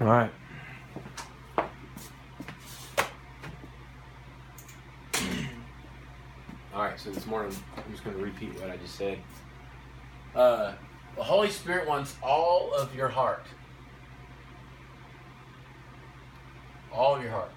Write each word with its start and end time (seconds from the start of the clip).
All 0.00 0.06
right. 0.06 0.30
All 6.72 6.84
right, 6.84 7.00
so 7.00 7.10
this 7.10 7.26
morning 7.26 7.52
I'm 7.76 7.90
just 7.90 8.04
going 8.04 8.16
to 8.16 8.22
repeat 8.22 8.54
what 8.60 8.70
I 8.70 8.76
just 8.76 8.94
said. 8.94 9.18
Uh, 10.36 10.74
the 11.16 11.24
Holy 11.24 11.50
Spirit 11.50 11.88
wants 11.88 12.14
all 12.22 12.72
of 12.74 12.94
your 12.94 13.08
heart. 13.08 13.44
All 16.92 17.16
of 17.16 17.22
your 17.22 17.32
heart. 17.32 17.50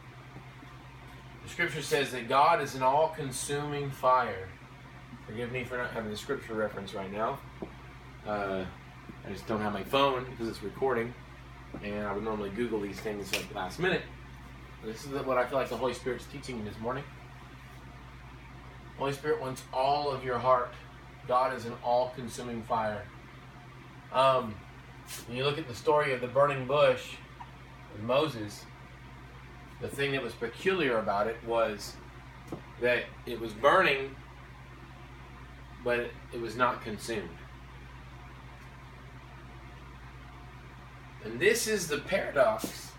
The 1.44 1.50
scripture 1.50 1.84
says 1.84 2.12
that 2.12 2.28
God 2.28 2.60
is 2.60 2.74
an 2.74 2.82
all 2.82 3.10
consuming 3.10 3.92
fire. 3.92 4.50
Forgive 5.28 5.52
me 5.52 5.64
for 5.64 5.78
not 5.78 5.92
having 5.92 6.10
the 6.10 6.18
scripture 6.18 6.56
reference 6.56 6.96
right 6.96 7.12
now. 7.12 7.38
Uh, 8.26 8.66
I 9.28 9.32
just 9.32 9.46
don't 9.46 9.62
have 9.62 9.74
my 9.74 9.84
phone 9.84 10.26
because 10.26 10.48
it's 10.48 10.64
recording, 10.64 11.14
and 11.84 12.06
I 12.06 12.14
would 12.14 12.24
normally 12.24 12.50
Google 12.50 12.80
these 12.80 13.00
things 13.00 13.32
like 13.34 13.54
last 13.54 13.80
minute. 13.80 14.04
This 14.84 15.06
is 15.06 15.10
what 15.26 15.38
I 15.38 15.46
feel 15.46 15.58
like 15.58 15.70
the 15.70 15.78
Holy 15.78 15.94
Spirit's 15.94 16.26
teaching 16.26 16.58
me 16.58 16.70
this 16.70 16.80
morning. 16.80 17.04
Holy 18.98 19.14
Spirit 19.14 19.42
wants 19.42 19.64
all 19.74 20.10
of 20.12 20.24
your 20.24 20.38
heart. 20.38 20.74
God 21.28 21.56
is 21.56 21.66
an 21.66 21.74
all-consuming 21.84 22.64
fire. 22.64 23.04
Um, 24.12 24.56
when 25.28 25.38
you 25.38 25.44
look 25.44 25.58
at 25.58 25.68
the 25.68 25.76
story 25.76 26.14
of 26.14 26.22
the 26.22 26.28
burning 26.28 26.66
bush 26.66 27.14
with 27.94 28.02
Moses, 28.04 28.66
the 29.82 29.88
thing 29.88 30.12
that 30.12 30.22
was 30.22 30.34
peculiar 30.34 30.98
about 31.00 31.28
it 31.28 31.38
was 31.46 31.96
that 32.82 33.04
it 33.26 33.40
was 33.40 33.54
burning, 33.54 34.16
but 35.84 36.00
it, 36.00 36.12
it 36.34 36.42
was 36.42 36.56
not 36.56 36.84
consumed. 36.84 37.30
And 41.24 41.40
this 41.40 41.68
is 41.68 41.88
the 41.88 42.00
paradox 42.00 42.92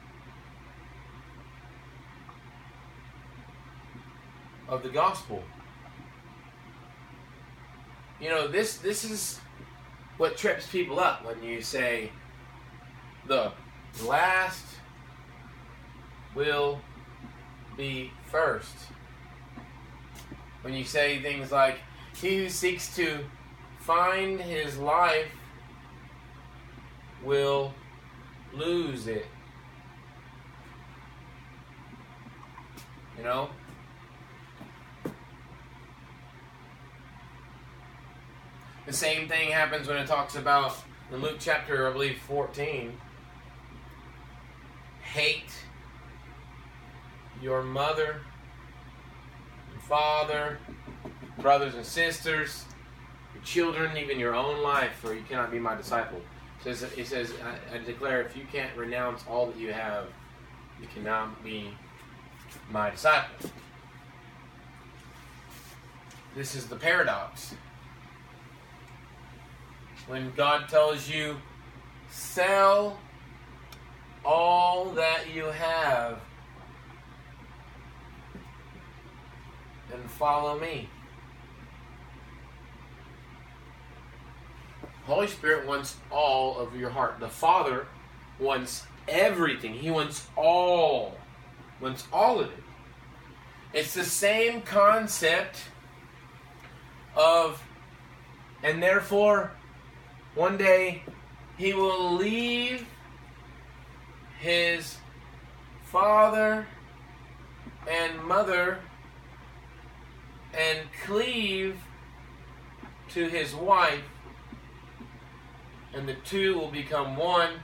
of 4.69 4.83
the 4.83 4.89
gospel. 4.89 5.43
You 8.21 8.29
know, 8.29 8.47
this 8.47 8.77
this 8.79 9.05
is 9.05 9.41
what 10.17 10.37
trips 10.37 10.67
people 10.67 11.01
up 11.01 11.25
when 11.25 11.43
you 11.43 11.61
say 11.61 12.13
the 13.27 13.53
last 14.05 14.65
will 16.35 16.81
be 17.77 18.13
first. 18.31 18.75
When 20.63 20.75
you 20.75 20.85
say 20.85 21.21
things 21.21 21.51
like, 21.51 21.79
he 22.15 22.39
who 22.39 22.49
seeks 22.49 22.95
to 22.97 23.25
find 23.81 24.41
his 24.41 24.79
life 24.79 25.27
will 27.25 27.75
lose 28.55 29.07
it. 29.07 29.27
You 33.17 33.25
know? 33.25 33.51
The 38.87 38.93
same 38.93 39.29
thing 39.29 39.51
happens 39.51 39.87
when 39.87 39.97
it 39.97 40.07
talks 40.07 40.35
about 40.35 40.77
in 41.13 41.21
Luke 41.21 41.37
chapter, 41.39 41.89
I 41.89 41.93
believe, 41.93 42.19
14. 42.27 42.93
Hate 45.03 45.53
your 47.41 47.63
mother 47.63 48.21
and 49.73 49.83
father, 49.83 50.59
brothers 51.39 51.75
and 51.75 51.85
sisters, 51.85 52.65
your 53.35 53.43
children, 53.45 53.97
even 53.97 54.19
your 54.19 54.35
own 54.35 54.63
life, 54.63 55.05
or 55.05 55.15
you 55.15 55.23
cannot 55.29 55.51
be 55.51 55.59
my 55.59 55.75
disciple. 55.75 56.21
Says, 56.65 56.83
it 56.97 57.07
says 57.07 57.33
I, 57.45 57.75
I 57.75 57.79
declare 57.79 58.23
if 58.23 58.37
you 58.37 58.45
can't 58.53 58.77
renounce 58.77 59.25
all 59.29 59.47
that 59.47 59.57
you 59.59 59.73
have, 59.73 60.07
you 60.81 60.87
cannot 60.95 61.43
be 61.43 61.71
my 62.71 62.91
disciple. 62.91 63.51
This 66.37 66.55
is 66.55 66.67
the 66.67 66.77
paradox. 66.77 67.55
When 70.07 70.33
God 70.37 70.69
tells 70.69 71.09
you, 71.09 71.37
sell 72.11 72.99
all 74.25 74.91
that 74.93 75.35
you 75.35 75.45
have 75.45 76.21
and 79.93 80.11
follow 80.11 80.59
me. 80.59 80.89
Holy 85.07 85.27
Spirit 85.27 85.67
wants 85.67 85.97
all 86.11 86.59
of 86.59 86.77
your 86.77 86.91
heart. 86.91 87.19
The 87.21 87.29
Father 87.29 87.87
wants 88.39 88.85
everything. 89.09 89.75
He 89.75 89.91
wants 89.91 90.27
all. 90.37 91.17
Wants 91.81 92.07
all 92.13 92.41
of 92.41 92.49
it. 92.49 92.63
It's 93.73 93.95
the 93.95 94.05
same 94.05 94.63
concept 94.63 95.59
of 97.17 97.63
and 98.63 98.83
therefore 98.83 99.51
one 100.35 100.57
day 100.57 101.03
he 101.59 101.75
will 101.75 102.15
leave 102.15 102.87
his 104.41 104.97
father 105.85 106.67
and 107.89 108.23
mother 108.25 108.79
and 110.55 110.81
cleave 111.05 111.77
to 113.11 113.29
his 113.29 113.55
wife, 113.55 114.03
and 115.95 116.09
the 116.09 116.15
two 116.25 116.59
will 116.59 116.71
become 116.71 117.17
one 117.17 117.55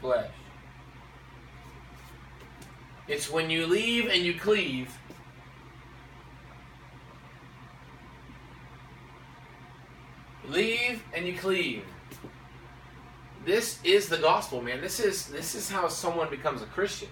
flesh. 0.00 0.30
It's 3.08 3.30
when 3.30 3.50
you 3.50 3.66
leave 3.66 4.08
and 4.08 4.22
you 4.22 4.38
cleave. 4.38 4.96
Leave 10.48 11.02
and 11.14 11.26
you 11.26 11.36
cleave. 11.36 11.84
This 13.44 13.80
is 13.82 14.08
the 14.08 14.18
gospel, 14.18 14.62
man. 14.62 14.80
This 14.80 15.00
is 15.00 15.26
this 15.26 15.54
is 15.54 15.68
how 15.68 15.88
someone 15.88 16.30
becomes 16.30 16.62
a 16.62 16.66
Christian. 16.66 17.08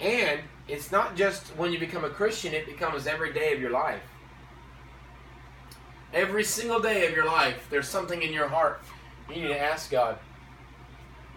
And 0.00 0.40
it's 0.68 0.92
not 0.92 1.16
just 1.16 1.46
when 1.56 1.72
you 1.72 1.78
become 1.78 2.04
a 2.04 2.10
Christian, 2.10 2.52
it 2.52 2.66
becomes 2.66 3.06
every 3.06 3.32
day 3.32 3.52
of 3.52 3.60
your 3.60 3.70
life. 3.70 4.02
Every 6.12 6.44
single 6.44 6.80
day 6.80 7.06
of 7.06 7.14
your 7.14 7.26
life, 7.26 7.66
there's 7.70 7.88
something 7.88 8.22
in 8.22 8.32
your 8.32 8.48
heart 8.48 8.80
you 9.28 9.42
need 9.42 9.48
to 9.48 9.60
ask 9.60 9.90
God. 9.90 10.18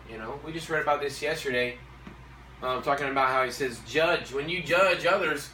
You 0.10 0.18
know, 0.18 0.40
we 0.46 0.52
just 0.52 0.70
read 0.70 0.82
about 0.82 1.02
this 1.02 1.22
yesterday, 1.22 1.78
um, 2.62 2.82
talking 2.82 3.08
about 3.08 3.30
how 3.30 3.44
He 3.44 3.52
says, 3.52 3.80
"Judge 3.88 4.34
when 4.34 4.50
you 4.50 4.62
judge 4.62 5.06
others, 5.06 5.50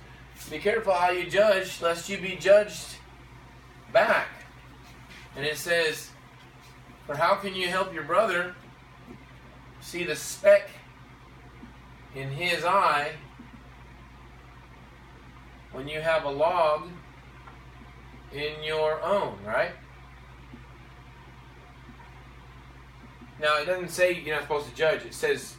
be 0.50 0.60
careful 0.60 0.94
how 0.94 1.12
you 1.12 1.30
judge, 1.30 1.82
lest 1.82 2.10
you 2.10 2.18
be 2.18 2.36
judged 2.36 2.96
back." 3.92 4.28
And 5.36 5.46
it 5.46 5.58
says, 5.58 6.12
"For 7.06 7.16
how 7.16 7.36
can 7.36 7.56
you 7.56 7.68
help 7.68 7.94
your 7.94 8.04
brother 8.04 8.56
see 9.82 10.04
the 10.04 10.16
speck 10.16 10.70
in 12.16 12.32
his 12.32 12.66
eye 12.66 13.12
when 15.72 15.88
you 15.88 16.02
have 16.02 16.24
a 16.24 16.30
log 16.30 16.90
in 18.34 18.64
your 18.64 19.02
own, 19.04 19.38
right? 19.46 19.72
Now, 23.40 23.60
it 23.60 23.66
doesn't 23.66 23.90
say 23.90 24.14
you're 24.14 24.36
not 24.36 24.44
supposed 24.44 24.68
to 24.68 24.76
judge. 24.76 25.06
It 25.06 25.14
says, 25.14 25.58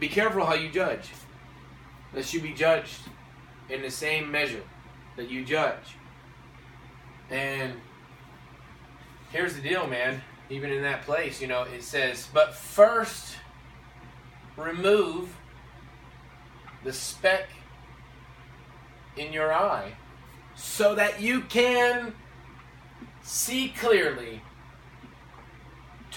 be 0.00 0.08
careful 0.08 0.44
how 0.44 0.54
you 0.54 0.70
judge, 0.70 1.10
lest 2.14 2.32
you 2.32 2.40
be 2.40 2.52
judged 2.52 3.00
in 3.68 3.82
the 3.82 3.90
same 3.90 4.30
measure 4.30 4.62
that 5.16 5.28
you 5.28 5.44
judge. 5.44 5.96
And 7.30 7.74
here's 9.30 9.54
the 9.54 9.60
deal, 9.60 9.86
man. 9.86 10.22
Even 10.50 10.70
in 10.70 10.82
that 10.82 11.02
place, 11.02 11.42
you 11.42 11.46
know, 11.46 11.64
it 11.64 11.82
says, 11.82 12.28
but 12.32 12.54
first 12.54 13.36
remove 14.56 15.28
the 16.84 16.92
speck 16.92 17.48
in 19.16 19.32
your 19.32 19.52
eye 19.52 19.92
so 20.56 20.94
that 20.94 21.20
you 21.20 21.42
can 21.42 22.14
see 23.22 23.68
clearly 23.68 24.40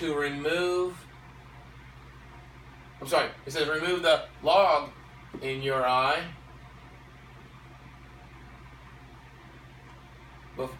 to 0.01 0.15
remove 0.15 0.97
I'm 2.99 3.07
sorry, 3.07 3.29
it 3.45 3.51
says 3.51 3.67
remove 3.67 4.03
the 4.03 4.25
log 4.43 4.89
in 5.41 5.61
your 5.61 5.85
eye 5.85 6.23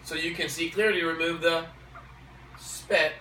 so 0.04 0.14
you 0.14 0.34
can 0.34 0.48
see 0.48 0.70
clearly 0.70 1.02
remove 1.02 1.40
the 1.40 1.64
speck 2.58 3.12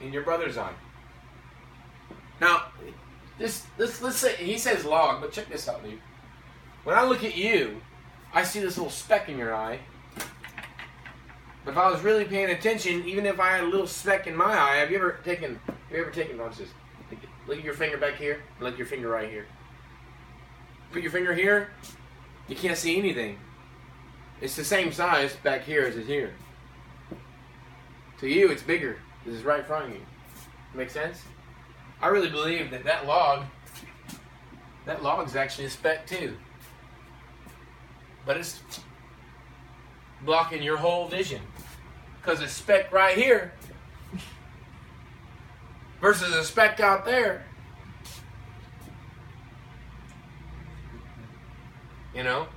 in 0.00 0.12
your 0.12 0.22
brother's 0.22 0.56
eye. 0.56 0.72
Now, 2.40 2.64
this, 3.38 3.64
this 3.76 4.00
let's 4.02 4.16
say 4.16 4.36
he 4.36 4.58
says 4.58 4.84
log, 4.84 5.20
but 5.20 5.32
check 5.32 5.48
this 5.48 5.68
out, 5.68 5.82
dude. 5.82 6.00
When 6.84 6.96
I 6.96 7.04
look 7.04 7.24
at 7.24 7.36
you, 7.36 7.80
I 8.32 8.42
see 8.42 8.60
this 8.60 8.76
little 8.76 8.92
speck 8.92 9.28
in 9.28 9.38
your 9.38 9.54
eye. 9.54 9.80
If 11.66 11.76
I 11.76 11.90
was 11.90 12.02
really 12.02 12.24
paying 12.24 12.50
attention, 12.50 13.04
even 13.06 13.26
if 13.26 13.40
I 13.40 13.56
had 13.56 13.64
a 13.64 13.66
little 13.66 13.88
speck 13.88 14.26
in 14.28 14.36
my 14.36 14.44
eye, 14.44 14.76
have 14.76 14.90
you 14.90 14.98
ever 14.98 15.18
taken, 15.24 15.58
have 15.66 15.76
you 15.90 15.96
you 15.96 16.02
ever 16.02 16.10
taken 16.12 16.38
watch 16.38 16.58
this? 16.58 16.68
Look 17.48 17.58
at 17.58 17.64
your 17.64 17.74
finger 17.74 17.96
back 17.96 18.16
here. 18.16 18.42
Look 18.60 18.72
at 18.72 18.78
your 18.78 18.86
finger 18.86 19.08
right 19.08 19.28
here. 19.28 19.46
Put 20.92 21.02
your 21.02 21.10
finger 21.10 21.34
here. 21.34 21.70
You 22.48 22.56
can't 22.56 22.78
see 22.78 22.98
anything. 22.98 23.38
It's 24.40 24.56
the 24.56 24.64
same 24.64 24.92
size 24.92 25.34
back 25.36 25.64
here 25.64 25.82
as 25.82 25.96
it 25.96 26.06
here. 26.06 26.34
To 28.20 28.28
you, 28.28 28.50
it's 28.50 28.62
bigger. 28.62 28.98
This 29.24 29.34
is 29.34 29.44
right 29.44 29.60
in 29.60 29.66
front 29.66 29.86
of 29.86 29.94
you. 29.94 30.00
Make 30.74 30.90
sense? 30.90 31.22
I 32.00 32.08
really 32.08 32.30
believe 32.30 32.70
that 32.70 32.84
that 32.84 33.06
log, 33.06 33.44
that 34.84 35.02
log's 35.02 35.34
actually 35.34 35.66
a 35.66 35.70
speck 35.70 36.06
too. 36.06 36.36
But 38.24 38.36
it's 38.36 38.60
blocking 40.22 40.62
your 40.62 40.76
whole 40.76 41.08
vision. 41.08 41.42
Because 42.26 42.40
a 42.40 42.48
spec 42.48 42.90
right 42.90 43.16
here 43.16 43.52
versus 46.00 46.34
a 46.34 46.42
spec 46.42 46.80
out 46.80 47.04
there. 47.04 47.44
You 52.12 52.24
know? 52.24 52.48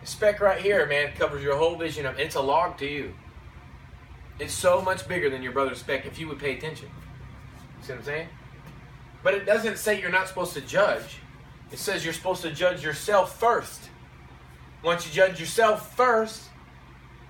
A 0.00 0.06
speck 0.06 0.40
right 0.40 0.60
here, 0.60 0.86
man, 0.86 1.12
covers 1.18 1.42
your 1.42 1.56
whole 1.56 1.74
vision 1.74 2.06
it's 2.18 2.36
a 2.36 2.40
log 2.40 2.78
to 2.78 2.86
you. 2.86 3.12
It's 4.38 4.54
so 4.54 4.80
much 4.80 5.08
bigger 5.08 5.28
than 5.28 5.42
your 5.42 5.50
brother's 5.50 5.80
spec 5.80 6.06
if 6.06 6.20
you 6.20 6.28
would 6.28 6.38
pay 6.38 6.56
attention. 6.56 6.88
See 7.82 7.90
what 7.90 7.98
I'm 7.98 8.04
saying? 8.04 8.28
But 9.24 9.34
it 9.34 9.44
doesn't 9.44 9.78
say 9.78 10.00
you're 10.00 10.08
not 10.08 10.28
supposed 10.28 10.52
to 10.52 10.60
judge. 10.60 11.18
It 11.72 11.80
says 11.80 12.04
you're 12.04 12.14
supposed 12.14 12.42
to 12.42 12.52
judge 12.52 12.84
yourself 12.84 13.40
first. 13.40 13.90
Once 14.84 15.04
you 15.04 15.12
judge 15.12 15.40
yourself 15.40 15.96
first, 15.96 16.50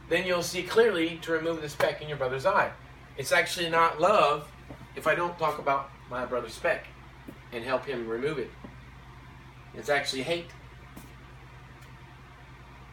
then 0.08 0.26
you'll 0.26 0.42
see 0.42 0.62
clearly 0.62 1.18
to 1.22 1.32
remove 1.32 1.62
the 1.62 1.68
speck 1.68 2.02
in 2.02 2.08
your 2.08 2.18
brother's 2.18 2.46
eye. 2.46 2.70
It's 3.16 3.32
actually 3.32 3.70
not 3.70 4.00
love 4.00 4.50
if 4.96 5.06
I 5.06 5.14
don't 5.14 5.38
talk 5.38 5.58
about 5.58 5.90
my 6.10 6.24
brother's 6.26 6.54
speck 6.54 6.86
and 7.52 7.64
help 7.64 7.86
him 7.86 8.08
remove 8.08 8.38
it. 8.38 8.50
It's 9.74 9.88
actually 9.88 10.22
hate. 10.22 10.50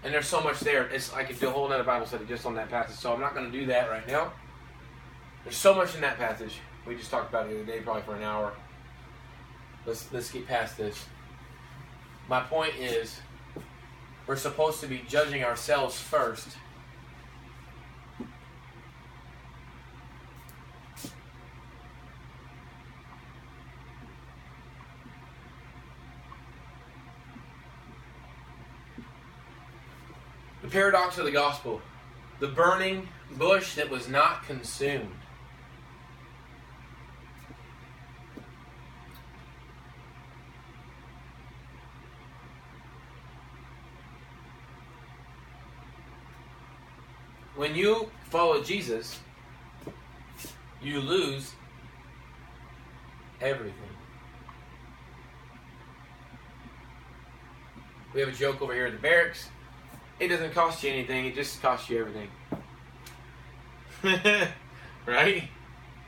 And 0.04 0.14
there's 0.14 0.28
so 0.28 0.42
much 0.42 0.60
there. 0.62 0.88
It's 0.88 1.14
I 1.14 1.24
could 1.24 1.40
do 1.40 1.48
a 1.48 1.52
whole 1.52 1.72
other 1.72 1.84
Bible 1.84 2.06
study 2.08 2.26
just 2.26 2.46
on 2.46 2.56
that 2.56 2.70
passage. 2.70 2.96
So 2.96 3.14
I'm 3.14 3.20
not 3.20 3.36
going 3.36 3.52
to 3.52 3.58
do 3.58 3.68
that 3.68 3.90
right 3.90 4.08
now. 4.08 4.34
There's 5.44 5.56
so 5.56 5.76
much 5.76 5.94
in 5.96 6.02
that 6.02 6.18
passage. 6.18 6.60
We 6.86 6.96
just 6.96 7.12
talked 7.12 7.30
about 7.30 7.48
it 7.48 7.50
the 7.50 7.62
other 7.62 7.66
day, 7.66 7.84
probably 7.84 8.02
for 8.04 8.16
an 8.16 8.24
hour. 8.24 8.54
Let's 9.86 10.12
let's 10.12 10.32
get 10.32 10.48
past 10.48 10.78
this. 10.78 11.06
My 12.28 12.42
point 12.42 12.76
is, 12.76 13.20
we're 14.26 14.36
supposed 14.36 14.80
to 14.82 14.88
be 14.88 15.04
judging 15.08 15.44
ourselves 15.44 16.00
first. 16.00 16.48
Paradox 30.72 31.18
of 31.18 31.26
the 31.26 31.32
gospel 31.32 31.82
the 32.40 32.48
burning 32.48 33.08
bush 33.38 33.76
that 33.76 33.88
was 33.88 34.10
not 34.10 34.44
consumed. 34.44 35.12
When 47.56 47.76
you 47.76 48.10
follow 48.32 48.64
Jesus, 48.64 49.20
you 50.82 51.00
lose 51.00 51.54
everything. 53.40 53.76
We 58.16 58.22
have 58.22 58.30
a 58.30 58.32
joke 58.32 58.64
over 58.64 58.74
here 58.74 58.88
at 58.88 58.94
the 58.94 58.98
barracks. 58.98 59.50
It 60.22 60.28
doesn't 60.28 60.54
cost 60.54 60.84
you 60.84 60.92
anything, 60.92 61.26
it 61.26 61.34
just 61.34 61.64
costs 61.64 61.90
you 61.90 62.00
everything. 62.00 62.30
right? 65.08 65.50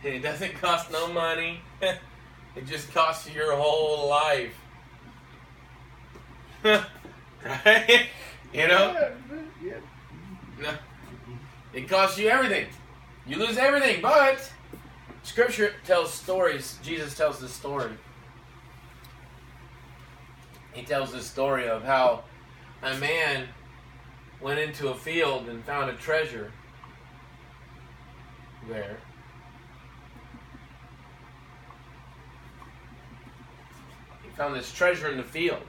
It 0.04 0.20
doesn't 0.20 0.54
cost 0.62 0.92
no 0.92 1.12
money. 1.12 1.62
it 1.82 2.68
just 2.68 2.94
costs 2.94 3.28
you 3.28 3.34
your 3.34 3.56
whole 3.56 4.08
life. 4.08 4.54
right? 6.64 8.06
You 8.54 8.68
know? 8.68 9.10
No. 10.62 10.74
It 11.74 11.90
costs 11.90 12.20
you 12.20 12.30
everything. 12.30 12.68
You 13.26 13.38
lose 13.38 13.58
everything, 13.58 14.00
but 14.00 14.48
Scripture 15.24 15.74
tells 15.88 16.14
stories. 16.14 16.78
Jesus 16.84 17.18
tells 17.18 17.40
this 17.40 17.52
story. 17.52 17.94
He 20.74 20.84
tells 20.84 21.12
this 21.12 21.26
story 21.26 21.68
of 21.68 21.84
how 21.84 22.26
a 22.84 22.96
man 22.98 23.48
went 24.44 24.60
into 24.60 24.90
a 24.90 24.94
field 24.94 25.48
and 25.48 25.64
found 25.64 25.90
a 25.90 25.94
treasure 25.94 26.52
there. 28.68 28.98
He 34.22 34.30
found 34.36 34.54
this 34.54 34.72
treasure 34.72 35.10
in 35.10 35.16
the 35.16 35.24
field. 35.24 35.62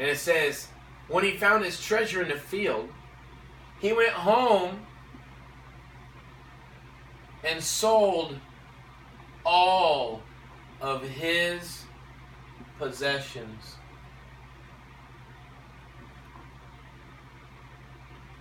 And 0.00 0.10
it 0.10 0.18
says, 0.18 0.66
when 1.06 1.22
he 1.22 1.36
found 1.36 1.64
his 1.64 1.80
treasure 1.80 2.20
in 2.20 2.28
the 2.28 2.34
field, 2.34 2.88
he 3.78 3.92
went 3.92 4.10
home 4.10 4.84
and 7.44 7.62
sold 7.62 8.36
all 9.44 10.20
of 10.80 11.02
his 11.02 11.84
possessions 12.78 13.75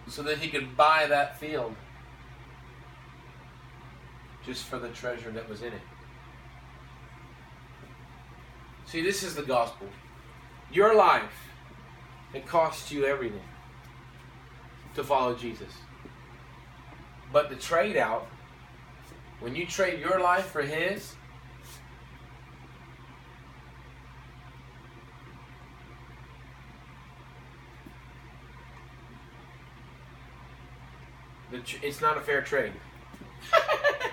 so 0.08 0.24
that 0.24 0.38
he 0.38 0.50
could 0.50 0.78
buy 0.78 1.06
that 1.08 1.40
field 1.40 1.76
just 4.46 4.66
for 4.66 4.78
the 4.78 4.90
treasure 4.90 5.32
that 5.32 5.50
was 5.50 5.62
in 5.62 5.74
it. 5.74 5.82
See, 8.86 9.02
this 9.02 9.24
is 9.24 9.36
the 9.36 9.44
gospel. 9.44 9.88
Your 10.72 10.96
life, 10.96 11.50
it 12.34 12.46
costs 12.46 12.92
you 12.92 13.06
everything 13.06 13.42
to 14.94 15.04
follow 15.04 15.36
Jesus. 15.36 15.74
But 17.34 17.50
the 17.50 17.56
trade 17.56 17.98
out, 17.98 18.28
when 19.40 19.56
you 19.56 19.66
trade 19.66 20.00
your 20.00 20.20
life 20.20 20.46
for 20.46 20.62
His, 20.62 21.16
it's 31.52 32.02
not 32.02 32.18
a 32.18 32.22
fair 32.22 32.42
trade. 32.42 32.74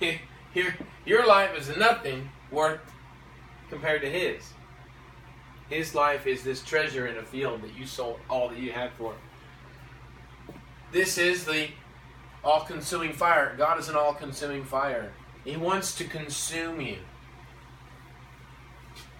your, 0.54 0.74
your 1.04 1.26
life 1.26 1.56
is 1.56 1.76
nothing 1.76 2.30
worth 2.50 2.80
compared 3.70 4.02
to 4.02 4.10
His. 4.10 4.52
His 5.68 5.94
life 5.94 6.26
is 6.26 6.42
this 6.42 6.62
treasure 6.62 7.06
in 7.06 7.18
a 7.18 7.22
field 7.22 7.62
that 7.62 7.76
you 7.76 7.86
sold 7.86 8.20
all 8.30 8.48
that 8.48 8.58
you 8.58 8.72
had 8.72 8.92
for. 8.92 9.14
This 10.92 11.18
is 11.18 11.44
the 11.44 11.68
all 12.42 12.62
consuming 12.62 13.12
fire. 13.12 13.54
God 13.58 13.78
is 13.78 13.88
an 13.88 13.96
all 13.96 14.14
consuming 14.14 14.64
fire. 14.64 15.12
He 15.44 15.56
wants 15.56 15.94
to 15.96 16.04
consume 16.04 16.80
you. 16.80 16.98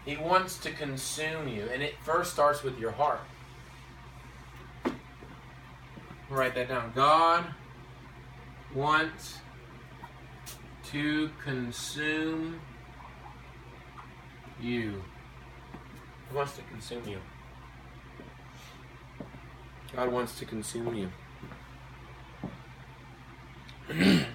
He 0.07 0.17
wants 0.17 0.57
to 0.59 0.71
consume 0.71 1.49
you. 1.49 1.69
And 1.73 1.83
it 1.83 1.95
first 2.03 2.33
starts 2.33 2.63
with 2.63 2.79
your 2.79 2.93
heart. 2.93 3.21
Write 6.31 6.55
that 6.55 6.69
down. 6.69 6.93
God 6.95 7.47
wants 8.75 9.39
to 10.91 11.31
consume 11.43 12.61
you. 14.61 15.03
He 16.31 16.37
wants 16.37 16.57
to 16.57 16.63
consume 16.63 17.09
you. 17.09 17.19
God 19.95 20.13
wants 20.13 20.39
to 20.39 20.45
consume 20.45 20.95
you. 20.95 21.09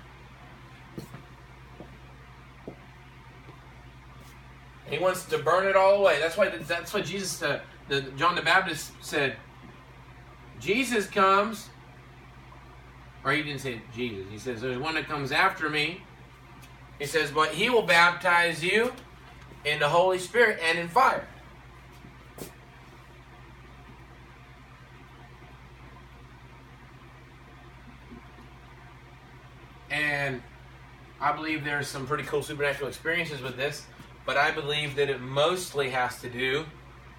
he 4.90 4.98
wants 4.98 5.26
to 5.26 5.38
burn 5.38 5.68
it 5.68 5.76
all 5.76 6.02
away. 6.02 6.20
That's 6.20 6.36
why. 6.36 6.50
That's 6.50 6.92
what 6.92 7.06
Jesus, 7.06 7.44
uh, 7.44 7.60
the, 7.88 8.02
John 8.18 8.36
the 8.36 8.42
Baptist 8.42 8.94
said. 9.02 9.36
Jesus 10.60 11.08
comes, 11.08 11.70
or 13.24 13.32
he 13.32 13.44
didn't 13.44 13.62
say 13.62 13.82
Jesus. 13.96 14.26
He 14.30 14.38
says, 14.38 14.62
"There's 14.62 14.78
one 14.78 14.96
that 14.96 15.08
comes 15.08 15.32
after 15.32 15.70
me." 15.70 16.04
He 17.00 17.06
says, 17.06 17.32
"But 17.32 17.54
he 17.54 17.70
will 17.70 17.84
baptize 17.84 18.64
you 18.64 18.94
in 19.66 19.80
the 19.80 19.90
Holy 19.90 20.20
Spirit 20.20 20.60
and 20.62 20.78
in 20.78 20.88
fire." 20.88 21.28
And 29.90 30.42
I 31.22 31.32
believe 31.32 31.64
there's 31.64 31.88
some 31.88 32.08
pretty 32.08 32.24
cool 32.24 32.42
supernatural 32.42 32.88
experiences 32.90 33.42
with 33.42 33.56
this, 33.56 33.86
but 34.26 34.38
I 34.38 34.52
believe 34.52 34.96
that 34.96 35.10
it 35.10 35.22
mostly 35.22 35.92
has 35.92 36.20
to 36.22 36.30
do 36.30 36.66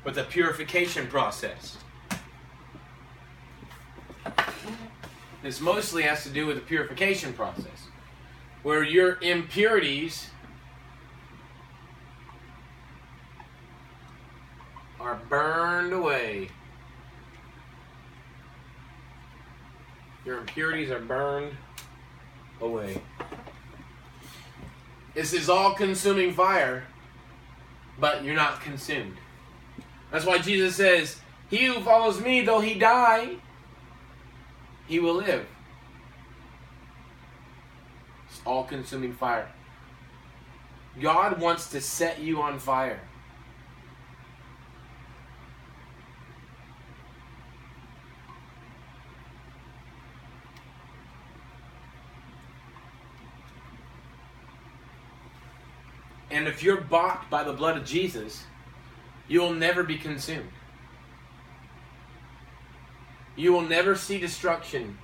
with 0.02 0.16
the 0.16 0.24
purification 0.24 1.06
process. 1.06 1.78
This 5.44 5.60
mostly 5.60 6.04
has 6.04 6.22
to 6.22 6.30
do 6.30 6.46
with 6.46 6.56
the 6.56 6.62
purification 6.62 7.34
process, 7.34 7.88
where 8.62 8.82
your 8.82 9.18
impurities 9.20 10.30
are 14.98 15.20
burned 15.28 15.92
away. 15.92 16.48
Your 20.24 20.38
impurities 20.38 20.90
are 20.90 21.00
burned 21.00 21.54
away. 22.62 23.02
This 25.12 25.34
is 25.34 25.50
all 25.50 25.74
consuming 25.74 26.32
fire, 26.32 26.84
but 28.00 28.24
you're 28.24 28.34
not 28.34 28.62
consumed. 28.62 29.18
That's 30.10 30.24
why 30.24 30.38
Jesus 30.38 30.76
says, 30.76 31.20
He 31.50 31.66
who 31.66 31.80
follows 31.80 32.18
me, 32.18 32.40
though 32.40 32.60
he 32.60 32.78
die, 32.78 33.36
he 34.86 34.98
will 34.98 35.14
live. 35.14 35.46
It's 38.30 38.40
all 38.44 38.64
consuming 38.64 39.12
fire. 39.12 39.48
God 41.00 41.40
wants 41.40 41.70
to 41.70 41.80
set 41.80 42.20
you 42.20 42.40
on 42.40 42.58
fire. 42.58 43.00
And 56.30 56.48
if 56.48 56.64
you're 56.64 56.80
bought 56.80 57.30
by 57.30 57.44
the 57.44 57.52
blood 57.52 57.76
of 57.76 57.84
Jesus, 57.84 58.44
you 59.28 59.40
will 59.40 59.54
never 59.54 59.84
be 59.84 59.96
consumed. 59.96 60.50
You 63.36 63.52
will 63.52 63.62
never 63.62 63.96
see 63.96 64.18
destruction. 64.18 64.96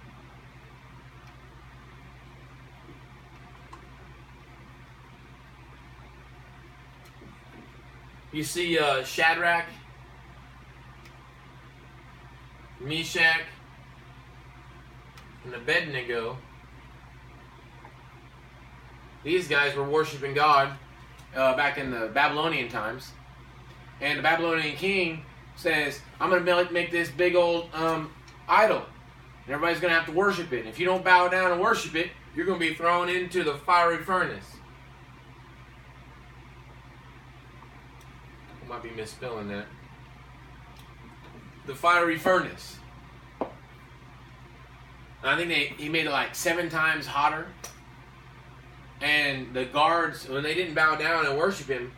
You 8.33 8.45
see 8.45 8.79
uh, 8.79 9.03
Shadrach, 9.03 9.65
Meshach, 12.81 13.43
and 15.45 15.55
Abednego. 15.55 16.39
These 19.25 19.49
guys 19.49 19.75
were 19.75 19.85
worshiping 19.85 20.33
God 20.33 20.71
uh, 21.35 21.57
back 21.57 21.77
in 21.77 21.91
the 21.91 22.07
Babylonian 22.07 22.69
times. 22.69 23.11
And 24.01 24.19
the 24.19 24.23
Babylonian 24.23 24.77
king 24.77 25.25
says, 25.57 26.01
I'm 26.21 26.31
going 26.31 26.45
to 26.45 26.73
make 26.73 26.91
this 26.91 27.11
big 27.11 27.35
old 27.35 27.69
um, 27.75 28.13
idol. 28.51 28.85
And 29.45 29.55
everybody's 29.55 29.81
going 29.81 29.93
to 29.93 29.99
have 29.99 30.07
to 30.07 30.13
worship 30.13 30.53
it. 30.53 30.61
And 30.61 30.69
if 30.69 30.79
you 30.79 30.87
don't 30.87 31.05
bow 31.05 31.29
down 31.29 31.53
and 31.53 31.61
worship 31.61 31.95
it, 31.95 32.11
you're 32.35 32.47
going 32.47 32.61
to 32.61 32.69
be 32.69 32.75
thrown 32.75 33.09
into 33.09 33.43
the 33.43 33.55
fiery 33.55 33.99
furnace. 33.99 34.45
I 38.65 38.69
might 38.69 38.83
be 38.83 38.91
misspelling 38.91 39.49
that. 39.49 39.67
The 41.67 41.75
fiery 41.75 42.19
furnace. 42.19 42.77
And 43.41 43.49
I 45.31 45.37
think 45.37 45.49
they, 45.49 45.83
he 45.83 45.89
made 45.89 46.07
it 46.07 46.11
like 46.11 46.35
seven 46.35 46.69
times 46.69 47.07
hotter. 47.07 47.47
And 49.01 49.55
the 49.55 49.65
guards, 49.65 50.29
when 50.29 50.43
they 50.43 50.55
didn't 50.55 50.75
bow 50.75 50.97
down 50.97 51.27
and 51.27 51.37
worship 51.39 51.69
him, 51.69 51.93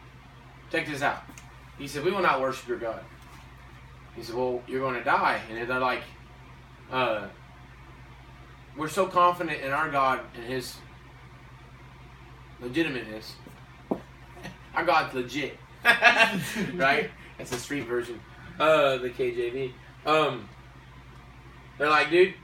check 0.70 0.86
this 0.86 1.02
out. 1.02 1.22
He 1.78 1.88
said, 1.88 2.04
We 2.04 2.12
will 2.12 2.22
not 2.22 2.40
worship 2.40 2.68
your 2.68 2.78
God. 2.78 3.02
He 4.14 4.22
said, 4.22 4.36
Well, 4.36 4.62
you're 4.66 4.80
going 4.80 4.94
to 4.94 5.04
die. 5.04 5.40
And 5.50 5.68
they're 5.68 5.80
like, 5.80 6.02
uh, 6.92 7.26
We're 8.76 8.88
so 8.88 9.06
confident 9.06 9.62
in 9.62 9.72
our 9.72 9.90
God 9.90 10.20
and 10.34 10.44
his 10.44 10.76
legitimateness. 12.60 13.34
our 14.74 14.84
God's 14.84 15.14
legit. 15.14 15.58
right? 16.74 17.10
That's 17.38 17.50
the 17.50 17.56
street 17.56 17.86
version. 17.86 18.20
Uh, 18.60 18.98
the 18.98 19.10
KJV. 19.10 19.72
Um, 20.06 20.48
they're 21.78 21.88
like, 21.88 22.10
dude, 22.10 22.34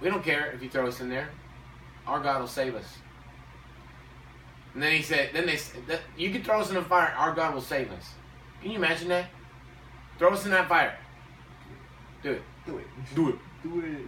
we 0.00 0.08
don't 0.08 0.22
care 0.22 0.52
if 0.52 0.62
you 0.62 0.68
throw 0.68 0.86
us 0.86 1.00
in 1.00 1.08
there. 1.08 1.30
Our 2.06 2.20
God 2.20 2.40
will 2.40 2.48
save 2.48 2.74
us. 2.74 2.98
And 4.74 4.82
then 4.82 4.92
he 4.92 5.02
said, 5.02 5.30
then 5.32 5.46
they 5.46 5.56
said, 5.56 6.00
you 6.16 6.30
can 6.30 6.42
throw 6.42 6.60
us 6.60 6.68
in 6.68 6.74
the 6.74 6.82
fire. 6.82 7.14
Our 7.16 7.32
God 7.34 7.54
will 7.54 7.62
save 7.62 7.90
us. 7.92 8.10
Can 8.60 8.72
you 8.72 8.76
imagine 8.76 9.08
that? 9.08 9.26
Throw 10.18 10.30
us 10.30 10.44
in 10.44 10.50
that 10.50 10.68
fire. 10.68 10.98
Do 12.22 12.32
it. 12.32 12.42
Do 12.66 12.78
it. 12.78 12.86
Do 13.14 13.28
it. 13.30 13.38
Do 13.62 14.06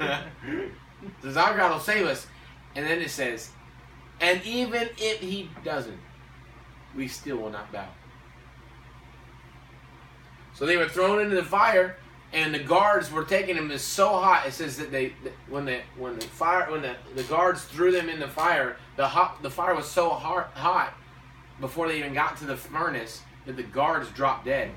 it. 0.00 0.72
says 1.22 1.36
our 1.36 1.56
God 1.56 1.72
will 1.72 1.80
save 1.80 2.06
us. 2.06 2.26
And 2.74 2.86
then 2.86 3.00
it 3.00 3.10
says, 3.10 3.50
and 4.20 4.42
even 4.44 4.88
if 4.98 5.20
he 5.20 5.50
doesn't, 5.64 5.98
we 6.94 7.08
still 7.08 7.38
will 7.38 7.50
not 7.50 7.72
bow. 7.72 7.88
So 10.54 10.66
they 10.66 10.76
were 10.76 10.88
thrown 10.88 11.20
into 11.20 11.36
the 11.36 11.44
fire, 11.44 11.96
and 12.32 12.54
the 12.54 12.58
guards 12.58 13.10
were 13.10 13.24
taking 13.24 13.56
them 13.56 13.70
as 13.70 13.82
so 13.82 14.08
hot. 14.08 14.46
It 14.46 14.52
says 14.52 14.76
that 14.76 14.90
they 14.92 15.14
when 15.48 15.64
the 15.64 15.80
when 15.96 16.18
the 16.18 16.26
fire 16.26 16.70
when 16.70 16.82
the, 16.82 16.96
the 17.14 17.22
guards 17.24 17.64
threw 17.64 17.90
them 17.90 18.08
in 18.08 18.20
the 18.20 18.28
fire, 18.28 18.76
the 18.96 19.08
hot 19.08 19.42
the 19.42 19.50
fire 19.50 19.74
was 19.74 19.86
so 19.86 20.10
hot, 20.10 20.50
hot 20.54 20.92
before 21.60 21.88
they 21.88 21.98
even 21.98 22.12
got 22.12 22.36
to 22.38 22.44
the 22.44 22.56
furnace 22.56 23.22
that 23.46 23.56
the 23.56 23.62
guards 23.62 24.10
dropped 24.10 24.44
dead. 24.44 24.70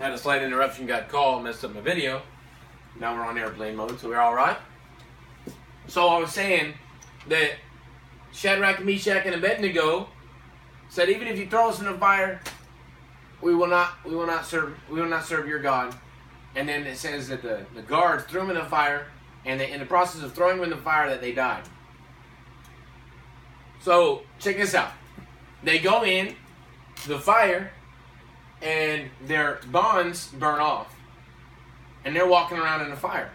Had 0.00 0.12
a 0.12 0.18
slight 0.18 0.42
interruption, 0.42 0.86
got 0.86 1.10
called, 1.10 1.44
messed 1.44 1.62
up 1.62 1.74
my 1.74 1.82
video. 1.82 2.22
Now 2.98 3.14
we're 3.14 3.22
on 3.22 3.36
airplane 3.36 3.76
mode, 3.76 4.00
so 4.00 4.08
we're 4.08 4.18
all 4.18 4.34
right. 4.34 4.56
So 5.88 6.08
I 6.08 6.18
was 6.18 6.32
saying 6.32 6.72
that 7.28 7.50
Shadrach, 8.32 8.82
Meshach, 8.82 9.26
and 9.26 9.34
Abednego 9.34 10.08
said, 10.88 11.10
even 11.10 11.28
if 11.28 11.38
you 11.38 11.46
throw 11.46 11.68
us 11.68 11.80
in 11.80 11.84
the 11.84 11.98
fire, 11.98 12.40
we 13.42 13.54
will 13.54 13.66
not 13.66 14.02
we 14.02 14.14
will 14.14 14.26
not 14.26 14.46
serve 14.46 14.74
we 14.88 14.98
will 14.98 15.08
not 15.08 15.26
serve 15.26 15.46
your 15.46 15.60
God. 15.60 15.94
And 16.56 16.66
then 16.66 16.86
it 16.86 16.96
says 16.96 17.28
that 17.28 17.42
the, 17.42 17.66
the 17.74 17.82
guards 17.82 18.24
threw 18.24 18.40
him 18.40 18.50
in 18.50 18.56
the 18.56 18.64
fire, 18.64 19.06
and 19.44 19.60
they, 19.60 19.70
in 19.70 19.80
the 19.80 19.86
process 19.86 20.22
of 20.22 20.32
throwing 20.32 20.56
him 20.56 20.64
in 20.64 20.70
the 20.70 20.76
fire, 20.78 21.10
that 21.10 21.20
they 21.20 21.32
died. 21.32 21.64
So 23.82 24.22
check 24.38 24.56
this 24.56 24.74
out. 24.74 24.92
They 25.62 25.78
go 25.78 26.04
in 26.04 26.34
the 27.06 27.18
fire, 27.18 27.70
and 28.62 29.10
their 29.26 29.60
bonds 29.70 30.28
burn 30.28 30.60
off, 30.60 30.94
and 32.04 32.14
they're 32.14 32.28
walking 32.28 32.58
around 32.58 32.82
in 32.82 32.90
the 32.90 32.96
fire. 32.96 33.30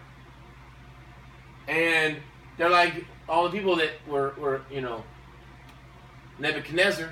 And 1.67 2.17
they're 2.57 2.69
like 2.69 3.05
all 3.27 3.49
the 3.49 3.57
people 3.57 3.75
that 3.77 3.91
were, 4.07 4.33
were 4.37 4.61
you 4.69 4.81
know 4.81 5.03
Nebuchadnezzar 6.39 7.11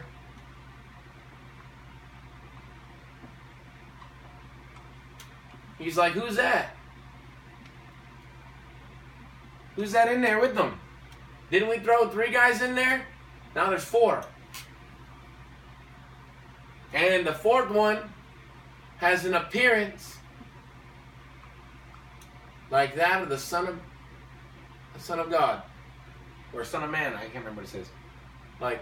He's 5.84 5.98
like, 5.98 6.14
Who's 6.14 6.36
that? 6.38 6.76
Who's 9.76 9.92
that 9.92 10.12
in 10.12 10.22
there 10.22 10.40
with 10.40 10.56
them? 10.56 10.80
Didn't 11.52 11.70
we 11.70 11.80
throw 11.80 12.08
three 12.08 12.32
guys 12.32 12.62
in 12.62 12.76
there? 12.76 13.06
Now 13.56 13.70
there's 13.70 13.84
four. 13.84 14.24
And 16.94 17.26
the 17.26 17.34
fourth 17.34 17.72
one 17.72 17.98
has 18.98 19.26
an 19.26 19.34
appearance 19.34 20.18
like 22.70 22.96
that 22.96 23.22
of 23.22 23.30
the 23.30 23.38
Son 23.38 23.68
of 23.68 23.80
the 24.94 25.00
Son 25.00 25.20
of 25.20 25.30
God. 25.30 25.64
Or 26.54 26.64
Son 26.64 26.84
of 26.84 26.92
Man, 26.92 27.14
I 27.14 27.22
can't 27.22 27.36
remember 27.36 27.62
what 27.62 27.66
it 27.66 27.72
says. 27.72 27.90
Like 28.62 28.80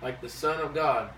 like 0.00 0.20
the 0.20 0.28
Son 0.28 0.60
of 0.60 0.74
God. 0.74 1.10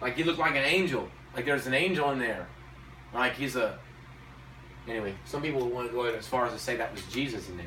Like 0.00 0.16
he 0.16 0.24
looked 0.24 0.38
like 0.38 0.56
an 0.56 0.64
angel. 0.64 1.08
Like 1.34 1.44
there's 1.44 1.66
an 1.66 1.74
angel 1.74 2.10
in 2.10 2.18
there. 2.18 2.46
Like 3.14 3.34
he's 3.34 3.56
a. 3.56 3.78
Anyway, 4.88 5.14
some 5.24 5.42
people 5.42 5.68
want 5.68 5.88
to 5.88 5.92
go 5.92 6.04
as 6.04 6.26
far 6.26 6.46
as 6.46 6.52
to 6.52 6.58
say 6.58 6.76
that 6.76 6.92
was 6.92 7.02
Jesus 7.06 7.48
in 7.48 7.56
there. 7.56 7.66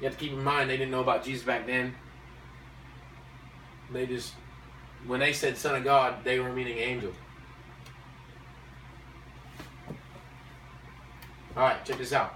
You 0.00 0.04
have 0.04 0.16
to 0.16 0.24
keep 0.24 0.32
in 0.32 0.42
mind 0.42 0.70
they 0.70 0.76
didn't 0.76 0.90
know 0.92 1.00
about 1.00 1.24
Jesus 1.24 1.44
back 1.44 1.66
then. 1.66 1.94
They 3.92 4.06
just, 4.06 4.34
when 5.06 5.20
they 5.20 5.32
said 5.32 5.56
Son 5.56 5.74
of 5.74 5.84
God, 5.84 6.22
they 6.24 6.38
were 6.38 6.52
meaning 6.52 6.78
angel. 6.78 7.12
All 11.56 11.64
right, 11.64 11.84
check 11.84 11.98
this 11.98 12.12
out. 12.12 12.34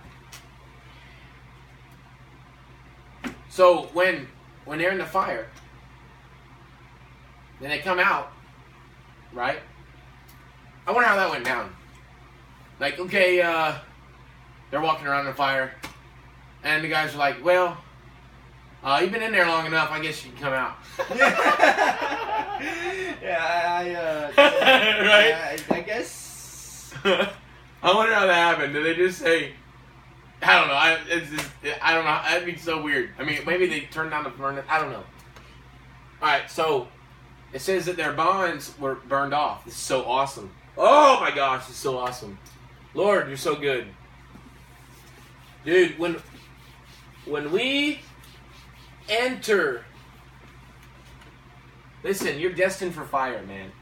So 3.49 3.83
when 3.93 4.27
when 4.65 4.79
they're 4.79 4.93
in 4.93 4.99
the 4.99 5.05
fire, 5.05 5.47
then 7.61 7.71
they 7.71 7.79
come 7.79 7.99
out, 7.99 8.33
right? 9.33 9.61
I 10.87 10.91
wonder 10.91 11.07
how 11.07 11.17
that 11.17 11.31
went 11.31 11.45
down. 11.45 11.73
Like, 12.81 12.99
okay, 12.99 13.41
uh, 13.41 13.75
they're 14.71 14.81
walking 14.81 15.07
around 15.07 15.21
in 15.21 15.27
the 15.27 15.35
fire, 15.35 15.75
and 16.65 16.85
the 16.85 16.89
guys 16.89 17.15
are 17.15 17.19
like, 17.19 17.45
well, 17.45 17.77
uh, 18.83 18.99
you've 19.01 19.13
been 19.13 19.23
in 19.23 19.33
there 19.33 19.47
long 19.47 19.67
enough. 19.67 19.91
I 19.91 20.01
guess 20.01 20.25
you 20.25 20.33
can 20.33 20.41
come 20.41 20.53
out. 20.53 20.77
yeah, 23.23 23.81
I, 23.81 23.95
uh, 23.95 24.33
Right? 24.37 25.35
I, 25.35 25.59
I 25.71 25.81
guess. 25.81 26.95
I 27.05 27.95
wonder 27.95 28.15
how 28.15 28.27
that 28.27 28.35
happened. 28.35 28.75
Did 28.75 28.85
they 28.85 28.95
just 28.95 29.19
say? 29.19 29.53
I 30.43 30.59
don't 30.59 30.69
know. 30.69 30.75
I 30.75 30.99
it's 31.09 31.31
just, 31.31 31.49
I 31.81 31.95
don't 31.95 32.05
know. 32.05 32.21
That'd 32.25 32.47
be 32.47 32.57
so 32.57 32.83
weird. 32.83 33.11
I 33.19 33.25
mean, 33.25 33.39
maybe 33.47 33.67
they 33.67 33.81
turned 33.83 34.11
down 34.11 34.25
the 34.25 34.31
furnace. 34.31 34.65
I 34.69 34.81
don't 34.81 34.91
know. 34.91 35.05
All 36.21 36.29
right, 36.29 36.51
so 36.51 36.89
it 37.53 37.61
says 37.61 37.87
that 37.87 37.97
their 37.97 38.13
bonds 38.13 38.75
were 38.79 38.97
burned 38.97 39.35
off. 39.35 39.65
This 39.65 39.75
is 39.75 39.81
so 39.81 40.05
awesome. 40.05 40.51
Oh 40.77 41.21
my 41.21 41.31
gosh, 41.31 41.69
it's 41.69 41.79
so 41.79 41.99
awesome. 41.99 42.39
Lord, 42.95 43.29
you're 43.29 43.37
so 43.37 43.55
good, 43.55 43.87
dude. 45.65 45.99
When 45.99 46.17
when 47.25 47.53
we 47.53 48.01
enter, 49.09 49.85
listen, 52.03 52.39
you're 52.39 52.53
destined 52.53 52.95
for 52.95 53.05
fire, 53.05 53.43
man. 53.43 53.73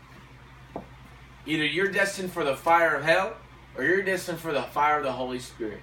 Either 1.47 1.65
you're 1.65 1.91
destined 1.91 2.33
for 2.33 2.45
the 2.45 2.55
fire 2.55 2.95
of 2.95 3.05
hell 3.05 3.35
or 3.77 3.85
you're 3.85 4.03
destined 4.03 4.39
for 4.39 4.53
the 4.53 4.63
fire 4.63 4.99
of 4.99 5.05
the 5.05 5.13
Holy 5.13 5.39
Spirit. 5.39 5.81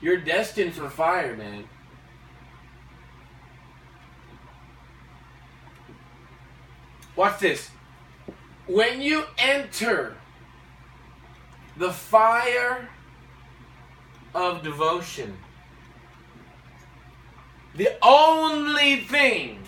You're 0.00 0.18
destined 0.18 0.74
for 0.74 0.88
fire, 0.88 1.36
man. 1.36 1.64
Watch 7.14 7.40
this. 7.40 7.70
When 8.66 9.00
you 9.00 9.24
enter 9.38 10.16
the 11.76 11.92
fire 11.92 12.88
of 14.36 14.62
devotion, 14.62 15.36
the 17.74 17.90
only 18.02 19.00
thing 19.00 19.66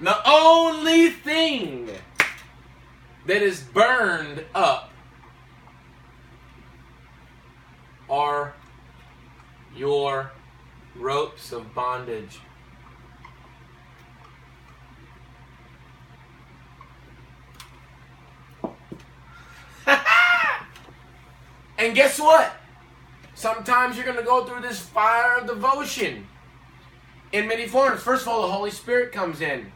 the 0.00 0.28
only 0.28 1.10
thing 1.10 1.88
that 3.26 3.42
is 3.42 3.60
burned 3.60 4.44
up 4.54 4.90
are 8.10 8.54
your 9.74 10.32
ropes 10.96 11.52
of 11.52 11.72
bondage. 11.74 12.40
and 21.78 21.94
guess 21.94 22.18
what? 22.18 22.54
Sometimes 23.44 23.96
you're 23.96 24.06
going 24.06 24.16
to 24.16 24.22
go 24.22 24.46
through 24.46 24.62
this 24.62 24.80
fire 24.80 25.36
of 25.36 25.46
devotion 25.46 26.26
in 27.30 27.46
many 27.46 27.66
forms. 27.66 28.00
First 28.00 28.22
of 28.22 28.28
all, 28.28 28.40
the 28.40 28.50
Holy 28.50 28.70
Spirit 28.70 29.12
comes 29.12 29.42
in. 29.42 29.70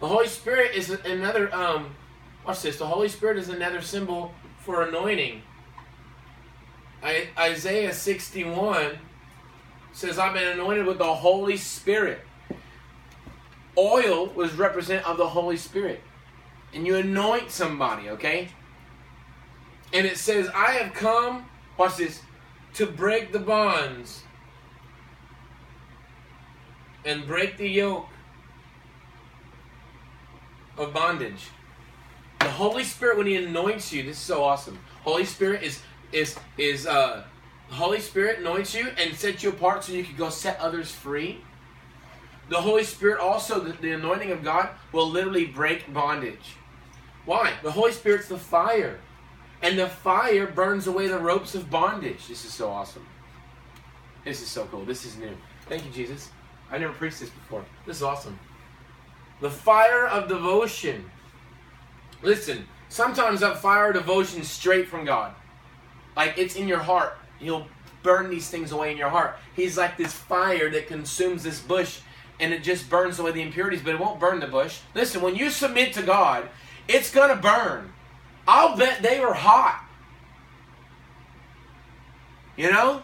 The 0.00 0.08
Holy 0.08 0.26
Spirit 0.26 0.74
is 0.74 0.88
another. 0.88 1.54
Um, 1.54 1.94
watch 2.46 2.62
this. 2.62 2.78
The 2.78 2.86
Holy 2.86 3.10
Spirit 3.10 3.36
is 3.36 3.50
another 3.50 3.82
symbol 3.82 4.32
for 4.60 4.88
anointing. 4.88 5.42
I, 7.02 7.28
Isaiah 7.38 7.92
61 7.92 8.98
says, 9.92 10.18
"I've 10.18 10.32
been 10.32 10.48
anointed 10.48 10.86
with 10.86 10.96
the 10.96 11.14
Holy 11.14 11.58
Spirit." 11.58 12.22
Oil 13.76 14.28
was 14.28 14.54
represent 14.54 15.06
of 15.06 15.18
the 15.18 15.28
Holy 15.28 15.58
Spirit, 15.58 16.00
and 16.72 16.86
you 16.86 16.96
anoint 16.96 17.50
somebody, 17.50 18.08
okay? 18.08 18.48
And 19.92 20.06
it 20.06 20.16
says, 20.16 20.48
"I 20.54 20.70
have 20.70 20.94
come." 20.94 21.50
Watch 21.76 21.96
this 21.96 22.22
to 22.74 22.86
break 22.86 23.32
the 23.32 23.38
bonds 23.38 24.22
and 27.04 27.26
break 27.26 27.56
the 27.56 27.68
yoke 27.68 28.08
of 30.78 30.92
bondage. 30.92 31.48
The 32.40 32.50
Holy 32.50 32.84
Spirit, 32.84 33.18
when 33.18 33.26
He 33.26 33.36
anoints 33.36 33.92
you, 33.92 34.02
this 34.02 34.16
is 34.16 34.22
so 34.22 34.42
awesome. 34.42 34.78
Holy 35.02 35.24
Spirit 35.24 35.62
is 35.62 35.82
is 36.12 36.36
is 36.58 36.86
uh, 36.86 37.24
Holy 37.70 38.00
Spirit 38.00 38.40
anoints 38.40 38.74
you 38.74 38.88
and 38.98 39.14
sets 39.14 39.42
you 39.42 39.50
apart 39.50 39.84
so 39.84 39.92
you 39.92 40.04
can 40.04 40.16
go 40.16 40.28
set 40.28 40.58
others 40.60 40.90
free. 40.90 41.40
The 42.48 42.60
Holy 42.60 42.84
Spirit 42.84 43.18
also, 43.18 43.60
the, 43.60 43.72
the 43.72 43.92
anointing 43.92 44.30
of 44.30 44.44
God, 44.44 44.70
will 44.92 45.08
literally 45.08 45.46
break 45.46 45.92
bondage. 45.92 46.56
Why? 47.24 47.52
The 47.62 47.70
Holy 47.70 47.92
Spirit's 47.92 48.28
the 48.28 48.36
fire, 48.36 48.98
and 49.62 49.78
the 49.78 49.88
fire 49.88 50.46
burns 50.46 50.86
away 50.86 51.08
the 51.08 51.18
ropes 51.18 51.54
of 51.54 51.70
bondage. 51.70 52.26
This 52.26 52.44
is 52.44 52.52
so 52.52 52.68
awesome. 52.68 53.06
This 54.24 54.42
is 54.42 54.48
so 54.48 54.64
cool. 54.66 54.84
This 54.84 55.04
is 55.04 55.16
new. 55.16 55.36
Thank 55.68 55.84
you, 55.84 55.90
Jesus. 55.90 56.30
I 56.70 56.78
never 56.78 56.92
preached 56.92 57.20
this 57.20 57.30
before. 57.30 57.64
This 57.86 57.98
is 57.98 58.02
awesome. 58.02 58.38
The 59.40 59.50
fire 59.50 60.06
of 60.06 60.28
devotion. 60.28 61.10
Listen, 62.22 62.66
sometimes 62.88 63.40
that 63.40 63.58
fire 63.58 63.88
of 63.88 63.94
devotion 63.94 64.42
straight 64.44 64.88
from 64.88 65.04
God. 65.04 65.34
Like 66.16 66.38
it's 66.38 66.56
in 66.56 66.68
your 66.68 66.78
heart. 66.78 67.18
He'll 67.38 67.66
burn 68.02 68.30
these 68.30 68.48
things 68.48 68.72
away 68.72 68.92
in 68.92 68.96
your 68.96 69.08
heart. 69.08 69.36
He's 69.54 69.76
like 69.76 69.96
this 69.96 70.12
fire 70.12 70.70
that 70.70 70.88
consumes 70.88 71.42
this 71.42 71.60
bush 71.60 72.00
and 72.40 72.52
it 72.52 72.62
just 72.62 72.90
burns 72.90 73.18
away 73.18 73.30
the 73.32 73.42
impurities, 73.42 73.82
but 73.82 73.94
it 73.94 74.00
won't 74.00 74.18
burn 74.18 74.40
the 74.40 74.46
bush. 74.46 74.80
Listen, 74.94 75.22
when 75.22 75.36
you 75.36 75.50
submit 75.50 75.92
to 75.94 76.02
God, 76.02 76.48
it's 76.88 77.12
going 77.12 77.28
to 77.28 77.40
burn. 77.40 77.92
I'll 78.46 78.76
bet 78.76 79.02
they 79.02 79.20
were 79.20 79.34
hot. 79.34 79.84
You 82.56 82.70
know? 82.70 83.02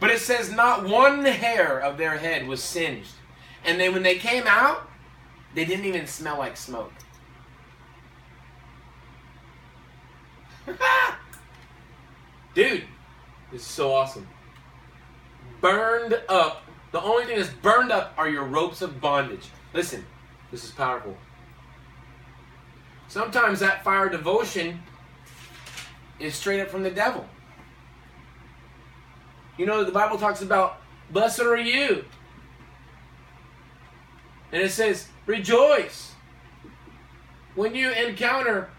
But 0.00 0.10
it 0.10 0.20
says 0.20 0.50
not 0.50 0.88
one 0.88 1.24
hair 1.24 1.78
of 1.78 1.96
their 1.96 2.18
head 2.18 2.46
was 2.46 2.62
singed. 2.62 3.14
And 3.64 3.80
then 3.80 3.92
when 3.92 4.02
they 4.02 4.16
came 4.16 4.44
out, 4.46 4.88
they 5.54 5.64
didn't 5.64 5.84
even 5.84 6.06
smell 6.06 6.38
like 6.38 6.56
smoke. 6.56 6.92
Dude, 12.54 12.84
this 13.50 13.62
is 13.62 13.66
so 13.66 13.92
awesome. 13.92 14.28
Burned 15.60 16.20
up. 16.28 16.64
The 16.90 17.00
only 17.00 17.24
thing 17.24 17.38
that's 17.38 17.50
burned 17.50 17.90
up 17.92 18.12
are 18.16 18.28
your 18.28 18.44
ropes 18.44 18.82
of 18.82 19.00
bondage. 19.00 19.48
Listen, 19.72 20.04
this 20.50 20.64
is 20.64 20.70
powerful. 20.70 21.16
Sometimes 23.12 23.60
that 23.60 23.84
fire 23.84 24.08
devotion 24.08 24.82
is 26.18 26.34
straight 26.34 26.62
up 26.62 26.68
from 26.68 26.82
the 26.82 26.90
devil. 26.90 27.26
You 29.58 29.66
know, 29.66 29.84
the 29.84 29.92
Bible 29.92 30.16
talks 30.16 30.40
about, 30.40 30.78
blessed 31.10 31.40
are 31.40 31.58
you. 31.58 32.06
And 34.50 34.62
it 34.62 34.70
says, 34.70 35.08
rejoice 35.26 36.12
when 37.54 37.74
you 37.74 37.90
encounter 37.90 38.70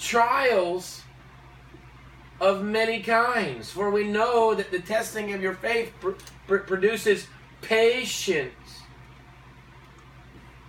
trials 0.00 1.02
of 2.40 2.64
many 2.64 3.00
kinds. 3.00 3.70
For 3.70 3.92
we 3.92 4.02
know 4.02 4.56
that 4.56 4.72
the 4.72 4.80
testing 4.80 5.32
of 5.34 5.40
your 5.40 5.54
faith 5.54 5.92
pr- 6.00 6.18
pr- 6.48 6.56
produces 6.56 7.28
patience. 7.62 8.82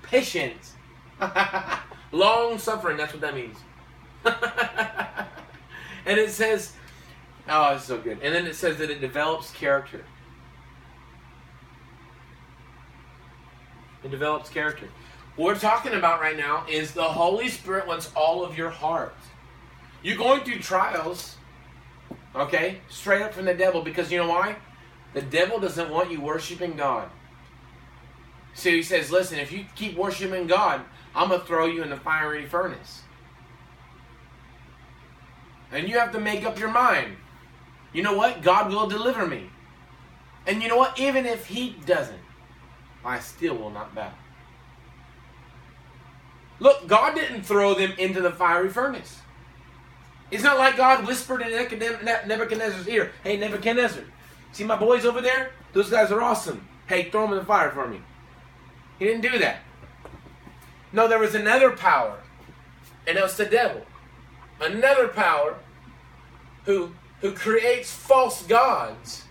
Patience. 0.03 0.75
Long 2.11 2.57
suffering, 2.57 2.97
that's 2.97 3.13
what 3.13 3.21
that 3.21 3.35
means. 3.35 3.57
and 6.05 6.19
it 6.19 6.31
says, 6.31 6.73
oh, 7.47 7.75
it's 7.75 7.85
so 7.85 7.99
good. 7.99 8.19
And 8.21 8.33
then 8.33 8.47
it 8.47 8.55
says 8.55 8.77
that 8.77 8.89
it 8.89 8.99
develops 8.99 9.51
character. 9.51 10.03
It 14.03 14.11
develops 14.11 14.49
character. 14.49 14.87
What 15.35 15.45
we're 15.53 15.59
talking 15.59 15.93
about 15.93 16.19
right 16.19 16.37
now 16.37 16.65
is 16.69 16.93
the 16.93 17.03
Holy 17.03 17.47
Spirit 17.49 17.87
wants 17.87 18.11
all 18.15 18.43
of 18.43 18.57
your 18.57 18.69
heart. 18.69 19.15
You're 20.01 20.17
going 20.17 20.41
through 20.41 20.59
trials, 20.59 21.35
okay, 22.35 22.79
straight 22.89 23.21
up 23.21 23.33
from 23.33 23.45
the 23.45 23.53
devil 23.53 23.81
because 23.81 24.11
you 24.11 24.17
know 24.17 24.27
why? 24.29 24.55
The 25.13 25.21
devil 25.21 25.59
doesn't 25.59 25.89
want 25.89 26.11
you 26.11 26.21
worshiping 26.21 26.75
God. 26.75 27.09
So 28.53 28.69
he 28.69 28.83
says, 28.83 29.11
listen, 29.11 29.39
if 29.39 29.51
you 29.51 29.65
keep 29.75 29.95
worshiping 29.95 30.47
God, 30.47 30.81
I'm 31.15 31.29
going 31.29 31.41
to 31.41 31.45
throw 31.45 31.65
you 31.65 31.83
in 31.83 31.89
the 31.89 31.97
fiery 31.97 32.45
furnace. 32.45 33.03
And 35.71 35.87
you 35.87 35.99
have 35.99 36.11
to 36.13 36.19
make 36.19 36.45
up 36.45 36.59
your 36.59 36.71
mind. 36.71 37.15
You 37.93 38.03
know 38.03 38.15
what? 38.15 38.41
God 38.41 38.71
will 38.71 38.87
deliver 38.87 39.25
me. 39.27 39.49
And 40.47 40.61
you 40.61 40.69
know 40.69 40.77
what? 40.77 40.99
Even 40.99 41.25
if 41.25 41.47
he 41.47 41.75
doesn't, 41.85 42.19
I 43.03 43.19
still 43.19 43.55
will 43.55 43.69
not 43.69 43.93
bow. 43.93 44.11
Look, 46.59 46.87
God 46.87 47.15
didn't 47.15 47.43
throw 47.43 47.73
them 47.73 47.93
into 47.97 48.21
the 48.21 48.31
fiery 48.31 48.69
furnace. 48.69 49.19
It's 50.31 50.43
not 50.43 50.57
like 50.57 50.77
God 50.77 51.07
whispered 51.07 51.41
in 51.41 51.49
Nebuchadnezzar's 51.51 52.87
ear, 52.87 53.11
Hey, 53.23 53.37
Nebuchadnezzar, 53.37 54.03
see 54.51 54.63
my 54.63 54.75
boys 54.75 55.05
over 55.05 55.21
there? 55.21 55.51
Those 55.73 55.89
guys 55.89 56.11
are 56.11 56.21
awesome. 56.21 56.67
Hey, 56.87 57.09
throw 57.09 57.23
them 57.23 57.33
in 57.33 57.39
the 57.39 57.45
fire 57.45 57.71
for 57.71 57.87
me. 57.87 58.01
He 58.99 59.05
didn't 59.05 59.21
do 59.21 59.39
that. 59.39 59.59
No, 60.91 61.07
there 61.07 61.19
was 61.19 61.35
another 61.35 61.71
power 61.71 62.19
And 63.07 63.17
it 63.17 63.23
was 63.23 63.37
the 63.37 63.45
devil. 63.45 63.85
Another 64.59 65.07
power 65.07 65.55
who 66.65 66.91
who 67.21 67.33
creates 67.33 67.91
false 67.91 68.43
gods. 68.43 69.23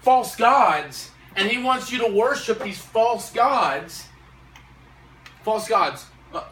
False 0.00 0.34
gods. 0.36 1.10
And 1.36 1.48
he 1.48 1.62
wants 1.62 1.92
you 1.92 1.98
to 2.06 2.12
worship 2.12 2.62
these 2.62 2.78
false 2.78 3.30
gods. 3.30 4.06
False 5.42 5.68
gods. 5.68 6.06
uh, 6.34 6.44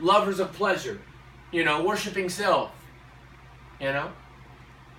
lovers 0.00 0.40
of 0.40 0.52
pleasure. 0.52 1.00
You 1.52 1.64
know, 1.64 1.84
worshiping 1.84 2.28
self. 2.28 2.70
You 3.80 3.92
know? 3.92 4.10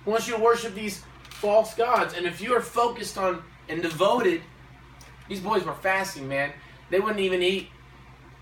He 0.04 0.10
wants 0.10 0.26
you 0.26 0.36
to 0.36 0.42
worship 0.42 0.74
these 0.74 1.02
false 1.30 1.74
gods. 1.74 2.14
And 2.14 2.26
if 2.26 2.40
you 2.40 2.54
are 2.54 2.62
focused 2.62 3.18
on 3.18 3.42
and 3.68 3.82
devoted, 3.82 4.42
these 5.28 5.40
boys 5.40 5.64
were 5.64 5.74
fasting, 5.74 6.28
man. 6.28 6.52
They 6.90 7.00
wouldn't 7.00 7.20
even 7.20 7.42
eat 7.42 7.68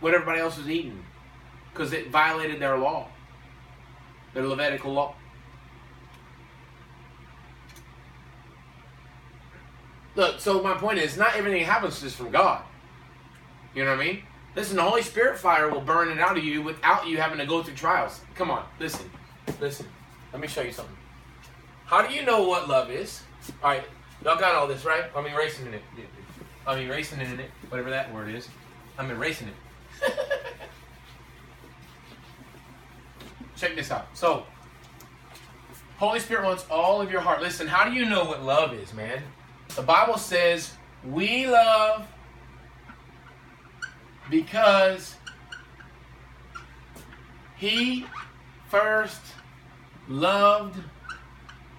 what 0.01 0.15
everybody 0.15 0.41
else 0.41 0.57
was 0.57 0.69
eating 0.69 1.05
because 1.73 1.93
it 1.93 2.11
violated 2.11 2.61
their 2.61 2.79
law, 2.79 3.09
their 4.35 4.47
Levitical 4.47 4.93
law. 4.93 5.15
Look, 10.15 10.41
so 10.41 10.63
my 10.63 10.75
point 10.75 10.99
is, 10.99 11.19
not 11.19 11.37
everything 11.37 11.63
happens 11.63 12.03
is 12.03 12.15
from 12.15 12.31
God. 12.31 12.63
You 13.75 13.85
know 13.85 13.91
what 13.91 14.01
I 14.01 14.05
mean? 14.05 14.23
Listen, 14.55 14.77
the 14.77 14.83
Holy 14.83 15.03
Spirit 15.03 15.39
fire 15.39 15.69
will 15.69 15.83
burn 15.83 16.09
it 16.09 16.19
out 16.19 16.39
of 16.39 16.43
you 16.43 16.63
without 16.63 17.07
you 17.07 17.19
having 17.19 17.37
to 17.39 17.45
go 17.45 17.63
through 17.63 17.75
trials. 17.75 18.23
Come 18.35 18.51
on, 18.51 18.65
listen, 18.81 19.11
listen. 19.61 19.87
Let 20.33 20.41
me 20.41 20.49
show 20.49 20.63
you 20.63 20.73
something. 20.73 20.97
How 21.85 22.07
do 22.07 22.15
you 22.15 22.25
know 22.25 22.49
what 22.49 22.67
love 22.69 22.91
is? 22.91 23.21
All 23.63 23.71
right, 23.71 23.85
y'all 24.25 24.39
got 24.39 24.55
all 24.55 24.67
this, 24.67 24.87
right? 24.87 25.05
I'm 25.15 25.27
erasing 25.27 25.67
it. 25.67 25.83
I'm 26.67 26.79
erasing 26.79 27.21
it 27.21 27.31
in 27.31 27.41
it, 27.41 27.51
whatever 27.69 27.91
that 27.91 28.13
word 28.13 28.29
is. 28.35 28.49
I'm 28.99 29.11
erasing 29.11 29.49
it. 29.49 30.13
Check 33.57 33.77
this 33.77 33.91
out. 33.91 34.09
So, 34.15 34.45
Holy 35.99 36.21
Spirit 36.21 36.45
wants 36.45 36.67
all 36.71 37.01
of 37.01 37.11
your 37.11 37.21
heart. 37.21 37.41
Listen, 37.41 37.67
how 37.67 37.89
do 37.89 37.93
you 37.95 38.05
know 38.05 38.25
what 38.25 38.43
love 38.43 38.75
is, 38.75 38.93
man? 38.93 39.23
The 39.77 39.83
Bible 39.83 40.19
says 40.19 40.75
we 41.05 41.47
love 41.47 42.07
because 44.29 45.15
He 47.57 48.07
first 48.69 49.23
loved 50.09 50.83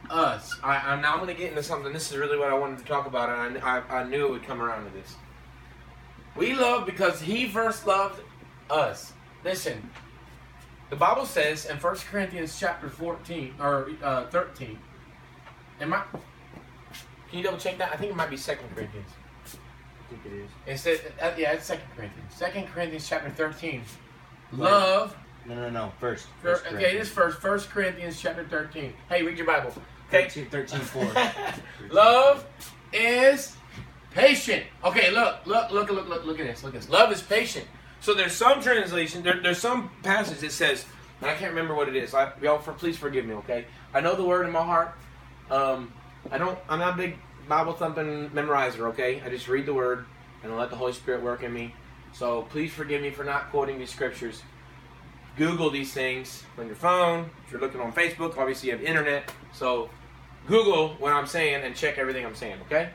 us. 0.09 0.55
I, 0.63 0.77
I'm 0.77 1.01
now 1.01 1.17
going 1.17 1.27
to 1.27 1.33
get 1.33 1.49
into 1.49 1.63
something. 1.63 1.91
This 1.93 2.11
is 2.11 2.17
really 2.17 2.37
what 2.37 2.49
I 2.49 2.53
wanted 2.53 2.79
to 2.79 2.85
talk 2.85 3.07
about, 3.07 3.29
and 3.29 3.57
I, 3.59 3.79
I, 3.79 3.99
I 3.99 4.03
knew 4.03 4.25
it 4.27 4.31
would 4.31 4.43
come 4.43 4.61
around 4.61 4.85
to 4.85 4.91
this. 4.91 5.15
We 6.35 6.53
love 6.53 6.85
because 6.85 7.21
He 7.21 7.47
first 7.47 7.87
loved 7.87 8.21
us. 8.69 9.13
Listen, 9.43 9.89
the 10.89 10.95
Bible 10.95 11.25
says 11.25 11.65
in 11.65 11.77
1 11.77 11.95
Corinthians 12.11 12.57
chapter 12.59 12.89
14 12.89 13.55
or 13.59 13.89
uh, 14.03 14.27
13. 14.27 14.79
Am 15.81 15.93
I? 15.93 16.03
Can 17.29 17.39
you 17.39 17.43
double 17.43 17.57
check 17.57 17.77
that? 17.77 17.91
I 17.93 17.97
think 17.97 18.11
it 18.11 18.15
might 18.15 18.29
be 18.29 18.37
2 18.37 18.51
Corinthians. 18.73 19.09
I 19.45 20.09
think 20.09 20.21
it 20.25 20.31
is. 20.33 20.49
It 20.65 20.77
says, 20.79 20.99
uh, 21.21 21.31
yeah, 21.37 21.53
it's 21.53 21.67
2 21.67 21.75
Corinthians. 21.95 22.33
2 22.39 22.45
Corinthians 22.73 23.07
chapter 23.07 23.29
13. 23.29 23.83
Love. 24.53 25.15
No, 25.45 25.55
no, 25.55 25.69
no. 25.69 25.91
First. 25.99 26.27
First 26.41 26.65
okay, 26.67 26.95
it 26.95 27.01
is 27.01 27.09
first. 27.09 27.43
1 27.43 27.59
Corinthians 27.61 28.19
chapter 28.21 28.45
13. 28.45 28.93
Hey, 29.09 29.23
read 29.23 29.37
your 29.37 29.47
Bible. 29.47 29.73
Okay. 30.07 30.23
13, 30.29 30.45
13 30.45 30.79
4. 30.79 31.11
Love 31.91 32.45
is 32.93 33.55
patient. 34.11 34.63
Okay, 34.83 35.11
look, 35.11 35.45
look, 35.45 35.71
look, 35.71 35.89
look, 35.89 36.07
look, 36.07 36.25
look 36.25 36.39
at 36.39 36.47
this. 36.47 36.63
Look 36.63 36.73
at 36.73 36.81
this. 36.81 36.89
Love 36.89 37.11
is 37.11 37.21
patient. 37.21 37.65
So 37.99 38.13
there's 38.13 38.33
some 38.33 38.61
translation, 38.61 39.23
there, 39.23 39.41
there's 39.41 39.57
some 39.59 39.89
passage 40.03 40.39
that 40.39 40.51
says, 40.51 40.85
and 41.21 41.29
I 41.29 41.35
can't 41.35 41.51
remember 41.51 41.75
what 41.75 41.89
it 41.89 41.95
is. 41.95 42.13
I, 42.13 42.31
y'all, 42.41 42.59
for, 42.59 42.73
please 42.73 42.97
forgive 42.97 43.25
me. 43.25 43.33
Okay, 43.35 43.65
I 43.93 44.01
know 44.01 44.15
the 44.15 44.23
word 44.23 44.45
in 44.45 44.51
my 44.51 44.63
heart. 44.63 44.95
Um, 45.49 45.91
I 46.31 46.37
don't. 46.37 46.57
I'm 46.69 46.79
not 46.79 46.93
a 46.93 46.97
big 46.97 47.17
Bible 47.47 47.73
thumping 47.73 48.29
memorizer. 48.29 48.81
Okay, 48.89 49.21
I 49.21 49.29
just 49.29 49.47
read 49.47 49.65
the 49.65 49.73
word 49.73 50.05
and 50.43 50.51
I 50.51 50.55
let 50.55 50.69
the 50.69 50.75
Holy 50.75 50.93
Spirit 50.93 51.23
work 51.23 51.43
in 51.43 51.51
me. 51.51 51.73
So 52.13 52.43
please 52.43 52.71
forgive 52.71 53.01
me 53.01 53.09
for 53.09 53.23
not 53.23 53.49
quoting 53.49 53.79
these 53.79 53.89
scriptures. 53.89 54.43
Google 55.37 55.69
these 55.69 55.93
things 55.93 56.43
on 56.57 56.65
your 56.65 56.75
phone. 56.75 57.29
If 57.45 57.51
you're 57.51 57.61
looking 57.61 57.79
on 57.79 57.93
Facebook, 57.93 58.37
obviously 58.37 58.69
you 58.69 58.75
have 58.75 58.83
internet. 58.83 59.31
So 59.53 59.89
Google 60.47 60.89
what 60.95 61.13
I'm 61.13 61.27
saying 61.27 61.63
and 61.63 61.75
check 61.75 61.97
everything 61.97 62.25
I'm 62.25 62.35
saying, 62.35 62.57
okay? 62.65 62.89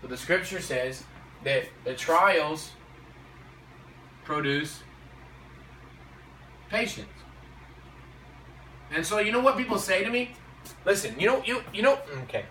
But 0.00 0.10
the 0.10 0.16
scripture 0.16 0.60
says 0.60 1.04
that 1.44 1.64
the 1.84 1.94
trials 1.94 2.72
produce 4.24 4.82
patience. 6.68 7.08
And 8.90 9.04
so 9.04 9.18
you 9.18 9.32
know 9.32 9.40
what 9.40 9.56
people 9.56 9.78
say 9.78 10.04
to 10.04 10.10
me? 10.10 10.32
Listen, 10.84 11.18
you 11.18 11.26
know 11.26 11.42
you 11.44 11.62
you 11.72 11.82
know 11.82 11.98
okay. 12.24 12.44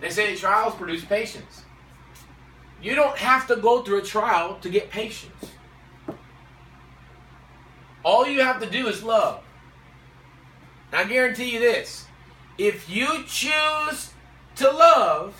They 0.00 0.10
say 0.10 0.36
trials 0.36 0.74
produce 0.74 1.04
patience. 1.04 1.62
You 2.82 2.94
don't 2.94 3.16
have 3.16 3.46
to 3.48 3.56
go 3.56 3.82
through 3.82 3.98
a 3.98 4.02
trial 4.02 4.58
to 4.60 4.68
get 4.68 4.90
patience. 4.90 5.55
All 8.06 8.24
you 8.24 8.40
have 8.40 8.60
to 8.60 8.70
do 8.70 8.86
is 8.86 9.02
love. 9.02 9.42
And 10.92 11.00
I 11.00 11.04
guarantee 11.12 11.54
you 11.54 11.58
this 11.58 12.06
if 12.56 12.88
you 12.88 13.24
choose 13.26 14.12
to 14.54 14.70
love, 14.70 15.34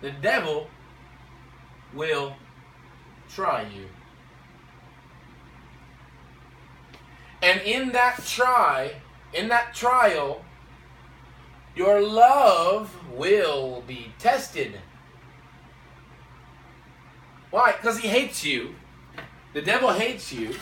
the 0.00 0.10
devil 0.10 0.66
will 1.94 2.34
try 3.28 3.62
you. 3.62 3.86
And 7.40 7.60
in 7.60 7.92
that 7.92 8.24
try, 8.26 8.96
in 9.32 9.46
that 9.50 9.72
trial, 9.72 10.44
your 11.76 12.00
love 12.00 12.92
will 13.14 13.84
be 13.86 14.12
tested. 14.18 14.80
Why? 17.52 17.70
Because 17.70 18.00
he 18.00 18.08
hates 18.08 18.44
you. 18.44 18.74
The 19.54 19.62
devil 19.62 19.92
hates 19.92 20.32
you, 20.32 20.54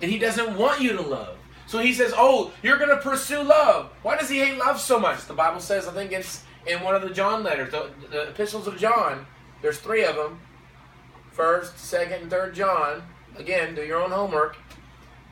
and 0.00 0.10
he 0.10 0.18
doesn't 0.18 0.56
want 0.56 0.80
you 0.80 0.92
to 0.94 1.02
love. 1.02 1.38
So 1.66 1.78
he 1.78 1.92
says, 1.92 2.12
"Oh, 2.16 2.52
you're 2.62 2.78
going 2.78 2.90
to 2.90 2.96
pursue 2.96 3.42
love." 3.42 3.90
Why 4.02 4.16
does 4.16 4.28
he 4.28 4.38
hate 4.38 4.58
love 4.58 4.80
so 4.80 4.98
much? 4.98 5.24
The 5.26 5.34
Bible 5.34 5.60
says, 5.60 5.86
I 5.86 5.92
think 5.92 6.12
it's 6.12 6.44
in 6.66 6.82
one 6.82 6.94
of 6.94 7.02
the 7.02 7.10
John 7.10 7.42
letters, 7.42 7.70
the, 7.70 7.90
the 8.10 8.28
epistles 8.30 8.66
of 8.66 8.78
John. 8.78 9.26
There's 9.62 9.78
three 9.78 10.04
of 10.04 10.16
them. 10.16 10.40
First, 11.30 11.78
second, 11.78 12.22
and 12.22 12.30
third 12.30 12.54
John. 12.54 13.02
Again, 13.36 13.74
do 13.74 13.82
your 13.82 14.02
own 14.02 14.10
homework. 14.10 14.56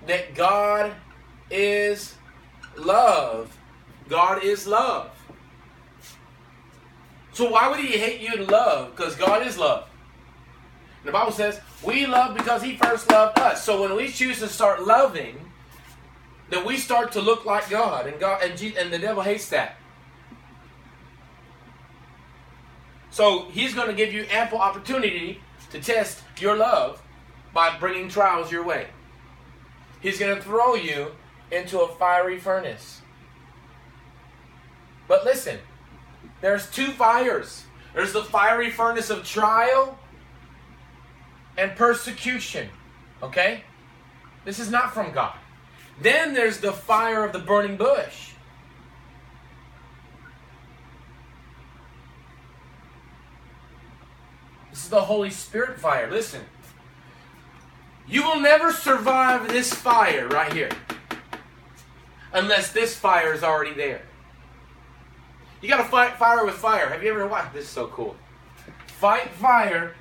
That 0.06 0.34
God 0.34 0.92
is 1.50 2.14
love. 2.76 3.56
God 4.08 4.42
is 4.42 4.66
love. 4.66 5.10
So 7.32 7.50
why 7.50 7.68
would 7.68 7.80
he 7.80 7.98
hate 7.98 8.20
you 8.20 8.36
to 8.36 8.44
love? 8.44 8.96
Because 8.96 9.14
God 9.14 9.46
is 9.46 9.58
love. 9.58 9.89
The 11.04 11.12
Bible 11.12 11.32
says 11.32 11.60
we 11.82 12.06
love 12.06 12.36
because 12.36 12.62
he 12.62 12.76
first 12.76 13.10
loved 13.10 13.38
us. 13.38 13.64
So 13.64 13.82
when 13.82 13.96
we 13.96 14.08
choose 14.08 14.38
to 14.40 14.48
start 14.48 14.86
loving, 14.86 15.50
then 16.50 16.66
we 16.66 16.76
start 16.76 17.12
to 17.12 17.20
look 17.20 17.44
like 17.44 17.70
God, 17.70 18.06
and 18.06 18.18
God 18.18 18.42
and, 18.42 18.58
Je- 18.58 18.76
and 18.76 18.92
the 18.92 18.98
devil 18.98 19.22
hates 19.22 19.48
that. 19.50 19.76
So 23.10 23.46
he's 23.50 23.74
going 23.74 23.88
to 23.88 23.94
give 23.94 24.12
you 24.12 24.26
ample 24.30 24.58
opportunity 24.58 25.40
to 25.70 25.80
test 25.80 26.22
your 26.38 26.56
love 26.56 27.02
by 27.52 27.76
bringing 27.78 28.08
trials 28.08 28.52
your 28.52 28.64
way. 28.64 28.88
He's 30.00 30.18
going 30.18 30.36
to 30.36 30.42
throw 30.42 30.74
you 30.74 31.12
into 31.50 31.80
a 31.80 31.88
fiery 31.96 32.38
furnace. 32.38 33.02
But 35.08 35.24
listen, 35.24 35.58
there's 36.40 36.70
two 36.70 36.92
fires. 36.92 37.64
There's 37.94 38.12
the 38.12 38.22
fiery 38.22 38.70
furnace 38.70 39.10
of 39.10 39.24
trial 39.24 39.98
and 41.56 41.76
persecution. 41.76 42.68
Okay? 43.22 43.64
This 44.44 44.58
is 44.58 44.70
not 44.70 44.94
from 44.94 45.12
God. 45.12 45.36
Then 46.00 46.32
there's 46.32 46.58
the 46.58 46.72
fire 46.72 47.24
of 47.24 47.32
the 47.32 47.38
burning 47.38 47.76
bush. 47.76 48.32
This 54.70 54.84
is 54.84 54.90
the 54.90 55.02
Holy 55.02 55.30
Spirit 55.30 55.78
fire. 55.78 56.10
Listen. 56.10 56.42
You 58.08 58.24
will 58.24 58.40
never 58.40 58.72
survive 58.72 59.48
this 59.48 59.72
fire 59.72 60.26
right 60.28 60.52
here 60.52 60.70
unless 62.32 62.72
this 62.72 62.96
fire 62.96 63.32
is 63.32 63.42
already 63.42 63.74
there. 63.74 64.02
You 65.60 65.68
got 65.68 65.78
to 65.78 65.84
fight 65.84 66.16
fire 66.16 66.44
with 66.44 66.54
fire. 66.54 66.88
Have 66.88 67.02
you 67.02 67.10
ever 67.10 67.26
watched? 67.26 67.52
This 67.52 67.64
is 67.64 67.70
so 67.70 67.88
cool. 67.88 68.16
Fight 68.86 69.28
fire 69.30 69.94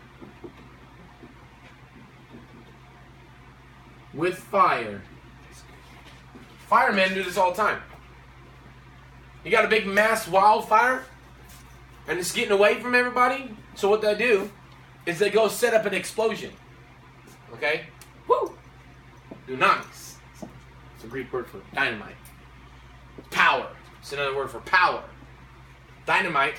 with 4.13 4.37
fire. 4.37 5.01
Firemen 6.67 7.13
do 7.13 7.23
this 7.23 7.37
all 7.37 7.51
the 7.51 7.57
time. 7.57 7.81
You 9.43 9.51
got 9.51 9.65
a 9.65 9.69
big 9.69 9.87
mass 9.87 10.27
wildfire, 10.27 11.03
and 12.07 12.19
it's 12.19 12.31
getting 12.31 12.51
away 12.51 12.79
from 12.79 12.93
everybody. 12.93 13.55
So 13.75 13.89
what 13.89 14.01
they 14.01 14.15
do 14.15 14.51
is 15.05 15.19
they 15.19 15.29
go 15.29 15.47
set 15.47 15.73
up 15.73 15.85
an 15.85 15.93
explosion. 15.93 16.51
Okay? 17.53 17.85
Woo! 18.27 18.55
Dunamis. 19.47 20.15
It's 20.95 21.03
a 21.03 21.07
Greek 21.07 21.31
word 21.31 21.47
for 21.47 21.61
dynamite. 21.73 22.15
Power. 23.31 23.67
It's 24.01 24.13
another 24.13 24.35
word 24.35 24.51
for 24.51 24.59
power. 24.61 25.03
Dynamite 26.05 26.57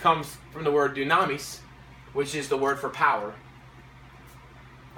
comes 0.00 0.36
from 0.52 0.64
the 0.64 0.70
word 0.70 0.96
dunamis, 0.96 1.60
which 2.12 2.34
is 2.34 2.48
the 2.48 2.56
word 2.56 2.78
for 2.78 2.88
power. 2.88 3.34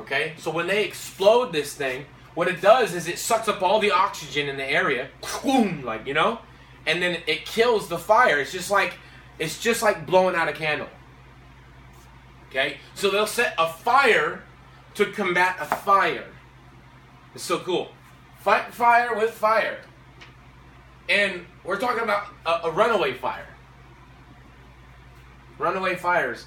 Okay? 0.00 0.34
So 0.38 0.50
when 0.50 0.66
they 0.66 0.84
explode 0.84 1.52
this 1.52 1.74
thing, 1.74 2.06
what 2.34 2.48
it 2.48 2.61
does 2.61 2.94
is 2.94 3.08
it 3.08 3.18
sucks 3.18 3.48
up 3.48 3.62
all 3.62 3.80
the 3.80 3.90
oxygen 3.90 4.48
in 4.48 4.56
the 4.56 4.64
area, 4.64 5.08
like, 5.84 6.06
you 6.06 6.14
know? 6.14 6.38
And 6.87 7.02
then 7.02 7.22
it 7.26 7.44
kills 7.44 7.88
the 7.88 7.98
fire. 7.98 8.38
It's 8.38 8.52
just 8.52 8.70
like 8.70 8.94
it's 9.38 9.61
just 9.61 9.82
like 9.82 10.06
blowing 10.06 10.34
out 10.34 10.48
a 10.48 10.52
candle. 10.52 10.88
Okay? 12.48 12.78
So 12.94 13.11
they'll 13.11 13.26
set 13.26 13.54
a 13.58 13.68
fire 13.68 14.42
to 14.94 15.06
combat 15.06 15.56
a 15.61 15.64
fire. 15.64 16.26
It's 17.34 17.44
so 17.44 17.58
cool. 17.58 17.92
Fight 18.40 18.72
fire 18.72 19.14
with 19.14 19.30
fire. 19.30 19.78
And 21.08 21.46
we're 21.64 21.78
talking 21.78 22.02
about 22.02 22.28
a, 22.46 22.68
a 22.68 22.70
runaway 22.70 23.14
fire. 23.14 23.46
Runaway 25.58 25.96
fires. 25.96 26.46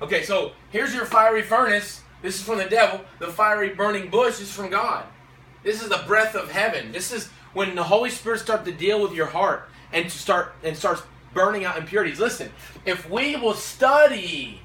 Okay, 0.00 0.22
so 0.22 0.52
here's 0.70 0.94
your 0.94 1.06
fiery 1.06 1.42
furnace. 1.42 2.02
This 2.22 2.36
is 2.36 2.42
from 2.42 2.58
the 2.58 2.64
devil. 2.64 3.00
The 3.18 3.28
fiery 3.28 3.70
burning 3.70 4.10
bush 4.10 4.40
is 4.40 4.52
from 4.52 4.70
God. 4.70 5.04
This 5.62 5.82
is 5.82 5.88
the 5.88 6.02
breath 6.06 6.34
of 6.34 6.50
heaven. 6.50 6.92
This 6.92 7.12
is 7.12 7.28
when 7.52 7.74
the 7.74 7.82
Holy 7.82 8.10
Spirit 8.10 8.40
starts 8.40 8.64
to 8.64 8.72
deal 8.72 9.02
with 9.02 9.12
your 9.12 9.26
heart 9.26 9.68
and 9.92 10.04
to 10.04 10.10
start 10.10 10.54
and 10.62 10.76
starts 10.76 11.02
burning 11.32 11.64
out 11.64 11.78
impurities. 11.78 12.18
Listen, 12.18 12.50
if 12.84 13.08
we 13.08 13.36
will 13.36 13.54
study 13.54 14.60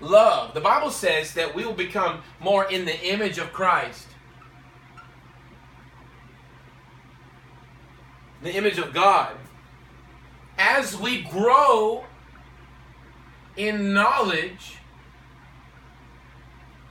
love, 0.00 0.54
the 0.54 0.60
Bible 0.60 0.90
says 0.90 1.34
that 1.34 1.54
we 1.54 1.64
will 1.64 1.74
become 1.74 2.22
more 2.40 2.70
in 2.70 2.84
the 2.84 2.98
image 3.06 3.38
of 3.38 3.52
Christ. 3.52 4.06
The 8.42 8.54
image 8.54 8.78
of 8.78 8.94
God. 8.94 9.36
As 10.56 10.98
we 10.98 11.22
grow 11.22 12.04
in 13.56 13.92
knowledge 13.92 14.79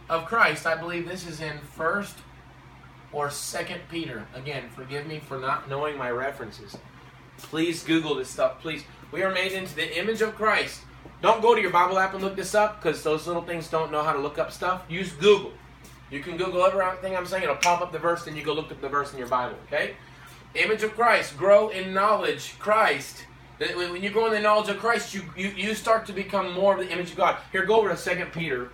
of 0.09 0.25
Christ, 0.25 0.65
I 0.65 0.75
believe 0.75 1.07
this 1.07 1.27
is 1.27 1.39
in 1.39 1.59
First 1.59 2.17
or 3.11 3.29
Second 3.29 3.81
Peter. 3.89 4.25
Again, 4.33 4.69
forgive 4.75 5.05
me 5.05 5.19
for 5.19 5.37
not 5.37 5.69
knowing 5.69 5.97
my 5.97 6.09
references. 6.09 6.77
Please 7.37 7.83
Google 7.83 8.15
this 8.15 8.29
stuff. 8.29 8.59
Please. 8.59 8.83
We 9.11 9.23
are 9.23 9.31
made 9.31 9.53
into 9.53 9.75
the 9.75 9.97
image 9.97 10.21
of 10.21 10.35
Christ. 10.35 10.81
Don't 11.21 11.41
go 11.41 11.55
to 11.55 11.61
your 11.61 11.71
Bible 11.71 11.97
app 11.97 12.13
and 12.13 12.23
look 12.23 12.35
this 12.35 12.53
up 12.53 12.81
because 12.81 13.01
those 13.03 13.27
little 13.27 13.41
things 13.41 13.67
don't 13.67 13.91
know 13.91 14.03
how 14.03 14.13
to 14.13 14.19
look 14.19 14.37
up 14.37 14.51
stuff. 14.51 14.83
Use 14.89 15.11
Google. 15.13 15.53
You 16.11 16.21
can 16.21 16.37
Google 16.37 16.63
everything 16.65 17.15
I'm 17.15 17.25
saying. 17.25 17.43
It'll 17.43 17.55
pop 17.55 17.81
up 17.81 17.91
the 17.91 17.99
verse, 17.99 18.27
and 18.27 18.35
you 18.35 18.43
go 18.43 18.53
look 18.53 18.71
up 18.71 18.81
the 18.81 18.89
verse 18.89 19.11
in 19.13 19.19
your 19.19 19.27
Bible. 19.27 19.57
Okay? 19.67 19.95
Image 20.55 20.83
of 20.83 20.95
Christ. 20.95 21.37
Grow 21.37 21.69
in 21.69 21.93
knowledge. 21.93 22.57
Christ. 22.59 23.25
When 23.59 24.01
you 24.01 24.09
grow 24.09 24.27
in 24.27 24.31
the 24.31 24.39
knowledge 24.39 24.69
of 24.69 24.79
Christ, 24.79 25.13
you, 25.13 25.23
you, 25.35 25.49
you 25.49 25.73
start 25.75 26.05
to 26.05 26.13
become 26.13 26.53
more 26.53 26.73
of 26.73 26.79
the 26.79 26.91
image 26.91 27.11
of 27.11 27.17
God. 27.17 27.37
Here, 27.51 27.65
go 27.65 27.77
over 27.77 27.89
to 27.89 27.97
Second 27.97 28.31
Peter 28.31 28.71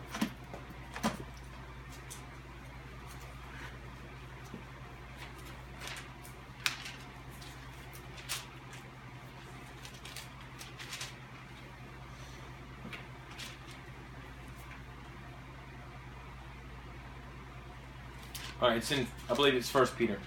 It's 18.76 18.92
in. 18.92 19.08
I 19.30 19.34
believe 19.34 19.54
it's 19.56 19.70
First 19.70 19.98
Peter. 19.98 20.20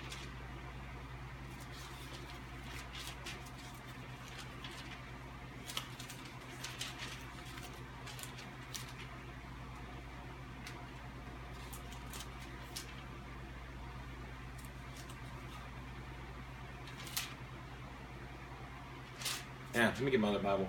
Yeah, 19.74 19.92
let 19.94 20.00
me 20.00 20.10
get 20.10 20.20
my 20.20 20.28
other 20.28 20.38
Bible. 20.38 20.68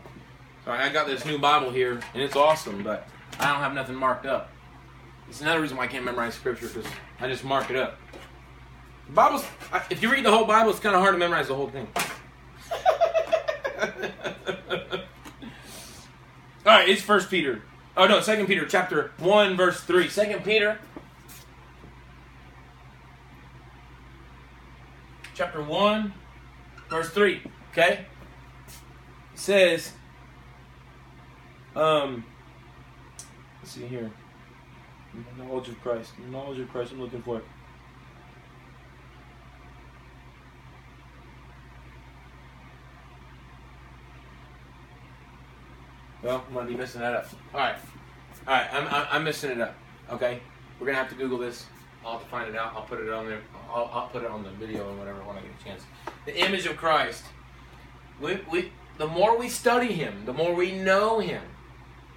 Sorry, 0.66 0.80
I 0.80 0.90
got 0.90 1.08
this 1.08 1.26
new 1.26 1.40
Bible 1.40 1.72
here, 1.72 2.00
and 2.14 2.22
it's 2.22 2.36
awesome, 2.36 2.84
but 2.84 3.08
I 3.40 3.52
don't 3.52 3.62
have 3.62 3.74
nothing 3.74 3.96
marked 3.96 4.26
up. 4.26 4.52
It's 5.30 5.42
another 5.42 5.62
reason 5.62 5.78
why 5.78 5.84
I 5.84 5.88
can't 5.88 6.04
memorize 6.04 6.34
scripture 6.34 6.68
because 6.68 6.86
I 7.20 7.28
just 7.28 7.44
mark 7.44 7.70
it 7.70 7.76
up. 7.76 8.00
The 9.08 9.14
Bible's, 9.14 9.46
if 9.90 10.02
you 10.02 10.12
read 10.12 10.26
the 10.26 10.32
whole 10.32 10.46
Bible, 10.46 10.72
it's 10.72 10.80
kind 10.80 10.96
of 10.96 11.02
hard 11.02 11.14
to 11.14 11.20
memorize 11.20 11.48
the 11.48 11.56
whole 11.56 11.70
thing. 11.70 11.88
All 16.66 16.76
right, 16.76 16.90
it's 16.90 17.02
First 17.02 17.30
Peter. 17.30 17.62
Oh 17.96 18.08
no, 18.08 18.22
Second 18.22 18.48
Peter, 18.48 18.66
chapter 18.66 19.12
one, 19.18 19.56
verse 19.56 19.82
three. 19.82 20.10
Second 20.10 20.44
Peter, 20.44 20.80
chapter 25.36 25.62
one, 25.62 26.14
verse 26.90 27.10
three. 27.10 27.42
Okay, 27.72 28.06
it 29.34 29.40
says, 29.40 29.94
um, 31.76 32.26
let's 33.62 33.72
see 33.72 33.86
here. 33.88 34.12
Knowledge 35.38 35.70
of 35.70 35.82
Christ. 35.82 36.12
Knowledge 36.32 36.60
of 36.60 36.70
Christ. 36.70 36.92
I'm 36.92 37.02
looking 37.02 37.22
for. 37.22 37.42
Well, 46.22 46.44
I 46.50 46.54
might 46.54 46.68
be 46.68 46.76
messing 46.76 47.02
that 47.02 47.14
up. 47.14 47.30
All 47.54 47.60
right, 47.62 47.76
all 48.46 48.54
right. 48.54 48.74
I'm, 48.74 48.88
I'm, 48.88 49.08
I'm 49.12 49.24
messing 49.24 49.52
it 49.52 49.62
up. 49.62 49.76
Okay, 50.12 50.42
we're 50.80 50.86
gonna 50.86 50.98
have 50.98 51.10
to 51.10 51.16
Google 51.16 51.38
this. 51.38 51.66
I'll 52.06 52.14
have 52.14 52.24
to 52.24 52.28
find 52.28 52.50
it 52.50 52.56
out. 52.56 52.74
I'll 52.76 52.84
put 52.84 53.00
it 53.00 53.10
on 53.10 53.28
there. 53.28 53.42
I'll, 53.70 53.90
I'll 53.94 54.08
put 54.08 54.24
it 54.24 54.30
on 54.30 54.44
the 54.44 54.52
video 54.52 54.90
and 54.90 55.00
whatever 55.00 55.20
when 55.24 55.38
I 55.38 55.42
get 55.42 55.52
a 55.60 55.64
chance. 55.64 55.84
The 56.26 56.46
image 56.46 56.66
of 56.66 56.78
Christ. 56.78 57.24
We, 58.22 58.40
we, 58.52 58.72
the 58.98 59.08
more 59.08 59.38
we 59.38 59.48
study 59.48 59.94
Him, 59.94 60.26
the 60.26 60.34
more 60.34 60.54
we 60.54 60.74
know 60.74 61.20
Him, 61.20 61.42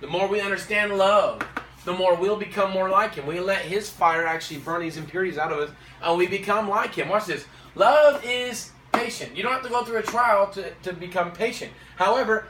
the 0.01 0.07
more 0.09 0.27
we 0.27 0.41
understand 0.41 0.97
love, 0.97 1.43
the 1.85 1.93
more 1.93 2.15
we'll 2.15 2.37
become 2.37 2.71
more 2.71 2.89
like 2.89 3.15
him. 3.15 3.27
We 3.27 3.41
let 3.41 3.63
his 3.63 3.91
fire 3.91 4.27
actually 4.27 4.61
burn 4.61 4.83
these 4.83 4.97
impurities 4.97 5.39
out 5.39 5.53
of 5.53 5.59
us, 5.59 5.71
and 6.03 6.17
we 6.17 6.27
become 6.27 6.69
like 6.69 6.95
him. 6.95 7.09
Watch 7.09 7.27
this. 7.27 7.45
Love 7.75 8.25
is 8.25 8.71
patient. 8.93 9.37
You 9.37 9.43
don't 9.43 9.53
have 9.53 9.63
to 9.63 9.69
go 9.69 9.85
through 9.85 9.99
a 9.99 10.03
trial 10.03 10.51
to, 10.51 10.73
to 10.83 10.93
become 10.93 11.33
patient. 11.33 11.73
However, 11.97 12.47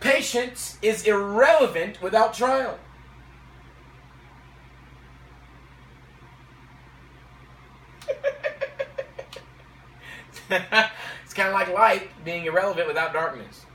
patience 0.00 0.78
is 0.80 1.04
irrelevant 1.04 2.00
without 2.00 2.34
trial. 2.34 2.78
it's 10.50 11.34
kind 11.34 11.48
of 11.48 11.54
like 11.54 11.72
light 11.72 12.08
being 12.24 12.44
irrelevant 12.46 12.86
without 12.86 13.12
darkness. 13.12 13.66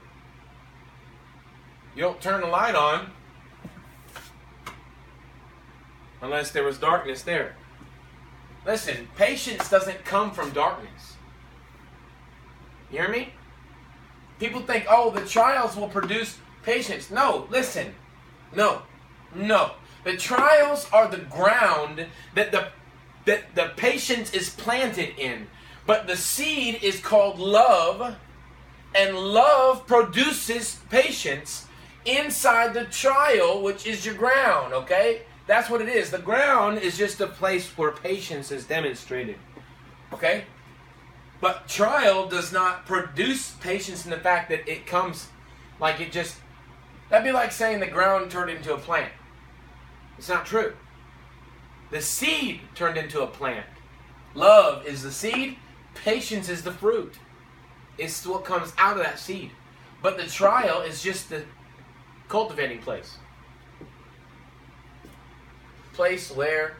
You 1.96 2.04
don't 2.04 2.22
turn 2.22 2.42
the 2.42 2.48
light 2.48 2.76
on 2.76 3.12
unless 6.22 6.52
there 6.52 6.64
was 6.64 6.78
darkness 6.78 7.22
there. 7.22 7.56
Listen, 8.66 9.08
patience 9.16 9.70
doesn't 9.70 10.06
come 10.06 10.32
from 10.32 10.52
darkness. 10.52 11.16
You 12.92 13.00
hear 13.00 13.10
me? 13.10 13.34
People 14.40 14.62
think, 14.62 14.86
oh, 14.90 15.12
the 15.12 15.26
trials 15.26 15.76
will 15.76 15.88
produce 15.88 16.38
patience. 16.64 17.10
No, 17.10 17.48
listen. 17.50 17.94
No. 18.56 18.84
No. 19.34 19.72
The 20.04 20.18
trials 20.18 20.88
are 20.92 21.08
the 21.08 21.18
ground 21.18 22.08
that 22.36 22.52
the 22.52 22.70
that 23.26 23.54
the 23.54 23.72
patience 23.76 24.34
is 24.34 24.50
planted 24.50 25.20
in. 25.20 25.48
But 25.86 26.08
the 26.08 26.18
seed 26.18 26.80
is 26.82 27.00
called 27.00 27.38
love, 27.38 28.16
and 28.96 29.16
love 29.16 29.86
produces 29.86 30.80
patience 30.90 31.68
inside 32.06 32.74
the 32.74 32.86
trial, 32.86 33.62
which 33.62 33.86
is 33.86 34.06
your 34.06 34.16
ground, 34.16 34.74
okay? 34.74 35.24
That's 35.50 35.68
what 35.68 35.82
it 35.82 35.90
is. 35.90 36.12
The 36.12 36.20
ground 36.20 36.78
is 36.78 36.96
just 36.96 37.20
a 37.22 37.26
place 37.26 37.76
where 37.76 37.90
patience 37.90 38.52
is 38.52 38.66
demonstrated. 38.68 39.38
Okay? 40.14 40.44
But 41.42 41.68
trial 41.68 42.30
does 42.30 42.54
not 42.54 42.86
produce 42.86 43.54
patience 43.60 44.06
in 44.06 44.12
the 44.12 44.20
fact 44.20 44.50
that 44.50 44.70
it 44.70 44.86
comes 44.86 45.30
like 45.80 46.00
it 46.00 46.12
just. 46.12 46.36
That'd 47.10 47.26
be 47.26 47.32
like 47.32 47.52
saying 47.52 47.80
the 47.80 47.88
ground 47.88 48.30
turned 48.30 48.52
into 48.52 48.76
a 48.76 48.78
plant. 48.78 49.12
It's 50.20 50.30
not 50.30 50.46
true. 50.46 50.76
The 51.90 52.04
seed 52.04 52.62
turned 52.76 52.98
into 53.00 53.24
a 53.24 53.28
plant. 53.28 53.66
Love 54.36 54.86
is 54.86 55.02
the 55.02 55.12
seed, 55.12 55.58
patience 55.96 56.48
is 56.48 56.62
the 56.62 56.72
fruit. 56.72 57.16
It's 57.98 58.24
what 58.24 58.46
comes 58.46 58.72
out 58.78 58.98
of 58.98 59.04
that 59.04 59.18
seed. 59.18 59.50
But 60.04 60.18
the 60.18 60.28
trial 60.28 60.82
is 60.82 61.02
just 61.02 61.32
the 61.32 61.44
cultivating 62.28 62.84
place. 62.84 63.18
Place 66.00 66.32
where 66.32 66.78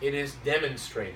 it 0.00 0.12
is 0.12 0.34
demonstrated. 0.44 1.14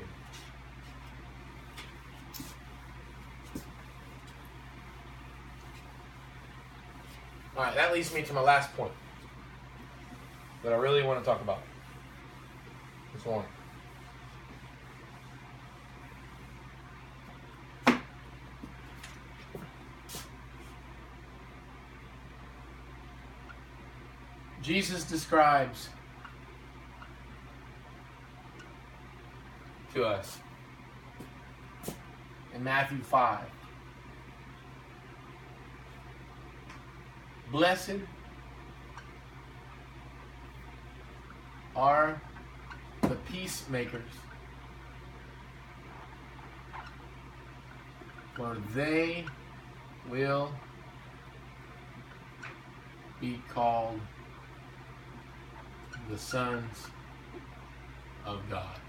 All 7.57 7.65
right, 7.65 7.75
that 7.75 7.93
leads 7.93 8.15
me 8.15 8.23
to 8.23 8.33
my 8.33 8.41
last 8.41 8.73
point 8.77 8.93
that 10.63 10.73
I 10.73 10.77
really 10.77 11.03
want 11.03 11.19
to 11.19 11.25
talk 11.25 11.41
about. 11.41 11.59
This 13.13 13.25
one. 13.25 13.45
Jesus 24.63 25.03
describes 25.03 25.89
to 29.95 30.05
us 30.05 30.39
in 32.53 32.63
Matthew 32.65 33.01
5 33.03 33.39
Blessed 37.55 38.01
are 41.77 42.21
the 43.03 43.15
peacemakers, 43.31 44.11
for 48.35 48.57
they 48.75 49.25
will 50.11 50.51
be 53.21 53.41
called 53.49 54.01
the 56.11 56.19
sons 56.19 56.89
of 58.27 58.41
God. 58.51 58.81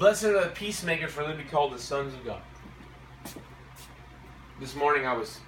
Blessed 0.00 0.24
are 0.24 0.44
the 0.44 0.50
peacemakers, 0.54 1.12
for 1.12 1.26
they 1.26 1.34
be 1.34 1.44
called 1.44 1.74
the 1.74 1.78
sons 1.78 2.14
of 2.14 2.24
God. 2.24 2.40
This 4.58 4.74
morning 4.74 5.04
I 5.06 5.12
was 5.12 5.40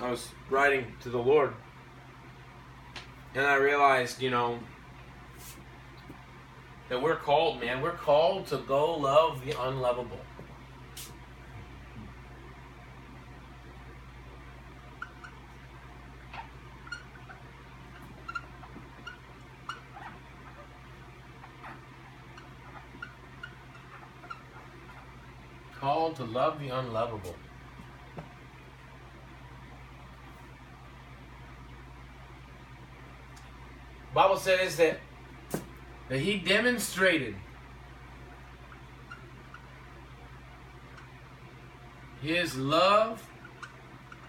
I 0.00 0.10
was 0.10 0.30
writing 0.48 0.86
to 1.02 1.10
the 1.10 1.18
Lord 1.18 1.52
and 3.34 3.44
I 3.44 3.56
realized, 3.56 4.22
you 4.22 4.30
know, 4.30 4.60
that 6.88 7.02
we're 7.02 7.16
called, 7.16 7.60
man. 7.60 7.82
We're 7.82 7.90
called 7.90 8.46
to 8.46 8.56
go 8.56 8.96
love 8.96 9.44
the 9.44 9.62
unlovable. 9.62 10.20
Called 25.80 26.16
to 26.16 26.24
love 26.24 26.58
the 26.58 26.68
unlovable. 26.68 27.36
Bible 34.12 34.36
says 34.36 34.76
that 34.76 34.98
that 36.08 36.18
he 36.18 36.38
demonstrated 36.38 37.36
his 42.20 42.56
love 42.56 43.22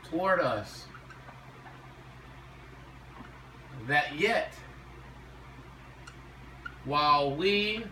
toward 0.09 0.39
us 0.39 0.85
that 3.88 4.15
yet 4.15 4.53
while 6.85 7.35
we 7.35 7.83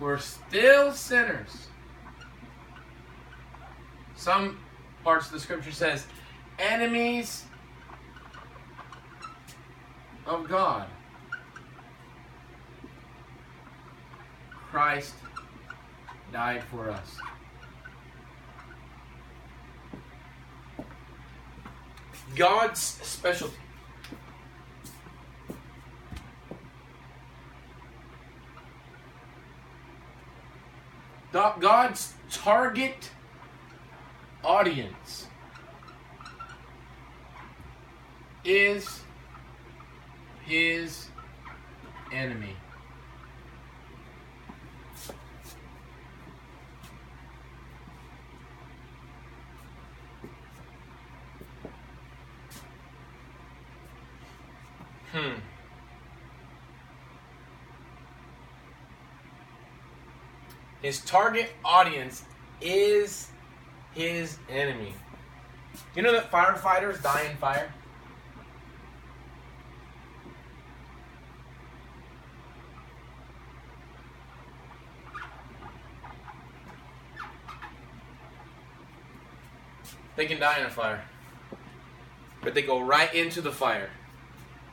were 0.00 0.18
still 0.18 0.92
sinners 0.92 1.68
some 4.28 4.58
parts 5.04 5.24
of 5.28 5.32
the 5.32 5.40
scripture 5.40 5.72
says 5.72 6.06
enemies 6.58 7.46
of 10.26 10.46
God. 10.46 10.86
Christ 14.50 15.14
died 16.30 16.62
for 16.64 16.90
us. 16.90 17.16
God's 22.36 22.80
specialty. 22.82 23.56
God's 31.32 32.12
target 32.30 33.08
audience 34.48 35.26
is 38.46 39.02
his 40.46 41.08
enemy. 42.10 42.56
Hmm. 55.12 55.34
His 60.80 61.02
target 61.02 61.52
audience 61.66 62.24
is 62.62 63.28
his 63.98 64.38
enemy. 64.48 64.94
You 65.96 66.02
know 66.02 66.12
that 66.12 66.30
firefighters 66.30 67.02
die 67.02 67.26
in 67.28 67.36
fire? 67.36 67.72
They 80.14 80.26
can 80.26 80.40
die 80.40 80.58
in 80.58 80.66
a 80.66 80.70
fire, 80.70 81.04
but 82.42 82.52
they 82.54 82.62
go 82.62 82.80
right 82.80 83.12
into 83.14 83.40
the 83.40 83.52
fire, 83.52 83.90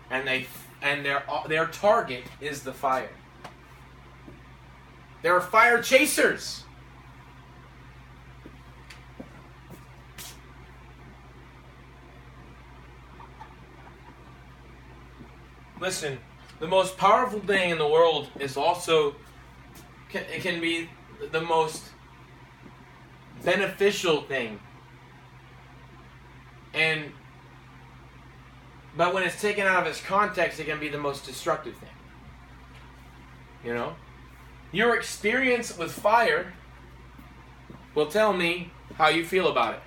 and 0.09 0.27
they 0.27 0.47
and 0.81 1.05
their 1.05 1.23
their 1.47 1.67
target 1.67 2.23
is 2.41 2.63
the 2.63 2.73
fire. 2.73 3.11
There 5.21 5.35
are 5.35 5.41
fire 5.41 5.81
chasers. 5.83 6.64
Listen, 15.85 16.17
the 16.59 16.65
most 16.65 16.97
powerful 16.97 17.39
thing 17.41 17.69
in 17.69 17.77
the 17.77 17.87
world 17.87 18.27
is 18.39 18.57
also 18.57 19.15
it 20.11 20.41
can 20.41 20.59
be 20.59 20.89
the 21.31 21.41
most 21.41 21.83
beneficial 23.43 24.23
thing 24.23 24.59
and 26.73 27.11
but 28.97 29.13
when 29.13 29.21
it's 29.21 29.39
taken 29.39 29.67
out 29.67 29.83
of 29.83 29.87
its 29.87 30.01
context, 30.01 30.59
it 30.59 30.65
can 30.65 30.79
be 30.79 30.87
the 30.87 30.97
most 30.97 31.23
destructive 31.25 31.75
thing. 31.75 31.89
You 33.63 33.75
know? 33.75 33.95
Your 34.71 34.95
experience 34.95 35.77
with 35.77 35.91
fire 35.91 36.53
will 37.93 38.07
tell 38.07 38.33
me 38.33 38.71
how 38.95 39.09
you 39.09 39.23
feel 39.23 39.49
about 39.49 39.75
it. 39.75 39.81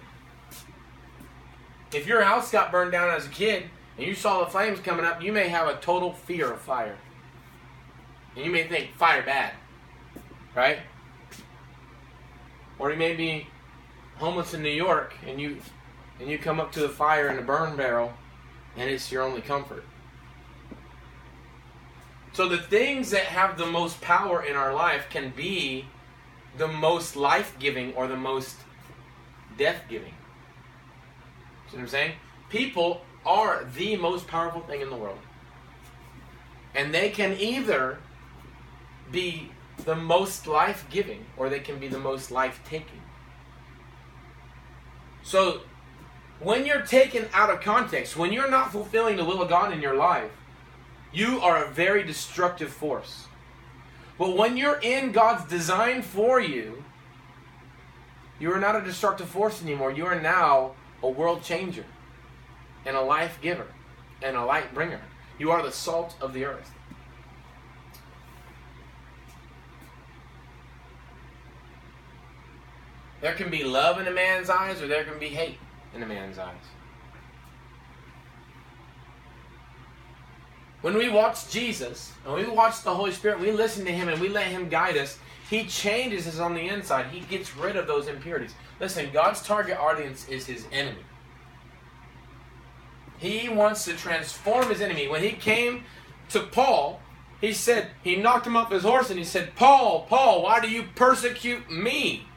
If 1.97 2.07
your 2.07 2.23
house 2.23 2.53
got 2.53 2.71
burned 2.71 2.93
down 2.93 3.11
as 3.11 3.27
a 3.27 3.31
kid 3.31 3.71
and 3.99 4.07
you 4.07 4.15
saw 4.15 4.45
the 4.45 4.51
flames 4.51 4.79
coming 4.79 5.05
up, 5.05 5.21
you 5.23 5.33
may 5.33 5.49
have 5.49 5.67
a 5.67 5.75
total 5.81 6.13
fear 6.13 6.53
of 6.53 6.61
fire. 6.61 6.97
And 8.37 8.45
you 8.45 8.53
may 8.53 8.63
think 8.63 8.95
fire 8.95 9.23
bad. 9.23 9.55
Right? 10.55 10.79
Or 12.79 12.93
you 12.93 12.97
may 12.97 13.15
be 13.15 13.49
homeless 14.17 14.55
in 14.55 14.63
New 14.63 14.71
York 14.71 15.15
and 15.27 15.41
you 15.41 15.59
and 16.21 16.29
you 16.29 16.39
come 16.39 16.59
up 16.59 16.73
to 16.73 16.81
the 16.81 16.89
fire 16.89 17.29
in 17.29 17.39
a 17.39 17.43
burn 17.43 17.77
barrel, 17.77 18.13
and 18.77 18.91
it's 18.91 19.13
your 19.13 19.23
only 19.23 19.41
comfort. 19.41 19.85
So 22.33 22.49
the 22.49 22.59
things 22.59 23.11
that 23.11 23.25
have 23.25 23.57
the 23.57 23.67
most 23.67 24.01
power 24.01 24.43
in 24.43 24.57
our 24.57 24.75
life 24.75 25.07
can 25.11 25.31
be 25.31 25.87
the 26.57 26.69
most 26.69 27.15
life 27.15 27.57
giving 27.59 27.95
or 27.95 28.09
the 28.09 28.17
most 28.17 28.57
death 29.57 29.83
giving. 29.89 30.15
See 31.71 31.77
what 31.77 31.83
I'm 31.83 31.89
saying? 31.89 32.13
People 32.49 33.03
are 33.29 33.69
the 33.77 33.95
most 33.97 34.27
powerful 34.27 34.63
thing 34.63 34.81
in 34.81 34.89
the 34.89 34.97
world. 34.97 35.19
And 36.75 36.95
they 36.95 37.11
can 37.11 37.35
either 37.39 37.99
be 39.13 39.51
the 39.85 39.95
most 39.95 40.47
life 40.47 40.87
giving 40.91 41.27
or 41.37 41.51
they 41.51 41.61
can 41.61 41.79
be 41.79 41.89
the 41.89 41.99
most 41.99 42.31
life 42.31 42.61
taking. 42.65 43.03
So, 45.23 45.61
when 46.41 46.65
you're 46.65 46.83
taken 46.83 47.27
out 47.35 47.51
of 47.51 47.61
context, 47.61 48.17
when 48.17 48.33
you're 48.33 48.51
not 48.51 48.73
fulfilling 48.73 49.17
the 49.17 49.25
will 49.25 49.43
of 49.43 49.49
God 49.49 49.73
in 49.73 49.83
your 49.83 49.95
life, 49.95 50.31
you 51.13 51.41
are 51.41 51.65
a 51.65 51.71
very 51.71 52.05
destructive 52.05 52.71
force. 52.73 53.27
But 54.19 54.37
when 54.37 54.57
you're 54.57 54.81
in 54.81 55.13
God's 55.13 55.49
design 55.51 56.01
for 56.03 56.41
you, 56.41 56.83
you 58.39 58.53
are 58.53 58.61
not 58.61 58.77
a 58.77 58.81
destructive 58.81 59.29
force 59.29 59.63
anymore. 59.63 59.93
You 59.93 60.07
are 60.07 60.21
now 60.21 60.73
a 61.03 61.09
world 61.11 61.43
changer 61.43 61.85
and 62.89 62.97
a 62.97 63.03
life 63.03 63.39
giver 63.43 63.67
and 64.23 64.35
a 64.35 64.45
light 64.45 64.73
bringer. 64.73 65.01
You 65.39 65.51
are 65.51 65.63
the 65.63 65.71
salt 65.71 66.17
of 66.23 66.33
the 66.33 66.47
earth. 66.47 66.73
There 73.21 73.35
can 73.35 73.51
be 73.51 73.63
love 73.63 74.01
in 74.01 74.07
a 74.07 74.11
man's 74.11 74.49
eyes, 74.49 74.81
or 74.81 74.87
there 74.87 75.05
can 75.05 75.19
be 75.19 75.29
hate 75.29 75.59
in 75.95 76.03
a 76.03 76.07
man's 76.07 76.39
eyes. 76.39 76.55
When 80.81 80.97
we 80.97 81.09
watch 81.09 81.51
Jesus 81.51 82.13
and 82.25 82.35
we 82.35 82.47
watch 82.47 82.83
the 82.83 82.95
Holy 82.95 83.13
Spirit, 83.13 83.41
we 83.41 83.51
listen 83.51 83.85
to 83.85 83.93
Him 83.93 84.09
and 84.09 84.21
we 84.21 84.29
let 84.29 84.47
Him 84.47 84.69
guide 84.69 84.97
us, 84.97 85.19
He 85.51 85.65
changes 85.67 86.27
us 86.27 86.39
on 86.39 86.55
the 86.55 86.69
inside. 86.69 87.07
He 87.07 87.21
gets 87.21 87.55
rid 87.57 87.77
of 87.77 87.87
those 87.87 88.07
impurities. 88.07 88.55
Listen, 88.81 89.11
God's 89.13 89.43
target 89.43 89.77
audience 89.77 90.27
is 90.29 90.47
His 90.47 90.67
enemy. 90.73 91.03
He 93.19 93.49
wants 93.49 93.85
to 93.85 93.95
transform 93.95 94.69
His 94.69 94.81
enemy. 94.81 95.09
When 95.09 95.23
He 95.23 95.33
came 95.33 95.85
to 96.31 96.41
Paul, 96.41 97.01
He 97.41 97.53
said, 97.53 97.91
He 98.03 98.17
knocked 98.17 98.47
him 98.47 98.57
off 98.57 98.71
his 98.71 98.83
horse 98.83 99.11
and 99.11 99.19
He 99.19 99.25
said, 99.25 99.55
Paul, 99.57 100.07
Paul, 100.09 100.43
why 100.43 100.61
do 100.61 100.71
you 100.71 100.85
persecute 100.95 101.71
me? 101.71 102.29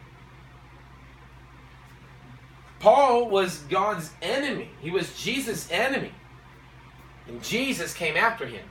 Paul 2.81 3.29
was 3.29 3.59
God's 3.69 4.09
enemy. 4.23 4.71
He 4.81 4.89
was 4.89 5.15
Jesus' 5.15 5.69
enemy. 5.71 6.11
And 7.27 7.41
Jesus 7.43 7.93
came 7.93 8.17
after 8.17 8.47
him. 8.47 8.65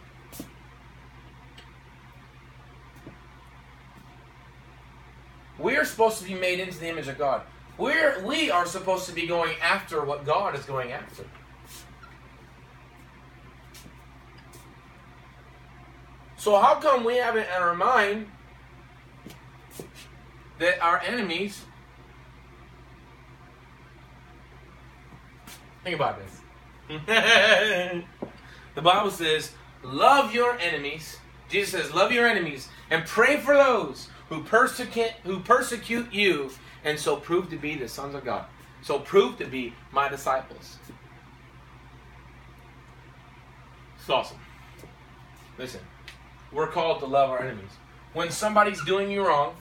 We 5.60 5.76
are 5.76 5.84
supposed 5.84 6.18
to 6.18 6.24
be 6.24 6.34
made 6.34 6.58
into 6.58 6.78
the 6.78 6.88
image 6.88 7.06
of 7.06 7.18
God. 7.18 7.42
We're, 7.78 8.20
we 8.24 8.50
are 8.50 8.66
supposed 8.66 9.06
to 9.06 9.12
be 9.12 9.26
going 9.26 9.54
after 9.62 10.04
what 10.04 10.26
God 10.26 10.58
is 10.58 10.64
going 10.64 10.90
after. 10.90 11.24
So, 16.40 16.58
how 16.58 16.76
come 16.76 17.04
we 17.04 17.16
have 17.16 17.36
it 17.36 17.48
in 17.54 17.62
our 17.62 17.74
mind 17.74 18.26
that 20.58 20.80
our 20.80 20.98
enemies 21.00 21.64
Think 25.84 25.96
about 25.96 26.18
this. 26.18 26.40
the 28.74 28.82
Bible 28.82 29.10
says, 29.10 29.52
love 29.82 30.34
your 30.34 30.58
enemies. 30.58 31.18
Jesus 31.48 31.70
says, 31.70 31.94
love 31.94 32.12
your 32.12 32.26
enemies 32.26 32.68
and 32.90 33.04
pray 33.06 33.38
for 33.38 33.54
those 33.54 34.08
who 34.28 34.42
persecute 34.42 35.12
who 35.24 35.40
persecute 35.40 36.12
you 36.12 36.50
and 36.84 36.98
so 36.98 37.16
prove 37.16 37.50
to 37.50 37.56
be 37.56 37.76
the 37.76 37.88
sons 37.88 38.14
of 38.14 38.24
God. 38.24 38.46
So 38.82 38.98
prove 38.98 39.36
to 39.38 39.46
be 39.46 39.74
my 39.92 40.08
disciples. 40.08 40.78
It's 43.98 44.08
awesome. 44.08 44.38
Listen, 45.58 45.80
we're 46.52 46.66
called 46.66 47.00
to 47.00 47.06
love 47.06 47.30
our 47.30 47.42
enemies. 47.42 47.70
When 48.12 48.30
somebody's 48.30 48.82
doing 48.84 49.10
you 49.10 49.26
wrong, 49.26 49.54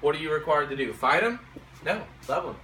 what 0.00 0.14
are 0.14 0.18
you 0.18 0.32
required 0.32 0.70
to 0.70 0.76
do? 0.76 0.92
Fight 0.92 1.22
them? 1.22 1.40
No, 1.84 2.02
love 2.28 2.44
them. 2.44 2.56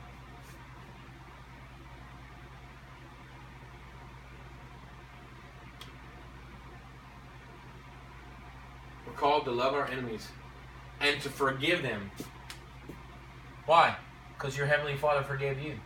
We're 9.06 9.12
called 9.12 9.44
to 9.44 9.50
love 9.50 9.74
our 9.74 9.86
enemies 9.86 10.28
and 11.00 11.20
to 11.20 11.28
forgive 11.28 11.82
them. 11.82 12.10
Why? 13.66 13.96
Because 14.36 14.56
your 14.56 14.66
Heavenly 14.66 14.96
Father 14.96 15.22
forgave 15.22 15.60
you. 15.60 15.78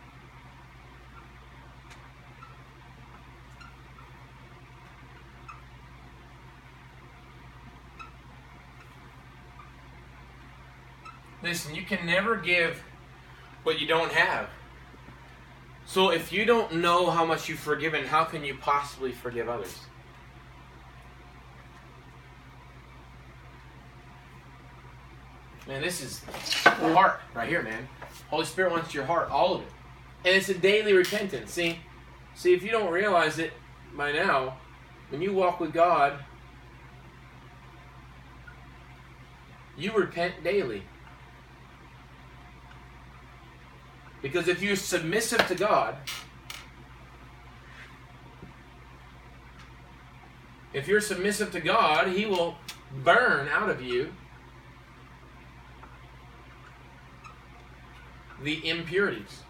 Listen, 11.43 11.75
you 11.75 11.83
can 11.83 12.05
never 12.05 12.35
give 12.35 12.83
what 13.63 13.79
you 13.79 13.87
don't 13.87 14.11
have. 14.11 14.49
So 15.85 16.09
if 16.09 16.31
you 16.31 16.45
don't 16.45 16.75
know 16.75 17.09
how 17.09 17.25
much 17.25 17.47
you've 17.47 17.59
forgiven, 17.59 18.05
how 18.05 18.25
can 18.25 18.43
you 18.43 18.55
possibly 18.55 19.11
forgive 19.11 19.47
others? 19.47 19.79
Man, 25.67 25.81
this 25.81 26.01
is 26.01 26.23
heart 26.65 27.19
right 27.33 27.47
here, 27.47 27.61
man. 27.61 27.87
Holy 28.29 28.45
Spirit 28.45 28.71
wants 28.71 28.93
your 28.93 29.05
heart, 29.05 29.29
all 29.29 29.55
of 29.55 29.61
it. 29.61 29.67
And 30.25 30.35
it's 30.35 30.49
a 30.49 30.53
daily 30.53 30.93
repentance. 30.93 31.51
See, 31.51 31.79
see, 32.35 32.53
if 32.53 32.63
you 32.63 32.71
don't 32.71 32.91
realize 32.91 33.37
it 33.37 33.53
by 33.95 34.11
now, 34.11 34.57
when 35.09 35.21
you 35.21 35.33
walk 35.33 35.59
with 35.59 35.73
God, 35.73 36.19
you 39.77 39.93
repent 39.93 40.43
daily. 40.43 40.83
Because 44.21 44.47
if 44.47 44.61
you're 44.61 44.75
submissive 44.75 45.47
to 45.47 45.55
God, 45.55 45.95
if 50.73 50.87
you're 50.87 51.01
submissive 51.01 51.51
to 51.51 51.59
God, 51.59 52.07
He 52.07 52.25
will 52.25 52.55
burn 53.03 53.47
out 53.49 53.69
of 53.69 53.81
you 53.81 54.13
the 58.43 58.67
impurities. 58.67 59.43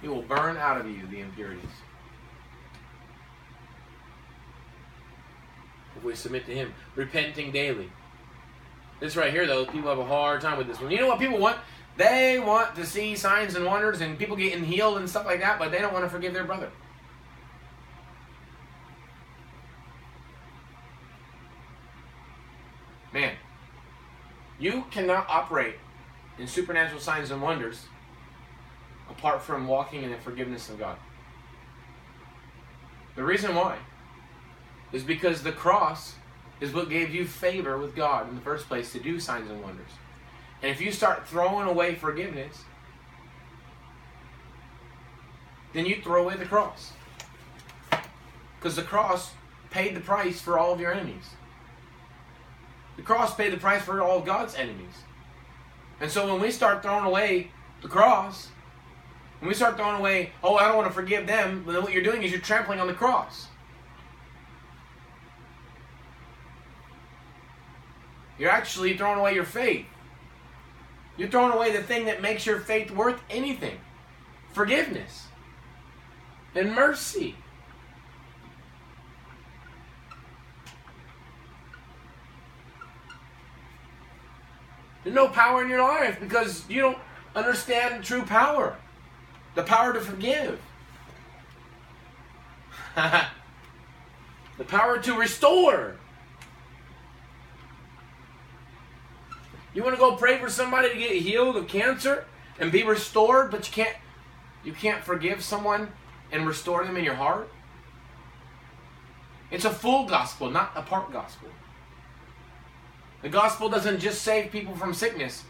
He 0.00 0.08
will 0.08 0.22
burn 0.22 0.56
out 0.56 0.80
of 0.80 0.86
you 0.86 1.06
the 1.06 1.20
impurities. 1.20 1.64
If 5.96 6.04
we 6.04 6.14
submit 6.14 6.46
to 6.46 6.54
Him, 6.54 6.72
repenting 6.94 7.52
daily. 7.52 7.90
This 9.00 9.16
right 9.16 9.32
here, 9.32 9.46
though, 9.46 9.64
people 9.64 9.88
have 9.88 9.98
a 9.98 10.04
hard 10.04 10.42
time 10.42 10.58
with 10.58 10.66
this 10.66 10.80
one. 10.80 10.90
You 10.90 10.98
know 10.98 11.08
what 11.08 11.18
people 11.18 11.38
want? 11.38 11.56
They 11.96 12.38
want 12.38 12.76
to 12.76 12.86
see 12.86 13.16
signs 13.16 13.54
and 13.56 13.64
wonders 13.64 14.00
and 14.00 14.18
people 14.18 14.36
getting 14.36 14.64
healed 14.64 14.98
and 14.98 15.08
stuff 15.08 15.26
like 15.26 15.40
that, 15.40 15.58
but 15.58 15.72
they 15.72 15.78
don't 15.78 15.92
want 15.92 16.04
to 16.04 16.10
forgive 16.10 16.34
their 16.34 16.44
brother. 16.44 16.70
Man, 23.12 23.34
you 24.58 24.84
cannot 24.90 25.26
operate 25.28 25.74
in 26.38 26.46
supernatural 26.46 27.00
signs 27.00 27.30
and 27.30 27.42
wonders 27.42 27.86
apart 29.10 29.42
from 29.42 29.66
walking 29.66 30.04
in 30.04 30.10
the 30.10 30.18
forgiveness 30.18 30.68
of 30.68 30.78
God. 30.78 30.96
The 33.16 33.24
reason 33.24 33.54
why 33.54 33.78
is 34.92 35.02
because 35.02 35.42
the 35.42 35.52
cross 35.52 36.14
is 36.60 36.72
what 36.72 36.88
gave 36.88 37.14
you 37.14 37.24
favor 37.24 37.78
with 37.78 37.96
God 37.96 38.28
in 38.28 38.34
the 38.34 38.40
first 38.40 38.68
place 38.68 38.92
to 38.92 39.00
do 39.00 39.18
signs 39.18 39.50
and 39.50 39.62
wonders. 39.62 39.90
And 40.62 40.70
if 40.70 40.80
you 40.80 40.92
start 40.92 41.26
throwing 41.26 41.66
away 41.66 41.94
forgiveness, 41.94 42.64
then 45.72 45.86
you 45.86 46.00
throw 46.02 46.22
away 46.22 46.36
the 46.36 46.44
cross. 46.44 46.92
Because 48.58 48.76
the 48.76 48.82
cross 48.82 49.32
paid 49.70 49.94
the 49.94 50.00
price 50.00 50.40
for 50.40 50.58
all 50.58 50.72
of 50.72 50.80
your 50.80 50.92
enemies. 50.92 51.30
The 52.96 53.02
cross 53.02 53.34
paid 53.34 53.52
the 53.52 53.56
price 53.56 53.82
for 53.82 54.02
all 54.02 54.18
of 54.18 54.26
God's 54.26 54.54
enemies. 54.54 55.04
And 56.00 56.10
so 56.10 56.30
when 56.30 56.42
we 56.42 56.50
start 56.50 56.82
throwing 56.82 57.04
away 57.04 57.50
the 57.80 57.88
cross, 57.88 58.48
when 59.38 59.48
we 59.48 59.54
start 59.54 59.76
throwing 59.76 60.00
away, 60.00 60.32
oh, 60.42 60.56
I 60.56 60.66
don't 60.66 60.76
want 60.76 60.88
to 60.88 60.94
forgive 60.94 61.26
them, 61.26 61.64
then 61.66 61.82
what 61.82 61.92
you're 61.92 62.02
doing 62.02 62.22
is 62.22 62.30
you're 62.30 62.40
trampling 62.40 62.80
on 62.80 62.86
the 62.86 62.94
cross. 62.94 63.46
You're 68.40 68.50
actually 68.50 68.96
throwing 68.96 69.18
away 69.18 69.34
your 69.34 69.44
faith. 69.44 69.84
You're 71.18 71.28
throwing 71.28 71.52
away 71.52 71.72
the 71.72 71.82
thing 71.82 72.06
that 72.06 72.22
makes 72.22 72.46
your 72.46 72.58
faith 72.58 72.90
worth 72.90 73.20
anything 73.28 73.78
forgiveness 74.54 75.26
and 76.54 76.74
mercy. 76.74 77.36
There's 85.04 85.14
no 85.14 85.28
power 85.28 85.62
in 85.62 85.68
your 85.68 85.82
life 85.82 86.18
because 86.18 86.64
you 86.68 86.80
don't 86.80 86.98
understand 87.36 88.02
true 88.02 88.22
power 88.22 88.78
the 89.54 89.62
power 89.64 89.92
to 89.92 90.00
forgive, 90.00 90.58
the 92.96 94.64
power 94.66 94.98
to 94.98 95.14
restore. 95.14 95.99
You 99.74 99.82
want 99.82 99.94
to 99.94 100.00
go 100.00 100.16
pray 100.16 100.38
for 100.38 100.50
somebody 100.50 100.90
to 100.90 100.98
get 100.98 101.12
healed 101.12 101.56
of 101.56 101.68
cancer 101.68 102.26
and 102.58 102.72
be 102.72 102.82
restored, 102.82 103.50
but 103.50 103.66
you 103.66 103.72
can't 103.72 103.96
you 104.62 104.72
can't 104.72 105.02
forgive 105.02 105.42
someone 105.42 105.92
and 106.32 106.46
restore 106.46 106.84
them 106.84 106.96
in 106.96 107.04
your 107.04 107.14
heart? 107.14 107.50
It's 109.50 109.64
a 109.64 109.70
full 109.70 110.06
gospel, 110.06 110.50
not 110.50 110.72
a 110.76 110.82
part 110.82 111.12
gospel. 111.12 111.48
The 113.22 113.28
gospel 113.28 113.68
doesn't 113.68 114.00
just 114.00 114.22
save 114.22 114.50
people 114.50 114.74
from 114.74 114.94
sickness. 114.94 115.44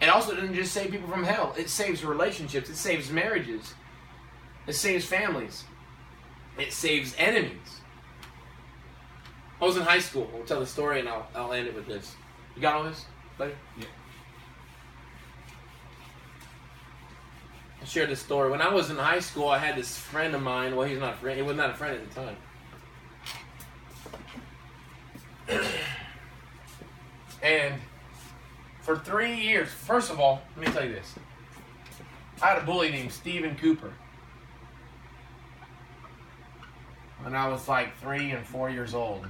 It 0.00 0.08
also 0.08 0.34
doesn't 0.34 0.54
just 0.54 0.72
save 0.72 0.90
people 0.90 1.08
from 1.08 1.24
hell. 1.24 1.54
It 1.56 1.70
saves 1.70 2.04
relationships. 2.04 2.68
It 2.68 2.76
saves 2.76 3.10
marriages. 3.10 3.74
It 4.66 4.74
saves 4.74 5.04
families. 5.04 5.64
It 6.58 6.72
saves 6.72 7.14
enemies. 7.18 7.80
I 9.60 9.64
was 9.64 9.76
in 9.76 9.82
high 9.82 10.00
school. 10.00 10.30
I'll 10.34 10.44
tell 10.44 10.60
the 10.60 10.66
story 10.66 11.00
and 11.00 11.08
I'll, 11.08 11.28
I'll 11.34 11.52
end 11.52 11.68
it 11.68 11.74
with 11.74 11.86
this. 11.86 12.14
You 12.54 12.62
got 12.62 12.74
all 12.74 12.84
this, 12.84 13.06
Yeah. 13.38 13.86
I'll 17.80 17.86
share 17.86 18.06
this 18.06 18.20
story. 18.20 18.50
When 18.50 18.62
I 18.62 18.72
was 18.72 18.90
in 18.90 18.96
high 18.96 19.20
school, 19.20 19.48
I 19.48 19.58
had 19.58 19.76
this 19.76 19.96
friend 19.98 20.34
of 20.34 20.42
mine. 20.42 20.74
Well, 20.74 20.88
he's 20.88 20.98
not 20.98 21.14
a 21.14 21.16
friend. 21.16 21.36
He 21.36 21.42
was 21.42 21.56
not 21.56 21.70
a 21.70 21.74
friend 21.74 22.00
at 22.00 22.10
the 22.10 22.20
time. 22.20 22.36
and 27.42 27.74
for 28.80 28.96
three 28.96 29.34
years, 29.34 29.68
first 29.68 30.10
of 30.10 30.18
all, 30.18 30.42
let 30.56 30.66
me 30.66 30.72
tell 30.72 30.84
you 30.84 30.92
this. 30.92 31.14
I 32.42 32.48
had 32.48 32.62
a 32.62 32.66
bully 32.66 32.90
named 32.90 33.12
Stephen 33.12 33.56
Cooper. 33.56 33.92
When 37.20 37.34
I 37.34 37.48
was 37.48 37.68
like 37.68 37.96
three 37.98 38.30
and 38.30 38.46
four 38.46 38.70
years 38.70 38.94
old. 38.94 39.26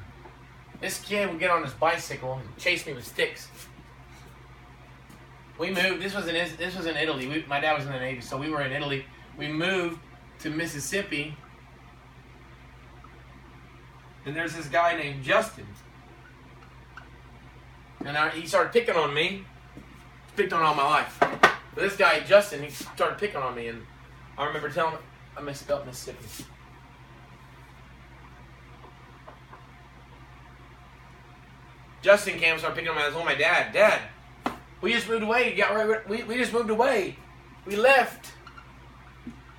This 0.80 1.00
kid 1.00 1.30
would 1.30 1.38
get 1.38 1.50
on 1.50 1.62
his 1.62 1.72
bicycle 1.72 2.34
and 2.34 2.56
chase 2.58 2.86
me 2.86 2.92
with 2.92 3.06
sticks. 3.06 3.48
We 5.58 5.70
moved. 5.70 6.02
This 6.02 6.14
was 6.14 6.26
in 6.26 6.34
this 6.34 6.76
was 6.76 6.86
in 6.86 6.96
Italy. 6.96 7.26
We, 7.26 7.44
my 7.48 7.60
dad 7.60 7.74
was 7.74 7.86
in 7.86 7.92
the 7.92 7.98
Navy, 7.98 8.20
so 8.20 8.36
we 8.36 8.50
were 8.50 8.62
in 8.62 8.72
Italy. 8.72 9.04
We 9.38 9.48
moved 9.48 9.98
to 10.40 10.50
Mississippi, 10.50 11.36
and 14.24 14.36
there's 14.36 14.54
this 14.54 14.66
guy 14.66 14.96
named 14.96 15.24
Justin, 15.24 15.66
and 18.04 18.16
I, 18.16 18.30
he 18.30 18.46
started 18.46 18.72
picking 18.72 18.96
on 18.96 19.14
me. 19.14 19.44
He's 19.74 20.34
picked 20.36 20.52
on 20.52 20.62
all 20.62 20.74
my 20.74 20.84
life. 20.84 21.16
But 21.20 21.82
this 21.82 21.96
guy 21.96 22.20
Justin, 22.20 22.62
he 22.62 22.70
started 22.70 23.18
picking 23.18 23.40
on 23.40 23.54
me, 23.54 23.68
and 23.68 23.86
I 24.36 24.44
remember 24.44 24.68
telling 24.68 24.92
him 24.92 25.00
I 25.36 25.40
misspelled 25.40 25.86
Mississippi. 25.86 26.44
Justin 32.02 32.38
came 32.38 32.56
started 32.58 32.76
picking 32.76 32.90
on 32.90 32.96
me. 32.96 33.02
I 33.02 33.10
told 33.10 33.22
oh, 33.22 33.24
my 33.24 33.34
dad, 33.34 33.72
Dad, 33.72 34.00
we 34.80 34.92
just 34.92 35.08
moved 35.08 35.22
away. 35.22 35.54
Got 35.54 35.74
right- 35.74 36.08
we, 36.08 36.22
we 36.24 36.36
just 36.36 36.52
moved 36.52 36.70
away. 36.70 37.16
We 37.64 37.76
left 37.76 38.32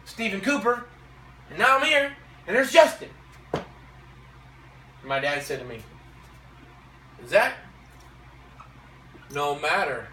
Stephen 0.05 0.41
Cooper, 0.41 0.85
and 1.49 1.59
now 1.59 1.77
I'm 1.77 1.85
here, 1.85 2.13
and 2.45 2.55
there's 2.55 2.71
Justin. 2.71 3.09
And 3.53 3.65
my 5.05 5.19
dad 5.19 5.43
said 5.43 5.59
to 5.59 5.65
me, 5.65 5.79
Zach, 7.27 7.55
no 9.33 9.59
matter 9.59 10.07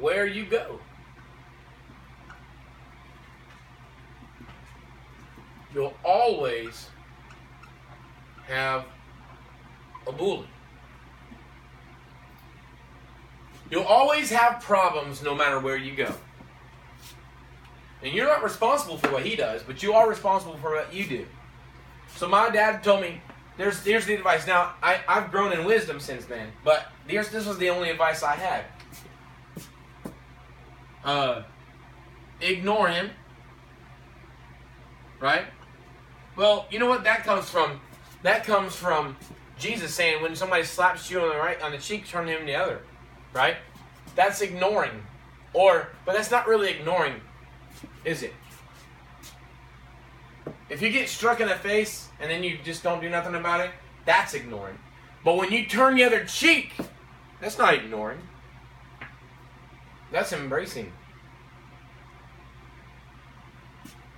where 0.00 0.26
you 0.26 0.44
go, 0.44 0.80
you'll 5.72 5.94
always 6.04 6.88
have 8.46 8.84
a 10.06 10.12
bully. 10.12 10.48
You'll 13.74 13.82
always 13.82 14.30
have 14.30 14.60
problems 14.60 15.20
no 15.20 15.34
matter 15.34 15.58
where 15.58 15.76
you 15.76 15.96
go. 15.96 16.14
And 18.04 18.14
you're 18.14 18.28
not 18.28 18.44
responsible 18.44 18.98
for 18.98 19.10
what 19.10 19.26
he 19.26 19.34
does, 19.34 19.64
but 19.64 19.82
you 19.82 19.94
are 19.94 20.08
responsible 20.08 20.56
for 20.58 20.76
what 20.76 20.94
you 20.94 21.04
do. 21.04 21.26
So 22.14 22.28
my 22.28 22.50
dad 22.50 22.84
told 22.84 23.00
me, 23.00 23.20
there's 23.56 23.84
here's 23.84 24.06
the 24.06 24.14
advice. 24.14 24.46
Now 24.46 24.74
I, 24.80 25.00
I've 25.08 25.32
grown 25.32 25.52
in 25.52 25.64
wisdom 25.64 25.98
since 25.98 26.24
then, 26.24 26.52
but 26.62 26.86
here's 27.08 27.30
this 27.30 27.46
was 27.46 27.58
the 27.58 27.68
only 27.70 27.90
advice 27.90 28.22
I 28.22 28.36
had. 28.36 28.64
Uh 31.04 31.42
ignore 32.40 32.86
him. 32.86 33.10
Right? 35.18 35.46
Well, 36.36 36.68
you 36.70 36.78
know 36.78 36.88
what 36.88 37.02
that 37.02 37.24
comes 37.24 37.50
from? 37.50 37.80
That 38.22 38.44
comes 38.44 38.76
from 38.76 39.16
Jesus 39.58 39.92
saying 39.92 40.22
when 40.22 40.36
somebody 40.36 40.62
slaps 40.62 41.10
you 41.10 41.20
on 41.20 41.30
the 41.30 41.36
right 41.36 41.60
on 41.60 41.72
the 41.72 41.78
cheek, 41.78 42.06
turn 42.06 42.28
him 42.28 42.46
the 42.46 42.54
other. 42.54 42.80
Right? 43.34 43.56
That's 44.14 44.40
ignoring. 44.40 45.02
Or 45.52 45.88
but 46.06 46.14
that's 46.14 46.30
not 46.30 46.46
really 46.48 46.70
ignoring, 46.70 47.20
is 48.04 48.22
it? 48.22 48.32
If 50.68 50.80
you 50.80 50.90
get 50.90 51.08
struck 51.08 51.40
in 51.40 51.48
the 51.48 51.54
face 51.54 52.08
and 52.20 52.30
then 52.30 52.42
you 52.42 52.58
just 52.64 52.82
don't 52.82 53.00
do 53.00 53.08
nothing 53.08 53.34
about 53.34 53.60
it, 53.60 53.70
that's 54.06 54.34
ignoring. 54.34 54.78
But 55.24 55.36
when 55.36 55.52
you 55.52 55.66
turn 55.66 55.94
the 55.94 56.04
other 56.04 56.24
cheek, 56.24 56.72
that's 57.40 57.58
not 57.58 57.74
ignoring. 57.74 58.18
That's 60.10 60.32
embracing. 60.32 60.92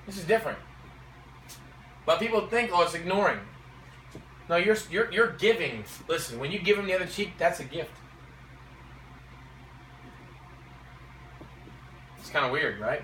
This 0.06 0.18
is 0.18 0.24
different. 0.24 0.58
But 2.04 2.20
people 2.20 2.46
think, 2.46 2.70
oh, 2.72 2.82
it's 2.82 2.94
ignoring. 2.94 3.40
No, 4.48 4.56
you're 4.56 4.76
you're 4.90 5.10
you're 5.10 5.32
giving. 5.32 5.84
Listen, 6.08 6.38
when 6.38 6.52
you 6.52 6.60
give 6.60 6.76
them 6.76 6.86
the 6.86 6.94
other 6.94 7.06
cheek, 7.06 7.32
that's 7.36 7.58
a 7.60 7.64
gift. 7.64 7.90
It's 12.26 12.32
kind 12.32 12.44
of 12.44 12.50
weird, 12.50 12.80
right? 12.80 13.02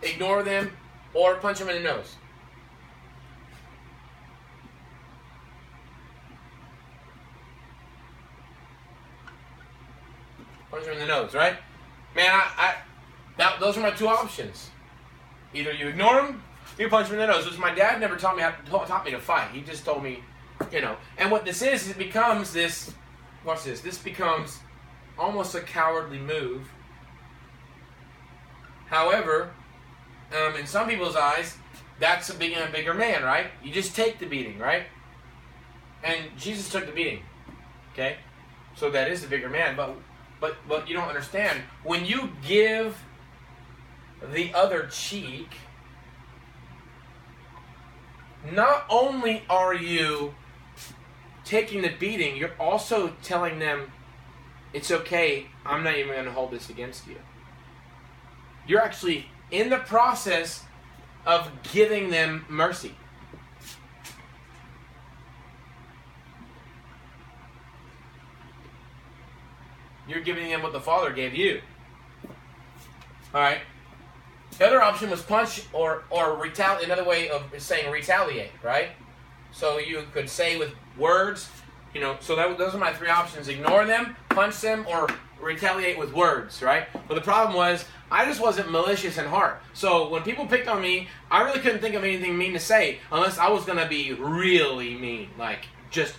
Ignore 0.00 0.44
them 0.44 0.70
or 1.12 1.34
punch 1.38 1.58
them 1.58 1.68
in 1.70 1.82
the 1.82 1.82
nose. 1.82 2.14
Punch 10.70 10.84
them 10.84 10.92
in 10.92 11.00
the 11.00 11.06
nose, 11.06 11.34
right? 11.34 11.56
Man, 12.14 12.30
I, 12.30 12.52
I 12.56 12.74
that, 13.38 13.58
those 13.58 13.76
are 13.76 13.80
my 13.80 13.90
two 13.90 14.06
options. 14.06 14.70
Either 15.52 15.72
you 15.72 15.88
ignore 15.88 16.22
them, 16.22 16.44
you 16.78 16.88
punch 16.88 17.08
them 17.08 17.18
in 17.18 17.26
the 17.26 17.32
nose. 17.32 17.44
Which 17.44 17.58
my 17.58 17.74
dad 17.74 17.98
never 17.98 18.14
taught 18.14 18.36
me 18.36 18.42
how 18.42 18.52
taught 18.84 19.04
me 19.04 19.10
to 19.10 19.18
fight. 19.18 19.50
He 19.50 19.62
just 19.62 19.84
told 19.84 20.04
me, 20.04 20.22
you 20.70 20.80
know. 20.80 20.96
And 21.18 21.28
what 21.28 21.44
this 21.44 21.60
is, 21.60 21.86
is, 21.86 21.90
it 21.90 21.98
becomes 21.98 22.52
this. 22.52 22.94
Watch 23.44 23.64
this. 23.64 23.80
This 23.80 23.98
becomes 23.98 24.60
almost 25.18 25.56
a 25.56 25.60
cowardly 25.60 26.18
move. 26.18 26.68
However, 28.92 29.48
um, 30.38 30.54
in 30.54 30.66
some 30.66 30.86
people's 30.86 31.16
eyes, 31.16 31.56
that's 31.98 32.28
a 32.28 32.34
being 32.34 32.58
a 32.58 32.70
bigger 32.70 32.92
man, 32.92 33.22
right? 33.22 33.46
You 33.64 33.72
just 33.72 33.96
take 33.96 34.18
the 34.18 34.26
beating, 34.26 34.58
right? 34.58 34.82
And 36.04 36.36
Jesus 36.36 36.70
took 36.70 36.84
the 36.84 36.92
beating. 36.92 37.22
Okay? 37.94 38.18
So 38.76 38.90
that 38.90 39.10
is 39.10 39.22
the 39.22 39.28
bigger 39.28 39.48
man, 39.48 39.76
but 39.76 39.96
but 40.40 40.56
but 40.68 40.88
you 40.90 40.94
don't 40.94 41.08
understand. 41.08 41.62
When 41.84 42.04
you 42.04 42.32
give 42.46 43.02
the 44.34 44.52
other 44.52 44.88
cheek, 44.88 45.48
not 48.54 48.84
only 48.90 49.42
are 49.48 49.74
you 49.74 50.34
taking 51.46 51.80
the 51.80 51.92
beating, 51.98 52.36
you're 52.36 52.56
also 52.60 53.14
telling 53.22 53.58
them 53.58 53.90
it's 54.74 54.90
okay, 54.90 55.46
I'm 55.64 55.82
not 55.82 55.96
even 55.96 56.12
going 56.12 56.26
to 56.26 56.32
hold 56.32 56.50
this 56.50 56.68
against 56.68 57.06
you. 57.06 57.16
You're 58.66 58.80
actually 58.80 59.26
in 59.50 59.70
the 59.70 59.78
process 59.78 60.64
of 61.26 61.50
giving 61.72 62.10
them 62.10 62.44
mercy. 62.48 62.94
You're 70.08 70.20
giving 70.20 70.50
them 70.50 70.62
what 70.62 70.72
the 70.72 70.80
Father 70.80 71.12
gave 71.12 71.34
you. 71.34 71.60
All 73.34 73.40
right. 73.40 73.60
The 74.58 74.66
other 74.66 74.82
option 74.82 75.08
was 75.10 75.22
punch 75.22 75.62
or 75.72 76.04
or 76.10 76.36
retaliate. 76.36 76.84
Another 76.84 77.04
way 77.04 77.30
of 77.30 77.42
saying 77.58 77.90
retaliate, 77.90 78.50
right? 78.62 78.90
So 79.52 79.78
you 79.78 80.04
could 80.12 80.28
say 80.28 80.58
with 80.58 80.74
words, 80.98 81.48
you 81.94 82.00
know. 82.00 82.16
So 82.20 82.36
that, 82.36 82.58
those 82.58 82.74
are 82.74 82.78
my 82.78 82.92
three 82.92 83.08
options: 83.08 83.48
ignore 83.48 83.86
them, 83.86 84.16
punch 84.28 84.60
them, 84.60 84.84
or 84.88 85.08
retaliate 85.40 85.98
with 85.98 86.12
words, 86.12 86.60
right? 86.62 86.86
But 87.08 87.14
the 87.14 87.22
problem 87.22 87.56
was 87.56 87.86
I 88.12 88.26
just 88.26 88.42
wasn't 88.42 88.70
malicious 88.70 89.16
in 89.16 89.24
heart. 89.24 89.62
So 89.72 90.10
when 90.10 90.22
people 90.22 90.46
picked 90.46 90.68
on 90.68 90.82
me, 90.82 91.08
I 91.30 91.42
really 91.44 91.60
couldn't 91.60 91.80
think 91.80 91.94
of 91.94 92.04
anything 92.04 92.36
mean 92.36 92.52
to 92.52 92.60
say 92.60 92.98
unless 93.10 93.38
I 93.38 93.48
was 93.48 93.64
gonna 93.64 93.88
be 93.88 94.12
really 94.12 94.94
mean, 94.96 95.30
like 95.38 95.60
just 95.90 96.14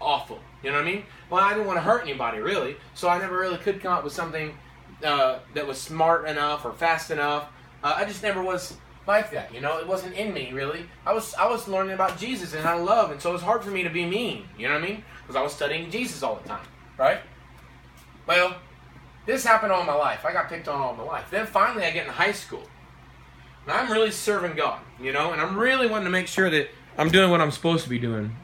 awful. 0.00 0.40
You 0.62 0.70
know 0.70 0.78
what 0.78 0.86
I 0.86 0.90
mean? 0.90 1.04
Well, 1.28 1.44
I 1.44 1.52
didn't 1.52 1.66
want 1.66 1.76
to 1.76 1.82
hurt 1.82 2.02
anybody 2.04 2.38
really, 2.38 2.76
so 2.94 3.10
I 3.10 3.18
never 3.18 3.38
really 3.38 3.58
could 3.58 3.82
come 3.82 3.92
up 3.92 4.02
with 4.02 4.14
something 4.14 4.56
uh, 5.04 5.40
that 5.52 5.66
was 5.66 5.78
smart 5.78 6.26
enough 6.26 6.64
or 6.64 6.72
fast 6.72 7.10
enough. 7.10 7.48
Uh, 7.84 7.92
I 7.98 8.06
just 8.06 8.22
never 8.22 8.42
was 8.42 8.78
like 9.06 9.30
that. 9.32 9.52
You 9.52 9.60
know, 9.60 9.78
it 9.78 9.86
wasn't 9.86 10.14
in 10.14 10.32
me 10.32 10.52
really. 10.52 10.86
I 11.04 11.12
was 11.12 11.34
I 11.34 11.46
was 11.48 11.68
learning 11.68 11.92
about 11.92 12.16
Jesus 12.18 12.54
and 12.54 12.66
I 12.66 12.78
love, 12.78 13.10
and 13.10 13.20
so 13.20 13.28
it 13.28 13.34
was 13.34 13.42
hard 13.42 13.62
for 13.62 13.70
me 13.70 13.82
to 13.82 13.90
be 13.90 14.06
mean. 14.06 14.48
You 14.56 14.68
know 14.68 14.74
what 14.74 14.84
I 14.84 14.86
mean? 14.86 15.04
Because 15.20 15.36
I 15.36 15.42
was 15.42 15.52
studying 15.52 15.90
Jesus 15.90 16.22
all 16.22 16.36
the 16.36 16.48
time, 16.48 16.66
right? 16.96 17.20
Well, 18.26 18.56
this 19.26 19.44
happened 19.44 19.72
all 19.72 19.84
my 19.84 19.94
life. 19.94 20.24
I 20.24 20.32
got 20.32 20.48
picked 20.48 20.68
on 20.68 20.80
all 20.80 20.94
my 20.94 21.02
life. 21.02 21.26
Then 21.30 21.46
finally, 21.46 21.84
I 21.84 21.90
get 21.90 22.06
in 22.06 22.12
high 22.12 22.32
school. 22.32 22.62
And 23.64 23.72
I'm 23.72 23.90
really 23.90 24.12
serving 24.12 24.56
God, 24.56 24.80
you 25.00 25.12
know, 25.12 25.32
and 25.32 25.40
I'm 25.40 25.58
really 25.58 25.88
wanting 25.88 26.04
to 26.04 26.10
make 26.10 26.28
sure 26.28 26.48
that 26.48 26.68
I'm 26.96 27.10
doing 27.10 27.30
what 27.30 27.40
I'm 27.40 27.50
supposed 27.50 27.82
to 27.82 27.90
be 27.90 27.98
doing. 27.98 28.34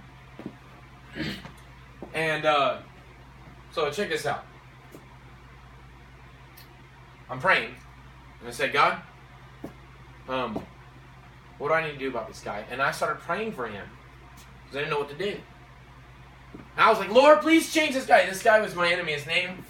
And 2.13 2.45
uh, 2.45 2.79
so 3.71 3.91
check 3.91 4.09
this 4.09 4.27
out. 4.27 4.45
I'm 7.31 7.39
praying, 7.39 7.71
and 8.41 8.49
I 8.49 8.51
said, 8.51 8.73
God, 8.75 8.99
um, 10.29 10.63
what 11.57 11.69
do 11.69 11.75
I 11.75 11.87
need 11.87 11.93
to 11.93 11.99
do 11.99 12.09
about 12.09 12.29
this 12.29 12.41
guy? 12.41 12.65
And 12.71 12.83
I 12.83 12.91
started 12.91 13.21
praying 13.21 13.53
for 13.53 13.67
him 13.67 13.87
because 14.65 14.77
I 14.77 14.81
didn't 14.81 14.91
know 14.91 14.99
what 14.99 15.09
to 15.11 15.17
do. 15.17 15.39
And 16.53 16.61
I 16.77 16.91
was 16.91 16.99
like, 16.99 17.11
Lord, 17.11 17.41
please 17.41 17.73
change 17.73 17.95
this 17.95 18.05
guy. 18.05 18.27
This 18.27 18.43
guy 18.43 18.61
was 18.61 18.75
my 18.75 18.93
enemy. 18.93 19.13
His 19.13 19.27
name, 19.27 19.65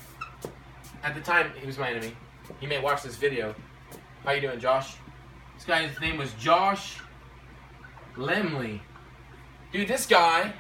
at 1.03 1.15
the 1.15 1.21
time, 1.21 1.53
he 1.59 1.67
was 1.67 1.79
my 1.79 1.91
enemy. 1.91 2.15
He 2.61 2.67
may 2.67 2.81
watch 2.81 3.03
this 3.03 3.17
video. 3.17 3.55
How 4.25 4.33
you 4.33 4.41
doing, 4.41 4.61
Josh? 4.61 4.95
This 5.57 5.65
guy's 5.65 6.01
name 6.01 6.17
was 6.17 6.33
Josh 6.35 6.99
Lemley. 8.17 8.81
Dude, 9.73 9.89
this 9.89 10.07
guy, 10.07 10.53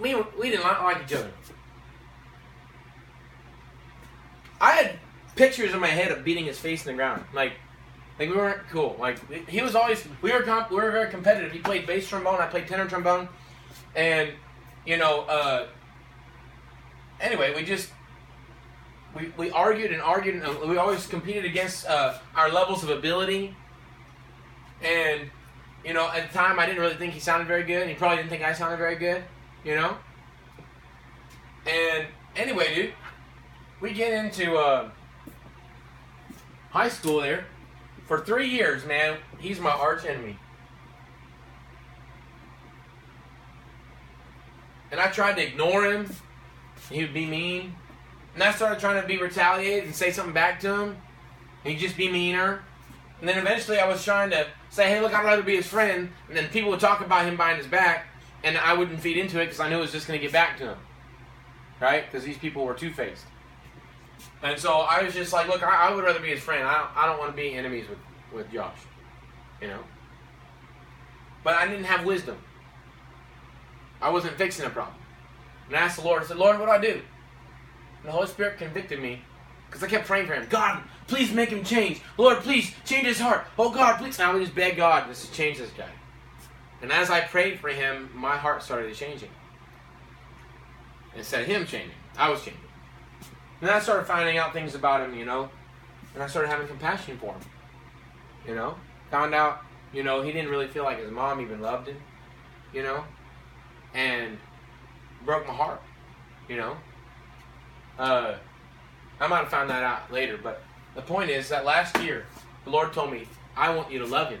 we, 0.00 0.14
we 0.38 0.50
did 0.50 0.60
not 0.60 0.82
like 0.82 1.02
each 1.04 1.14
other. 1.14 1.30
I 4.60 4.72
had 4.72 4.98
pictures 5.36 5.72
in 5.74 5.80
my 5.80 5.88
head 5.88 6.12
of 6.12 6.24
beating 6.24 6.44
his 6.44 6.58
face 6.58 6.86
in 6.86 6.92
the 6.92 6.96
ground. 6.96 7.24
Like, 7.32 7.54
like 8.18 8.28
we 8.28 8.36
weren't 8.36 8.62
cool. 8.70 8.96
Like 8.98 9.48
he 9.48 9.60
was 9.62 9.74
always 9.74 10.04
we 10.20 10.32
were 10.32 10.42
comp, 10.42 10.70
we 10.70 10.76
were 10.76 10.90
very 10.90 11.10
competitive. 11.10 11.50
He 11.50 11.58
played 11.58 11.86
bass 11.86 12.08
trombone, 12.08 12.40
I 12.40 12.46
played 12.46 12.68
tenor 12.68 12.86
trombone, 12.86 13.28
and 13.96 14.30
you 14.86 14.96
know. 14.96 15.22
Uh, 15.22 15.66
anyway, 17.20 17.52
we 17.54 17.64
just 17.64 17.90
we, 19.16 19.32
we 19.36 19.50
argued 19.50 19.92
and 19.92 20.00
argued, 20.00 20.42
and 20.42 20.68
we 20.68 20.76
always 20.76 21.06
competed 21.06 21.44
against 21.44 21.86
uh, 21.86 22.18
our 22.34 22.50
levels 22.50 22.82
of 22.82 22.90
ability. 22.90 23.54
And 24.82 25.30
you 25.84 25.92
know, 25.92 26.08
at 26.08 26.30
the 26.30 26.38
time, 26.38 26.58
I 26.58 26.66
didn't 26.66 26.80
really 26.80 26.94
think 26.94 27.12
he 27.12 27.20
sounded 27.20 27.48
very 27.48 27.64
good. 27.64 27.82
And 27.82 27.90
he 27.90 27.96
probably 27.96 28.18
didn't 28.18 28.30
think 28.30 28.42
I 28.42 28.52
sounded 28.52 28.76
very 28.76 28.96
good. 28.96 29.24
You 29.64 29.76
know. 29.76 29.96
And 31.66 32.06
anyway, 32.36 32.74
dude, 32.74 32.92
we 33.80 33.92
get 33.92 34.12
into 34.12 34.56
uh, 34.56 34.90
high 36.70 36.88
school 36.88 37.20
there. 37.20 37.46
For 38.06 38.20
three 38.20 38.48
years, 38.48 38.84
man, 38.84 39.18
he's 39.38 39.60
my 39.60 39.70
arch 39.70 40.04
enemy. 40.04 40.38
And 44.90 45.00
I 45.00 45.06
tried 45.08 45.36
to 45.36 45.46
ignore 45.46 45.84
him. 45.84 46.10
He 46.90 47.00
would 47.02 47.14
be 47.14 47.24
mean. 47.24 47.74
And 48.34 48.42
I 48.42 48.52
started 48.52 48.80
trying 48.80 49.00
to 49.00 49.06
be 49.06 49.18
retaliated 49.18 49.84
and 49.84 49.94
say 49.94 50.10
something 50.10 50.32
back 50.32 50.60
to 50.60 50.74
him. 50.74 50.96
He'd 51.64 51.78
just 51.78 51.96
be 51.96 52.10
meaner. 52.10 52.62
And 53.20 53.28
then 53.28 53.38
eventually 53.38 53.78
I 53.78 53.86
was 53.86 54.02
trying 54.04 54.30
to 54.30 54.46
say, 54.70 54.88
hey, 54.88 55.00
look, 55.00 55.14
I'd 55.14 55.24
rather 55.24 55.42
be 55.42 55.56
his 55.56 55.66
friend. 55.66 56.10
And 56.28 56.36
then 56.36 56.48
people 56.48 56.70
would 56.70 56.80
talk 56.80 57.00
about 57.00 57.26
him 57.26 57.36
behind 57.36 57.58
his 57.58 57.66
back. 57.66 58.06
And 58.42 58.56
I 58.58 58.74
wouldn't 58.74 59.00
feed 59.00 59.16
into 59.16 59.40
it 59.40 59.46
because 59.46 59.60
I 59.60 59.68
knew 59.68 59.78
it 59.78 59.82
was 59.82 59.92
just 59.92 60.08
going 60.08 60.18
to 60.18 60.24
get 60.24 60.32
back 60.32 60.58
to 60.58 60.70
him. 60.70 60.78
Right? 61.80 62.04
Because 62.04 62.24
these 62.24 62.38
people 62.38 62.64
were 62.64 62.74
two 62.74 62.90
faced. 62.90 63.24
And 64.42 64.58
so 64.58 64.72
I 64.72 65.02
was 65.02 65.14
just 65.14 65.32
like, 65.32 65.46
look, 65.48 65.62
I, 65.62 65.88
I 65.88 65.94
would 65.94 66.02
rather 66.02 66.20
be 66.20 66.28
his 66.28 66.40
friend. 66.40 66.66
I 66.66 66.78
don't, 66.78 66.96
I 66.96 67.06
don't 67.06 67.18
want 67.18 67.30
to 67.30 67.36
be 67.36 67.54
enemies 67.54 67.88
with, 67.88 67.98
with 68.32 68.52
Josh. 68.52 68.78
You 69.60 69.68
know? 69.68 69.80
But 71.44 71.54
I 71.54 71.68
didn't 71.68 71.84
have 71.84 72.04
wisdom. 72.04 72.38
I 74.00 74.10
wasn't 74.10 74.36
fixing 74.36 74.66
a 74.66 74.70
problem. 74.70 74.96
And 75.68 75.76
I 75.76 75.80
asked 75.80 75.98
the 75.98 76.04
Lord, 76.04 76.22
I 76.22 76.26
said, 76.26 76.38
Lord, 76.38 76.58
what 76.58 76.66
do 76.66 76.72
I 76.72 76.80
do? 76.80 77.02
And 78.02 78.08
the 78.08 78.12
Holy 78.12 78.26
Spirit 78.26 78.58
convicted 78.58 79.00
me 79.00 79.22
because 79.66 79.82
I 79.82 79.86
kept 79.88 80.06
praying 80.06 80.26
for 80.26 80.34
him. 80.34 80.46
God, 80.50 80.82
please 81.06 81.32
make 81.32 81.50
him 81.50 81.64
change. 81.64 82.00
Lord, 82.18 82.38
please 82.38 82.74
change 82.84 83.06
his 83.06 83.20
heart. 83.20 83.46
Oh, 83.58 83.70
God, 83.70 83.98
please. 83.98 84.18
And 84.18 84.28
I 84.28 84.32
would 84.34 84.42
just 84.42 84.54
beg 84.54 84.76
God 84.76 85.06
just 85.08 85.26
to 85.26 85.32
change 85.32 85.58
this 85.58 85.70
guy. 85.70 85.88
And 86.82 86.90
as 86.90 87.10
I 87.10 87.20
prayed 87.20 87.60
for 87.60 87.68
him, 87.68 88.10
my 88.12 88.36
heart 88.36 88.62
started 88.62 88.92
changing. 88.94 89.30
Instead 91.14 91.42
of 91.42 91.46
him 91.46 91.64
changing, 91.64 91.94
I 92.18 92.28
was 92.28 92.40
changing. 92.42 92.60
And 93.60 93.70
I 93.70 93.78
started 93.78 94.06
finding 94.06 94.38
out 94.38 94.52
things 94.52 94.74
about 94.74 95.08
him, 95.08 95.16
you 95.16 95.24
know, 95.24 95.48
and 96.14 96.22
I 96.22 96.26
started 96.26 96.48
having 96.48 96.66
compassion 96.66 97.16
for 97.18 97.32
him. 97.32 97.40
You 98.46 98.56
know, 98.56 98.74
found 99.10 99.34
out, 99.34 99.60
you 99.92 100.02
know, 100.02 100.22
he 100.22 100.32
didn't 100.32 100.50
really 100.50 100.66
feel 100.66 100.82
like 100.82 100.98
his 100.98 101.12
mom 101.12 101.40
even 101.40 101.60
loved 101.60 101.86
him, 101.86 101.96
you 102.72 102.82
know, 102.82 103.04
and 103.94 104.36
broke 105.24 105.46
my 105.46 105.54
heart, 105.54 105.80
you 106.48 106.56
know. 106.56 106.76
Uh, 108.02 108.34
I 109.20 109.28
might 109.28 109.38
have 109.38 109.48
found 109.48 109.70
that 109.70 109.84
out 109.84 110.12
later, 110.12 110.36
but 110.36 110.60
the 110.96 111.02
point 111.02 111.30
is 111.30 111.48
that 111.50 111.64
last 111.64 111.96
year, 112.02 112.26
the 112.64 112.70
Lord 112.70 112.92
told 112.92 113.12
me, 113.12 113.28
I 113.56 113.72
want 113.72 113.92
you 113.92 114.00
to 114.00 114.06
love 114.06 114.30
him. 114.30 114.40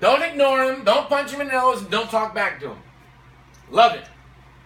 Don't 0.00 0.22
ignore 0.22 0.62
him, 0.62 0.84
don't 0.84 1.08
punch 1.08 1.32
him 1.32 1.40
in 1.40 1.48
the 1.48 1.54
nose, 1.54 1.82
don't 1.82 2.08
talk 2.08 2.36
back 2.36 2.60
to 2.60 2.68
him. 2.68 2.78
Love 3.72 3.94
him. 3.96 4.04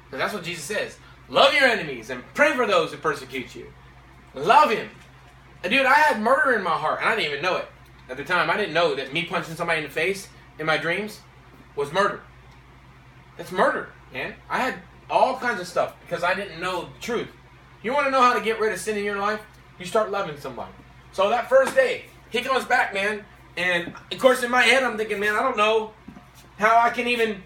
Because 0.05 0.19
that's 0.19 0.35
what 0.35 0.45
Jesus 0.45 0.65
says. 0.65 0.99
Love 1.31 1.55
your 1.55 1.65
enemies 1.65 2.11
and 2.11 2.23
pray 2.35 2.55
for 2.55 2.67
those 2.67 2.91
who 2.91 2.99
persecute 2.99 3.55
you. 3.55 3.73
Love 4.35 4.71
him. 4.71 4.91
And 5.65 5.73
dude, 5.73 5.87
I 5.87 5.95
had 5.95 6.21
murder 6.21 6.53
in 6.53 6.63
my 6.63 6.77
heart, 6.77 7.01
and 7.01 7.09
I 7.09 7.17
didn't 7.17 7.31
even 7.31 7.43
know 7.43 7.57
it. 7.57 7.69
At 8.11 8.19
the 8.19 8.25
time, 8.25 8.51
I 8.51 8.59
didn't 8.59 8.75
know 8.75 8.95
that 8.95 9.15
me 9.15 9.25
punching 9.25 9.55
somebody 9.55 9.79
in 9.79 9.85
the 9.85 9.91
face 9.91 10.29
in 10.59 10.67
my 10.67 10.77
dreams 10.77 11.21
was 11.77 11.91
murder. 11.95 12.21
That's 13.39 13.53
murder, 13.53 13.89
man. 14.13 14.35
I 14.51 14.59
had 14.59 14.75
all 15.13 15.37
kinds 15.37 15.61
of 15.61 15.69
stuff 15.69 15.95
because 16.01 16.25
I 16.25 16.35
didn't 16.35 16.61
know 16.61 16.89
the 16.95 17.01
truth. 17.01 17.29
You 17.83 17.93
want 17.93 18.07
to 18.07 18.11
know 18.11 18.23
how 18.23 18.33
to 18.33 18.41
get 18.41 18.59
rid 18.59 18.73
of 18.73 18.81
sin 18.81 18.97
in 18.97 19.05
your 19.05 19.19
life? 19.19 19.41
You 19.79 19.85
start 19.85 20.11
loving 20.11 20.39
somebody. 20.39 20.73
So 21.13 21.29
that 21.29 21.51
first 21.51 21.75
day, 21.75 22.07
he 22.31 22.41
comes 22.41 22.65
back, 22.65 22.95
man, 22.95 23.25
and 23.57 23.93
of 24.11 24.19
course 24.19 24.43
in 24.43 24.51
my 24.51 24.63
head 24.63 24.83
I'm 24.83 24.97
thinking, 24.97 25.21
man, 25.21 25.35
I 25.35 25.43
don't 25.43 25.59
know 25.59 25.93
how 26.57 26.79
I 26.79 26.91
can 26.91 27.07
even 27.09 27.43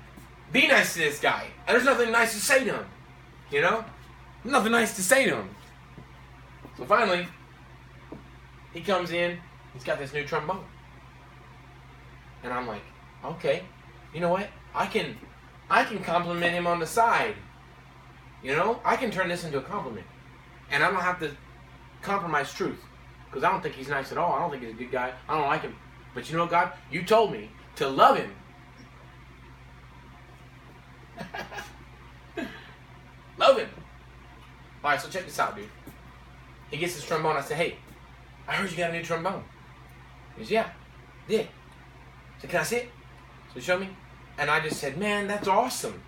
be 0.52 0.68
nice 0.68 0.94
to 0.94 1.00
this 1.00 1.18
guy. 1.18 1.48
There's 1.66 1.84
nothing 1.84 2.12
nice 2.12 2.32
to 2.34 2.40
say 2.40 2.64
to 2.64 2.72
him. 2.72 2.86
You 3.50 3.62
know? 3.62 3.84
Nothing 4.44 4.72
nice 4.72 4.94
to 4.94 5.02
say 5.02 5.26
to 5.26 5.36
him. 5.36 5.50
So 6.78 6.84
finally, 6.84 7.26
he 8.72 8.80
comes 8.80 9.10
in, 9.10 9.38
he's 9.74 9.82
got 9.82 9.98
this 9.98 10.12
new 10.12 10.24
trombone. 10.24 10.64
And 12.44 12.52
I'm 12.52 12.68
like, 12.68 12.82
okay, 13.24 13.64
you 14.14 14.20
know 14.20 14.28
what? 14.28 14.48
I 14.72 14.86
can 14.86 15.16
I 15.68 15.82
can 15.82 15.98
compliment 16.04 16.54
him 16.54 16.68
on 16.68 16.78
the 16.78 16.86
side. 16.86 17.34
You 18.42 18.54
know? 18.54 18.80
I 18.84 18.96
can 18.96 19.10
turn 19.10 19.28
this 19.28 19.44
into 19.44 19.58
a 19.58 19.62
compliment. 19.62 20.06
And 20.70 20.82
I 20.82 20.90
don't 20.90 21.00
have 21.00 21.20
to 21.20 21.30
compromise 22.02 22.52
truth. 22.52 22.80
Because 23.26 23.44
I 23.44 23.50
don't 23.50 23.62
think 23.62 23.74
he's 23.74 23.88
nice 23.88 24.12
at 24.12 24.18
all. 24.18 24.32
I 24.32 24.40
don't 24.40 24.50
think 24.50 24.62
he's 24.62 24.72
a 24.72 24.76
good 24.76 24.90
guy. 24.90 25.12
I 25.28 25.38
don't 25.38 25.46
like 25.46 25.62
him. 25.62 25.74
But 26.14 26.30
you 26.30 26.36
know, 26.36 26.46
God, 26.46 26.72
you 26.90 27.02
told 27.02 27.32
me 27.32 27.50
to 27.76 27.88
love 27.88 28.16
him. 28.16 28.30
love 33.38 33.58
him. 33.58 33.68
All 34.82 34.90
right, 34.90 35.00
so 35.00 35.08
check 35.08 35.24
this 35.24 35.38
out, 35.38 35.56
dude. 35.56 35.68
He 36.70 36.76
gets 36.76 36.94
his 36.94 37.04
trombone. 37.04 37.36
I 37.36 37.40
said, 37.40 37.56
hey, 37.56 37.76
I 38.48 38.54
heard 38.54 38.70
you 38.70 38.76
got 38.76 38.90
a 38.90 38.92
new 38.92 39.02
trombone. 39.02 39.42
He 40.38 40.44
yeah, 40.54 40.70
did. 41.28 41.48
So 42.40 42.48
can 42.48 42.60
I 42.60 42.62
see 42.62 42.76
it? 42.76 42.90
So 43.48 43.54
he 43.54 43.60
showed 43.60 43.80
me. 43.80 43.88
And 44.38 44.50
I 44.50 44.60
just 44.60 44.80
said, 44.80 44.98
man, 44.98 45.26
that's 45.26 45.48
awesome. 45.48 46.00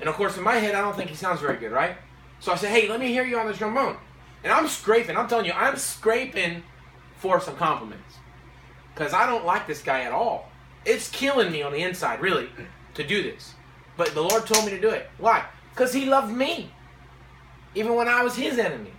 And 0.00 0.08
of 0.08 0.14
course, 0.14 0.36
in 0.36 0.44
my 0.44 0.56
head, 0.56 0.74
I 0.74 0.80
don't 0.80 0.96
think 0.96 1.10
he 1.10 1.16
sounds 1.16 1.40
very 1.40 1.56
good, 1.56 1.72
right? 1.72 1.96
So 2.40 2.52
I 2.52 2.56
said, 2.56 2.70
hey, 2.70 2.88
let 2.88 3.00
me 3.00 3.08
hear 3.08 3.24
you 3.24 3.38
on 3.38 3.46
the 3.46 3.54
trombone. 3.54 3.96
And 4.44 4.52
I'm 4.52 4.68
scraping. 4.68 5.16
I'm 5.16 5.28
telling 5.28 5.46
you, 5.46 5.52
I'm 5.52 5.76
scraping 5.76 6.62
for 7.16 7.40
some 7.40 7.56
compliments. 7.56 8.16
Because 8.94 9.12
I 9.12 9.26
don't 9.26 9.44
like 9.44 9.66
this 9.66 9.82
guy 9.82 10.02
at 10.02 10.12
all. 10.12 10.50
It's 10.84 11.10
killing 11.10 11.50
me 11.50 11.62
on 11.62 11.72
the 11.72 11.82
inside, 11.82 12.20
really, 12.20 12.48
to 12.94 13.06
do 13.06 13.22
this. 13.22 13.54
But 13.96 14.14
the 14.14 14.22
Lord 14.22 14.46
told 14.46 14.64
me 14.64 14.70
to 14.70 14.80
do 14.80 14.90
it. 14.90 15.08
Why? 15.18 15.44
Because 15.70 15.92
He 15.92 16.04
loved 16.04 16.32
me. 16.32 16.70
Even 17.74 17.94
when 17.94 18.08
I 18.08 18.22
was 18.22 18.36
His 18.36 18.58
enemy. 18.58 18.92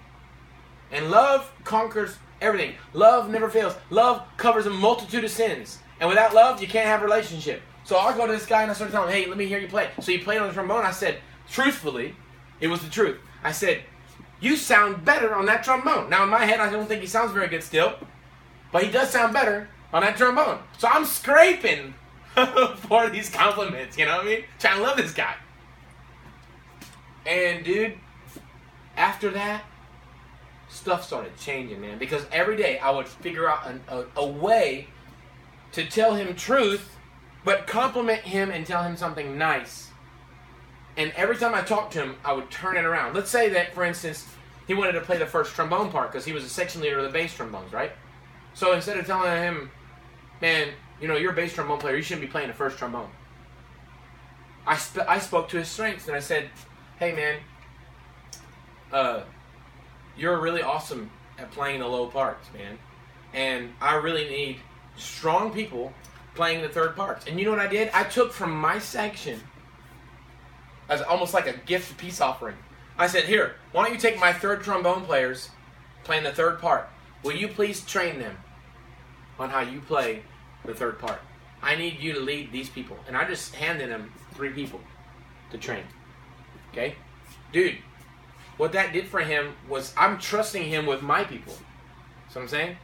And 0.92 1.12
love 1.12 1.52
conquers 1.64 2.18
everything. 2.42 2.76
Love 2.94 3.30
never 3.30 3.50
fails. 3.50 3.76
Love 3.90 4.24
covers 4.38 4.66
a 4.66 4.70
multitude 4.70 5.24
of 5.24 5.32
sins. 5.32 5.80
And 6.00 6.10
without 6.10 6.34
love, 6.34 6.62
you 6.62 6.68
can't 6.68 6.88
have 6.88 7.02
a 7.02 7.06
relationship. 7.06 7.62
So 7.88 7.98
I 7.98 8.14
go 8.18 8.28
to 8.28 8.34
this 8.34 8.46
guy 8.46 8.64
and 8.64 8.70
I 8.70 8.74
started 8.74 8.92
telling 8.92 9.08
him, 9.08 9.16
hey, 9.16 9.30
let 9.30 9.38
me 9.38 9.46
hear 9.46 9.60
you 9.60 9.70
play. 9.70 9.90
So 10.02 10.12
he 10.12 10.18
played 10.18 10.40
on 10.40 10.50
the 10.50 10.54
trombone. 10.54 10.84
I 10.84 10.92
said, 10.92 11.20
truthfully, 11.50 12.18
it 12.60 12.68
was 12.68 12.82
the 12.82 12.90
truth. 12.90 13.18
I 13.46 13.54
said, 13.54 13.82
you 14.42 14.58
sound 14.58 15.06
better 15.06 15.34
on 15.34 15.46
that 15.46 15.64
trombone. 15.64 16.10
Now 16.10 16.24
in 16.24 16.30
my 16.30 16.44
head, 16.44 16.60
I 16.60 16.70
don't 16.70 16.86
think 16.86 17.00
he 17.00 17.08
sounds 17.08 17.32
very 17.32 17.48
good 17.48 17.64
still, 17.64 17.96
but 18.74 18.84
he 18.84 18.92
does 18.92 19.10
sound 19.10 19.32
better 19.32 19.70
on 19.94 20.02
that 20.02 20.18
trombone. 20.18 20.60
So 20.78 20.90
I'm 20.90 21.06
scraping 21.06 21.94
for 22.76 23.10
these 23.10 23.30
compliments. 23.30 23.98
You 23.98 24.06
know 24.06 24.18
what 24.18 24.26
I 24.26 24.30
mean? 24.30 24.44
Trying 24.60 24.80
to 24.80 24.84
love 24.84 24.98
this 24.98 25.14
guy. 25.14 25.36
And 27.26 27.64
dude, 27.64 27.94
after 28.98 29.32
that, 29.32 29.64
stuff 30.68 31.06
started 31.06 31.38
changing, 31.38 31.80
man. 31.80 32.00
Because 32.00 32.26
every 32.34 32.58
day 32.58 32.80
I 32.80 32.92
would 32.92 33.08
figure 33.08 33.50
out 33.50 33.66
an, 33.66 33.82
a, 33.88 34.04
a 34.18 34.28
way 34.28 34.90
to 35.72 35.86
tell 35.86 36.16
him 36.16 36.36
truth, 36.36 36.97
but 37.44 37.68
compliment 37.68 38.22
him 38.22 38.52
and 38.52 38.66
tell 38.66 38.84
him 38.84 38.98
something 38.98 39.38
nice. 39.38 39.90
And 40.98 41.12
every 41.16 41.38
time 41.38 41.54
I 41.54 41.62
talked 41.62 41.94
to 41.94 42.00
him, 42.00 42.16
I 42.26 42.34
would 42.34 42.50
turn 42.50 42.76
it 42.76 42.84
around. 42.84 43.14
Let's 43.14 43.30
say 43.30 43.50
that, 43.50 43.74
for 43.74 43.84
instance, 43.84 44.28
he 44.68 44.74
wanted 44.74 44.94
to 44.94 45.02
play 45.02 45.18
the 45.18 45.26
first 45.26 45.54
trombone 45.54 45.92
part 45.92 46.12
because 46.12 46.26
he 46.26 46.34
was 46.34 46.44
a 46.44 46.50
section 46.50 46.82
leader 46.82 46.98
of 46.98 47.04
the 47.04 47.10
bass 47.10 47.34
trombones, 47.34 47.72
right? 47.72 47.92
So 48.54 48.74
instead 48.74 48.98
of 48.98 49.06
telling 49.06 49.32
him, 49.32 49.72
man, 50.42 50.70
you 51.00 51.08
know, 51.08 51.16
you're 51.16 51.32
a 51.32 51.36
bass 51.36 51.54
trombone 51.54 51.78
player, 51.78 51.96
you 51.96 52.02
shouldn't 52.02 52.26
be 52.26 52.32
playing 52.32 52.48
the 52.48 52.54
first 52.54 52.78
trombone. 52.78 53.10
I, 54.66 54.76
sp- 54.76 55.08
I 55.08 55.20
spoke 55.20 55.48
to 55.50 55.58
his 55.58 55.68
strengths 55.68 56.08
and 56.08 56.16
I 56.18 56.20
said, 56.20 56.50
hey, 57.00 57.14
man, 57.14 57.38
uh, 58.92 59.22
you're 60.18 60.42
really 60.42 60.64
awesome 60.64 61.12
at 61.38 61.52
playing 61.52 61.80
the 61.80 61.88
low 61.88 62.08
parts, 62.08 62.50
man. 62.52 62.80
And 63.34 63.74
I 63.80 63.96
really 63.96 64.28
need 64.28 64.58
strong 64.98 65.54
people 65.54 65.94
playing 66.38 66.62
the 66.62 66.70
third 66.70 66.96
parts. 66.96 67.26
And 67.28 67.38
you 67.38 67.46
know 67.46 67.52
what 67.52 67.60
I 67.60 67.68
did? 67.68 67.90
I 67.94 68.04
took 68.04 68.32
from 68.32 68.56
my 68.56 68.80
section 68.80 69.42
as 70.88 71.02
almost 71.02 71.34
like 71.34 71.48
a 71.48 71.58
gift 71.66 71.98
peace 71.98 72.22
offering. 72.22 72.56
I 72.98 73.08
said, 73.08 73.26
Here, 73.26 73.56
why 73.72 73.84
don't 73.84 73.94
you 73.94 74.00
take 74.00 74.20
my 74.20 74.32
third 74.32 74.62
trombone 74.62 75.04
players 75.04 75.50
playing 76.04 76.24
the 76.24 76.32
third 76.32 76.60
part? 76.60 76.88
Will 77.24 77.36
you 77.36 77.48
please 77.48 77.84
train 77.84 78.20
them 78.20 78.38
on 79.40 79.50
how 79.50 79.62
you 79.62 79.82
play 79.82 80.22
the 80.64 80.74
third 80.74 81.00
part? 81.00 81.20
I 81.62 81.76
need 81.76 82.00
you 82.00 82.14
to 82.14 82.20
lead 82.20 82.52
these 82.52 82.70
people. 82.70 82.98
And 83.08 83.18
I 83.18 83.28
just 83.28 83.56
handed 83.56 83.90
them 83.90 84.14
three 84.36 84.52
people 84.52 84.80
to 85.50 85.58
train. 85.58 85.84
Okay? 86.72 86.96
Dude, 87.52 87.78
what 88.58 88.72
that 88.74 88.94
did 88.94 89.08
for 89.08 89.22
him 89.22 89.56
was 89.68 89.94
I'm 89.98 90.20
trusting 90.20 90.64
him 90.64 90.86
with 90.86 91.02
my 91.02 91.24
people. 91.24 91.54
So 92.30 92.40
I'm 92.40 92.48
saying? 92.48 92.78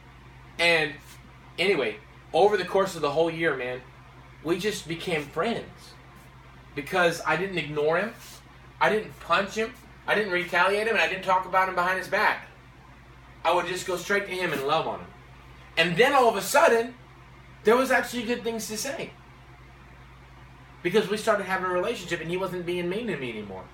And 0.58 0.92
anyway, 1.56 1.96
over 2.34 2.56
the 2.56 2.64
course 2.64 2.96
of 2.96 3.00
the 3.00 3.10
whole 3.10 3.30
year, 3.30 3.56
man, 3.56 3.80
we 4.42 4.58
just 4.58 4.86
became 4.86 5.22
friends. 5.22 5.92
Because 6.74 7.22
I 7.26 7.36
didn't 7.36 7.56
ignore 7.56 7.98
him, 7.98 8.12
I 8.80 8.90
didn't 8.90 9.18
punch 9.20 9.54
him, 9.54 9.72
I 10.06 10.14
didn't 10.14 10.32
retaliate 10.32 10.88
him, 10.88 10.94
and 10.94 11.02
I 11.02 11.08
didn't 11.08 11.24
talk 11.24 11.46
about 11.46 11.68
him 11.68 11.76
behind 11.76 11.98
his 11.98 12.08
back. 12.08 12.48
I 13.44 13.54
would 13.54 13.66
just 13.66 13.86
go 13.86 13.96
straight 13.96 14.26
to 14.26 14.32
him 14.32 14.52
and 14.52 14.66
love 14.66 14.88
on 14.88 14.98
him. 14.98 15.06
And 15.76 15.96
then 15.96 16.12
all 16.12 16.28
of 16.28 16.36
a 16.36 16.42
sudden, 16.42 16.94
there 17.62 17.76
was 17.76 17.90
actually 17.90 18.24
good 18.24 18.42
things 18.42 18.66
to 18.68 18.76
say. 18.76 19.10
Because 20.82 21.08
we 21.08 21.16
started 21.16 21.44
having 21.44 21.66
a 21.66 21.72
relationship 21.72 22.20
and 22.20 22.30
he 22.30 22.36
wasn't 22.36 22.66
being 22.66 22.88
mean 22.88 23.06
to 23.06 23.16
me 23.16 23.30
anymore. 23.30 23.64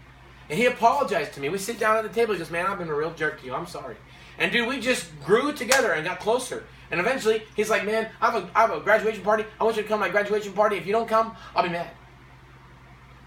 And 0.48 0.58
he 0.58 0.66
apologized 0.66 1.32
to 1.34 1.40
me. 1.40 1.48
We 1.48 1.58
sit 1.58 1.78
down 1.78 1.96
at 1.96 2.02
the 2.02 2.08
table. 2.08 2.34
He 2.34 2.38
goes, 2.38 2.50
Man, 2.50 2.66
I've 2.66 2.78
been 2.78 2.88
a 2.88 2.94
real 2.94 3.14
jerk 3.14 3.40
to 3.40 3.46
you. 3.46 3.54
I'm 3.54 3.66
sorry. 3.66 3.96
And 4.38 4.50
dude, 4.50 4.68
we 4.68 4.80
just 4.80 5.08
grew 5.24 5.52
together 5.52 5.92
and 5.92 6.04
got 6.04 6.20
closer. 6.20 6.64
And 6.91 6.99
eventually, 6.99 7.45
he's 7.55 7.70
like, 7.70 7.84
Man, 7.84 8.09
I 8.20 8.30
have 8.30 8.43
a, 8.43 8.51
I 8.55 8.61
have 8.62 8.72
a 8.72 8.80
graduation 8.80 9.22
party. 9.22 9.45
I 9.61 9.64
want 9.64 9.76
you 9.76 9.82
to 9.82 9.88
come 9.88 10.01
to 10.01 10.07
my 10.07 10.11
graduation 10.11 10.53
party. 10.53 10.76
If 10.76 10.86
you 10.86 10.93
don't 10.93 11.09
come, 11.09 11.36
I'll 11.55 11.62
be 11.62 11.68
mad. 11.68 11.91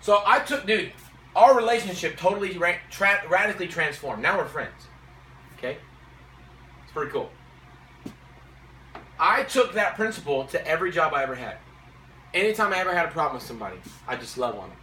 So 0.01 0.21
I 0.25 0.39
took, 0.39 0.65
dude, 0.65 0.91
our 1.35 1.55
relationship 1.55 2.17
totally 2.17 2.57
ra- 2.57 2.75
tra- 2.91 3.23
radically 3.29 3.67
transformed. 3.67 4.21
Now 4.21 4.37
we're 4.37 4.45
friends. 4.45 4.87
Okay? 5.57 5.77
It's 6.83 6.91
pretty 6.91 7.11
cool. 7.11 7.29
I 9.17 9.43
took 9.43 9.73
that 9.73 9.95
principle 9.95 10.43
to 10.47 10.67
every 10.67 10.91
job 10.91 11.13
I 11.13 11.23
ever 11.23 11.35
had. 11.35 11.57
Anytime 12.33 12.73
I 12.73 12.79
ever 12.79 12.93
had 12.93 13.05
a 13.05 13.11
problem 13.11 13.35
with 13.35 13.43
somebody, 13.43 13.77
I 14.07 14.17
just 14.17 14.37
love 14.37 14.55
on 14.55 14.69
them. 14.69 14.77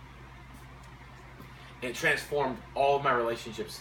And 1.83 1.91
it 1.91 1.97
transformed 1.97 2.57
all 2.75 2.97
of 2.97 3.03
my 3.03 3.13
relationships. 3.13 3.81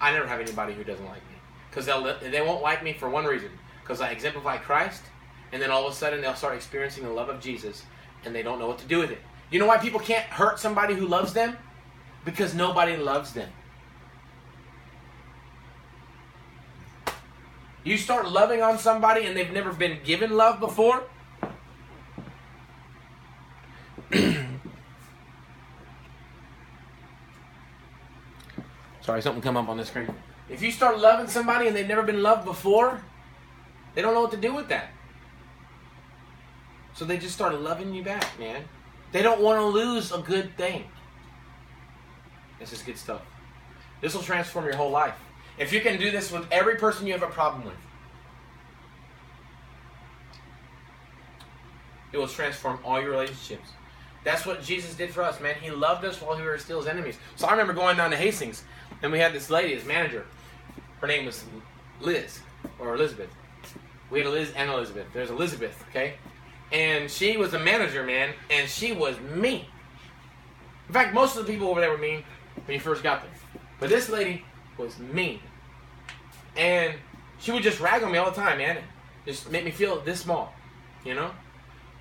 I 0.00 0.12
never 0.12 0.26
have 0.26 0.40
anybody 0.40 0.74
who 0.74 0.84
doesn't 0.84 1.04
like 1.06 1.22
me. 1.30 1.36
Because 1.70 1.86
they 1.86 2.42
won't 2.42 2.62
like 2.62 2.82
me 2.84 2.92
for 2.92 3.08
one 3.08 3.24
reason. 3.24 3.50
Because 3.84 4.00
I 4.00 4.08
exemplify 4.10 4.56
Christ, 4.56 5.02
and 5.52 5.60
then 5.60 5.70
all 5.70 5.86
of 5.86 5.92
a 5.92 5.94
sudden 5.94 6.22
they'll 6.22 6.34
start 6.34 6.56
experiencing 6.56 7.04
the 7.04 7.10
love 7.10 7.28
of 7.28 7.38
Jesus, 7.40 7.84
and 8.24 8.34
they 8.34 8.42
don't 8.42 8.58
know 8.58 8.66
what 8.66 8.78
to 8.78 8.86
do 8.86 8.98
with 8.98 9.10
it. 9.10 9.18
You 9.50 9.58
know 9.60 9.66
why 9.66 9.76
people 9.76 10.00
can't 10.00 10.24
hurt 10.24 10.58
somebody 10.58 10.94
who 10.94 11.06
loves 11.06 11.34
them? 11.34 11.58
Because 12.24 12.54
nobody 12.54 12.96
loves 12.96 13.34
them. 13.34 13.50
You 17.84 17.98
start 17.98 18.28
loving 18.30 18.62
on 18.62 18.78
somebody 18.78 19.26
and 19.26 19.36
they've 19.36 19.52
never 19.52 19.70
been 19.70 19.98
given 20.02 20.34
love 20.34 20.58
before. 20.58 21.04
Sorry, 29.02 29.20
something 29.20 29.42
come 29.42 29.58
up 29.58 29.68
on 29.68 29.76
the 29.76 29.84
screen. 29.84 30.08
If 30.48 30.62
you 30.62 30.70
start 30.70 30.98
loving 30.98 31.28
somebody 31.28 31.66
and 31.66 31.76
they've 31.76 31.86
never 31.86 32.02
been 32.02 32.22
loved 32.22 32.46
before, 32.46 33.02
they 33.94 34.02
don't 34.02 34.14
know 34.14 34.22
what 34.22 34.32
to 34.32 34.36
do 34.36 34.54
with 34.54 34.68
that. 34.68 34.90
So 36.94 37.04
they 37.04 37.18
just 37.18 37.34
start 37.34 37.60
loving 37.60 37.94
you 37.94 38.02
back, 38.02 38.38
man. 38.38 38.64
They 39.12 39.22
don't 39.22 39.40
want 39.40 39.58
to 39.60 39.66
lose 39.66 40.12
a 40.12 40.18
good 40.18 40.56
thing. 40.56 40.84
This 42.58 42.72
is 42.72 42.82
good 42.82 42.98
stuff. 42.98 43.22
This 44.00 44.14
will 44.14 44.22
transform 44.22 44.64
your 44.64 44.76
whole 44.76 44.90
life. 44.90 45.14
If 45.58 45.72
you 45.72 45.80
can 45.80 45.98
do 45.98 46.10
this 46.10 46.32
with 46.32 46.46
every 46.50 46.76
person 46.76 47.06
you 47.06 47.12
have 47.12 47.22
a 47.22 47.28
problem 47.28 47.64
with, 47.64 47.74
it 52.12 52.18
will 52.18 52.28
transform 52.28 52.78
all 52.84 53.00
your 53.00 53.10
relationships. 53.10 53.70
That's 54.24 54.46
what 54.46 54.62
Jesus 54.62 54.94
did 54.94 55.10
for 55.10 55.22
us, 55.22 55.40
man. 55.40 55.56
He 55.60 55.70
loved 55.70 56.04
us 56.04 56.20
while 56.20 56.36
we 56.36 56.42
were 56.42 56.58
still 56.58 56.78
his 56.78 56.88
enemies. 56.88 57.18
So 57.36 57.46
I 57.46 57.50
remember 57.50 57.72
going 57.74 57.96
down 57.96 58.10
to 58.10 58.16
Hastings, 58.16 58.64
and 59.02 59.12
we 59.12 59.18
had 59.18 59.32
this 59.32 59.50
lady, 59.50 59.74
this 59.74 59.84
manager. 59.84 60.26
Her 61.00 61.06
name 61.06 61.26
was 61.26 61.44
Liz, 62.00 62.40
or 62.78 62.94
Elizabeth. 62.94 63.28
We 64.14 64.20
had 64.20 64.28
Liz 64.28 64.52
and 64.54 64.70
Elizabeth. 64.70 65.08
There's 65.12 65.30
Elizabeth, 65.30 65.84
okay? 65.90 66.14
And 66.70 67.10
she 67.10 67.36
was 67.36 67.52
a 67.52 67.58
manager, 67.58 68.04
man, 68.04 68.32
and 68.48 68.70
she 68.70 68.92
was 68.92 69.18
mean. 69.18 69.64
In 70.86 70.94
fact, 70.94 71.12
most 71.12 71.36
of 71.36 71.44
the 71.44 71.52
people 71.52 71.66
over 71.66 71.80
there 71.80 71.90
were 71.90 71.98
mean 71.98 72.22
when 72.64 72.74
you 72.74 72.80
first 72.80 73.02
got 73.02 73.22
there. 73.22 73.60
But 73.80 73.88
this 73.88 74.08
lady 74.08 74.44
was 74.78 75.00
mean. 75.00 75.40
And 76.56 76.94
she 77.40 77.50
would 77.50 77.64
just 77.64 77.80
rag 77.80 78.04
on 78.04 78.12
me 78.12 78.18
all 78.18 78.30
the 78.30 78.40
time, 78.40 78.58
man. 78.58 78.78
Just 79.26 79.50
make 79.50 79.64
me 79.64 79.72
feel 79.72 80.00
this 80.00 80.20
small, 80.20 80.54
you 81.04 81.14
know? 81.14 81.32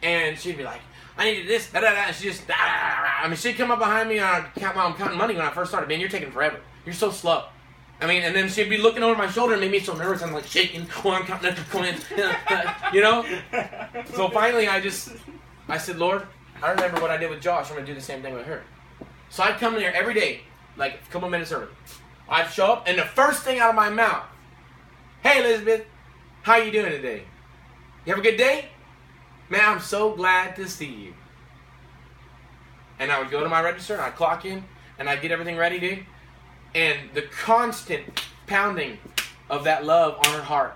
And 0.03 0.37
she'd 0.37 0.57
be 0.57 0.63
like, 0.63 0.81
I 1.17 1.25
needed 1.25 1.47
this, 1.47 1.71
da 1.71 1.81
da 1.81 1.95
da. 1.95 2.11
She 2.11 2.25
just, 2.25 2.47
da, 2.47 2.53
da, 2.53 2.63
da, 2.63 3.09
I 3.23 3.27
mean, 3.27 3.37
she'd 3.37 3.57
come 3.57 3.71
up 3.71 3.79
behind 3.79 4.07
me 4.07 4.19
and 4.19 4.45
count, 4.53 4.75
while 4.75 4.85
I'm 4.85 4.93
counting 4.93 5.17
money 5.17 5.33
when 5.33 5.45
I 5.45 5.49
first 5.49 5.71
started. 5.71 5.89
Man, 5.89 5.99
you're 5.99 6.09
taking 6.09 6.29
forever. 6.29 6.59
You're 6.85 6.93
so 6.93 7.09
slow. 7.09 7.45
I 8.01 8.07
mean, 8.07 8.23
and 8.23 8.35
then 8.35 8.49
she'd 8.49 8.69
be 8.69 8.77
looking 8.77 9.03
over 9.03 9.17
my 9.17 9.29
shoulder 9.29 9.53
and 9.53 9.61
made 9.61 9.71
me 9.71 9.79
so 9.79 9.95
nervous. 9.95 10.21
I'm 10.21 10.33
like 10.33 10.45
shaking 10.45 10.81
while 11.03 11.15
I'm 11.15 11.25
counting 11.25 11.49
up 11.49 11.55
the 11.55 11.63
coins, 11.63 12.03
you 12.93 13.01
know? 13.01 13.25
So 14.13 14.29
finally, 14.29 14.67
I 14.67 14.81
just, 14.81 15.09
I 15.69 15.77
said, 15.77 15.97
Lord, 15.97 16.27
I 16.61 16.71
remember 16.71 17.01
what 17.01 17.11
I 17.11 17.17
did 17.17 17.29
with 17.29 17.41
Josh. 17.41 17.69
I'm 17.69 17.75
going 17.75 17.85
to 17.85 17.91
do 17.91 17.95
the 17.95 18.03
same 18.03 18.21
thing 18.21 18.33
with 18.33 18.45
her. 18.45 18.63
So 19.29 19.43
I'd 19.43 19.57
come 19.57 19.75
in 19.75 19.81
there 19.81 19.93
every 19.93 20.13
day, 20.13 20.41
like 20.75 20.99
a 21.07 21.11
couple 21.11 21.29
minutes 21.29 21.51
early. 21.51 21.67
I'd 22.27 22.49
show 22.49 22.73
up, 22.73 22.87
and 22.87 22.97
the 22.97 23.03
first 23.05 23.43
thing 23.43 23.59
out 23.59 23.69
of 23.69 23.75
my 23.75 23.89
mouth, 23.89 24.25
Hey, 25.23 25.39
Elizabeth, 25.39 25.85
how 26.41 26.57
you 26.57 26.69
doing 26.69 26.91
today? 26.91 27.23
You 28.05 28.13
have 28.13 28.19
a 28.19 28.21
good 28.21 28.35
day? 28.35 28.65
Man, 29.49 29.61
I'm 29.63 29.79
so 29.79 30.13
glad 30.13 30.57
to 30.57 30.67
see 30.67 30.85
you. 30.85 31.13
And 32.99 33.09
I 33.09 33.19
would 33.19 33.31
go 33.31 33.41
to 33.41 33.47
my 33.47 33.61
register, 33.61 33.93
and 33.93 34.01
I'd 34.01 34.17
clock 34.17 34.43
in, 34.43 34.65
and 34.99 35.09
I'd 35.09 35.21
get 35.21 35.31
everything 35.31 35.55
ready, 35.55 35.79
dude. 35.79 36.05
And 36.75 37.09
the 37.13 37.21
constant 37.23 38.23
pounding 38.47 38.97
of 39.49 39.63
that 39.65 39.85
love 39.85 40.15
on 40.25 40.33
her 40.33 40.41
heart 40.41 40.75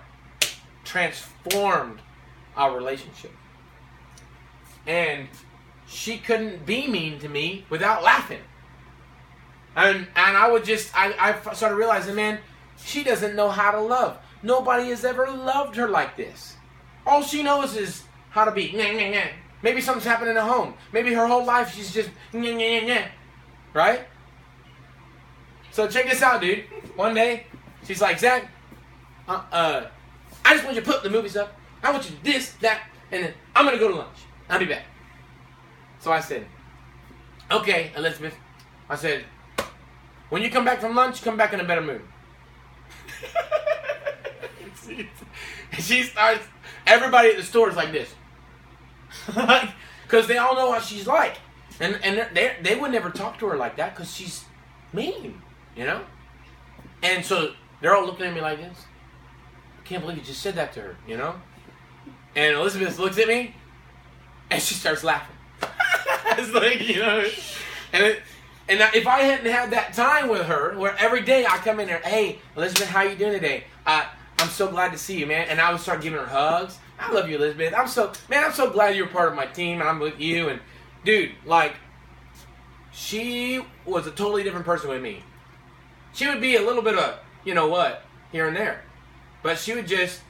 transformed 0.84 2.00
our 2.56 2.76
relationship. 2.76 3.32
And 4.86 5.28
she 5.88 6.18
couldn't 6.18 6.66
be 6.66 6.88
mean 6.88 7.20
to 7.20 7.30
me 7.30 7.66
without 7.70 8.04
laughing. 8.04 8.42
And 9.76 10.08
and 10.16 10.38
I 10.38 10.50
would 10.52 10.66
just 10.66 10.92
I, 10.98 11.14
I 11.20 11.54
started 11.54 11.76
realizing, 11.76 12.16
man, 12.16 12.40
she 12.78 13.04
doesn't 13.04 13.36
know 13.36 13.50
how 13.50 13.72
to 13.72 13.80
love. 13.80 14.18
Nobody 14.44 14.90
has 14.90 15.04
ever 15.06 15.30
loved 15.30 15.76
her 15.76 15.88
like 15.88 16.16
this. 16.18 16.56
All 17.06 17.22
she 17.22 17.44
knows 17.44 17.76
is 17.76 18.04
how 18.30 18.46
to 18.46 18.52
be. 18.52 18.72
Maybe 19.64 19.82
something's 19.82 20.06
happening 20.06 20.38
at 20.38 20.44
home. 20.44 20.76
Maybe 20.92 21.14
her 21.14 21.28
whole 21.28 21.46
life 21.46 21.74
she's 21.74 21.94
just 21.94 22.10
right. 23.74 24.02
So 25.78 25.88
check 25.88 26.10
this 26.10 26.24
out, 26.24 26.42
dude. 26.42 26.64
One 26.96 27.14
day 27.14 27.46
she's 27.86 28.02
like, 28.02 28.18
Zach, 28.18 28.50
uh, 29.28 29.44
uh, 29.52 29.86
I 30.44 30.54
just 30.56 30.66
want 30.66 30.76
you 30.76 30.82
to 30.82 30.92
put 30.92 31.04
the 31.04 31.10
movies 31.12 31.38
up. 31.38 31.56
I 31.84 31.92
want 31.92 32.10
you 32.10 32.16
to 32.16 32.24
this, 32.24 32.54
that, 32.62 32.82
and 33.12 33.26
then 33.26 33.34
I'm 33.56 33.64
gonna 33.64 33.78
go 33.78 33.90
to 33.90 33.96
lunch. 33.96 34.18
I'll 34.50 34.58
be 34.58 34.66
back. 34.66 34.86
So 36.00 36.12
I 36.12 36.20
said, 36.20 36.48
okay, 37.52 37.92
Elizabeth. 37.96 38.34
I 38.90 38.96
said, 38.96 39.24
when 40.30 40.42
you 40.42 40.50
come 40.50 40.66
back 40.66 40.82
from 40.82 40.96
lunch, 40.96 41.22
come 41.22 41.38
back 41.38 41.54
in 41.54 41.60
a 41.60 41.64
better 41.64 41.84
mood. 41.84 42.02
she 45.78 46.02
starts. 46.02 46.44
Everybody 46.88 47.30
at 47.30 47.38
the 47.38 47.44
store 47.44 47.70
is 47.70 47.76
like 47.76 47.92
this, 47.92 48.16
because 49.28 50.26
they 50.26 50.40
all 50.40 50.56
know 50.56 50.70
what 50.70 50.82
she's 50.82 51.06
like, 51.06 51.38
and 51.80 52.00
and 52.04 52.36
they 52.36 52.56
they 52.64 52.76
would 52.76 52.92
never 52.92 53.12
talk 53.12 53.38
to 53.38 53.46
her 53.46 53.58
like 53.58 53.76
that 53.76 53.94
because 53.94 54.12
she's 54.12 54.44
mean, 54.92 55.40
you 55.78 55.86
know. 55.86 56.02
And 57.04 57.24
so 57.24 57.54
they're 57.82 57.96
all 57.96 58.06
looking 58.06 58.26
at 58.26 58.34
me 58.34 58.42
like 58.42 58.58
this. 58.58 58.86
I 59.80 59.88
can't 59.88 60.02
believe 60.02 60.18
you 60.18 60.24
just 60.24 60.42
said 60.42 60.56
that 60.56 60.74
to 60.74 60.82
her, 60.82 60.98
you 61.08 61.18
know. 61.18 61.36
And 62.36 62.56
Elizabeth 62.56 63.00
looks 63.00 63.18
at 63.20 63.28
me, 63.28 63.56
and 64.50 64.62
she 64.62 64.74
starts 64.74 65.04
laughing. 65.04 65.36
it's 66.38 66.52
like 66.54 66.88
you 66.88 67.00
know, 67.00 67.26
and 67.94 68.04
it, 68.04 68.22
And 68.70 68.82
if 68.94 69.08
I 69.08 69.22
hadn't 69.22 69.50
had 69.50 69.72
that 69.72 69.94
time 69.94 70.28
with 70.28 70.46
her, 70.46 70.78
where 70.78 70.96
every 71.00 71.22
day 71.22 71.46
I 71.46 71.58
come 71.58 71.80
in 71.80 71.88
there, 71.88 72.02
hey, 72.04 72.40
Elizabeth, 72.56 72.90
how 72.90 73.04
you 73.04 73.16
doing 73.16 73.32
today? 73.32 73.64
Uh, 73.86 74.06
I'm 74.40 74.50
so 74.50 74.70
glad 74.70 74.92
to 74.92 74.98
see 74.98 75.18
you, 75.20 75.26
man. 75.26 75.48
And 75.50 75.62
I 75.62 75.72
would 75.72 75.80
start 75.80 76.02
giving 76.02 76.20
her 76.20 76.26
hugs. 76.26 76.78
I 77.00 77.12
love 77.12 77.30
you, 77.30 77.38
Elizabeth. 77.38 77.74
I'm 77.76 77.88
so, 77.88 78.12
man, 78.30 78.44
I'm 78.44 78.52
so 78.52 78.70
glad 78.70 78.96
you're 78.96 79.08
part 79.08 79.30
of 79.30 79.36
my 79.36 79.46
team 79.46 79.80
and 79.80 79.90
I'm 79.90 80.00
with 80.00 80.20
you. 80.20 80.50
And 80.50 80.60
dude, 81.06 81.32
like, 81.46 81.76
she 82.92 83.62
was 83.86 84.06
a 84.06 84.12
totally 84.12 84.44
different 84.44 84.66
person 84.66 84.90
with 84.90 85.02
me. 85.02 85.24
She 86.18 86.26
would 86.28 86.42
be 86.42 86.56
a 86.56 86.62
little 86.62 86.82
bit 86.82 86.98
of, 86.98 87.20
you 87.46 87.54
know 87.54 87.68
what, 87.68 88.02
here 88.32 88.48
and 88.48 88.58
there. 88.58 88.82
But 89.44 89.60
she 89.60 89.76
would 89.76 89.86
just, 89.86 90.22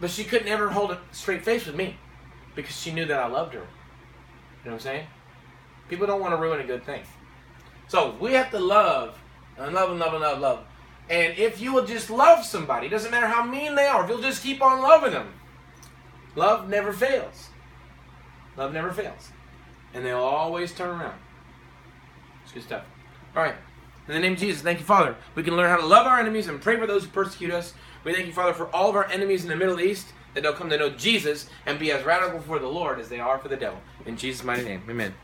but 0.00 0.08
she 0.08 0.24
could 0.24 0.46
never 0.46 0.70
hold 0.70 0.92
a 0.92 1.00
straight 1.12 1.44
face 1.44 1.66
with 1.66 1.76
me 1.76 1.96
because 2.56 2.74
she 2.74 2.90
knew 2.90 3.04
that 3.04 3.20
I 3.20 3.26
loved 3.26 3.52
her. 3.52 3.60
You 3.60 3.66
know 4.64 4.70
what 4.70 4.72
I'm 4.72 4.80
saying? 4.80 5.06
People 5.90 6.06
don't 6.06 6.22
want 6.22 6.32
to 6.32 6.38
ruin 6.38 6.60
a 6.60 6.64
good 6.64 6.86
thing. 6.86 7.02
So 7.88 8.16
we 8.18 8.32
have 8.32 8.50
to 8.52 8.58
love 8.58 9.18
and 9.58 9.74
love 9.74 9.90
and 9.90 10.00
love 10.00 10.14
and 10.14 10.22
love, 10.22 10.40
love. 10.40 10.64
And 11.10 11.36
if 11.36 11.60
you 11.60 11.74
will 11.74 11.84
just 11.84 12.08
love 12.08 12.42
somebody, 12.42 12.88
doesn't 12.88 13.10
matter 13.10 13.26
how 13.26 13.44
mean 13.44 13.74
they 13.74 13.84
are, 13.84 14.02
if 14.04 14.08
you'll 14.08 14.22
just 14.22 14.42
keep 14.42 14.62
on 14.62 14.80
loving 14.80 15.12
them, 15.12 15.34
love 16.34 16.66
never 16.70 16.94
fails. 16.94 17.50
Love 18.56 18.72
never 18.72 18.90
fails. 18.90 19.28
And 19.92 20.02
they'll 20.02 20.16
always 20.16 20.72
turn 20.72 20.98
around. 20.98 21.18
It's 22.42 22.52
good 22.52 22.62
stuff. 22.62 22.84
All 23.36 23.42
right. 23.42 23.56
In 24.10 24.14
the 24.14 24.22
name 24.22 24.32
of 24.32 24.40
Jesus, 24.40 24.60
thank 24.60 24.80
you, 24.80 24.84
Father. 24.84 25.14
We 25.36 25.44
can 25.44 25.56
learn 25.56 25.70
how 25.70 25.76
to 25.76 25.86
love 25.86 26.04
our 26.04 26.18
enemies 26.18 26.48
and 26.48 26.60
pray 26.60 26.76
for 26.76 26.84
those 26.84 27.04
who 27.04 27.10
persecute 27.10 27.52
us. 27.52 27.74
We 28.02 28.12
thank 28.12 28.26
you, 28.26 28.32
Father, 28.32 28.52
for 28.52 28.66
all 28.74 28.90
of 28.90 28.96
our 28.96 29.06
enemies 29.06 29.44
in 29.44 29.48
the 29.48 29.54
Middle 29.54 29.80
East, 29.80 30.08
that 30.34 30.42
they'll 30.42 30.52
come 30.52 30.68
to 30.70 30.76
know 30.76 30.90
Jesus 30.90 31.48
and 31.64 31.78
be 31.78 31.92
as 31.92 32.04
radical 32.04 32.40
for 32.40 32.58
the 32.58 32.66
Lord 32.66 32.98
as 32.98 33.08
they 33.08 33.20
are 33.20 33.38
for 33.38 33.46
the 33.46 33.56
devil. 33.56 33.78
In 34.06 34.16
Jesus' 34.16 34.42
mighty 34.42 34.64
name, 34.64 34.82
amen. 34.90 35.14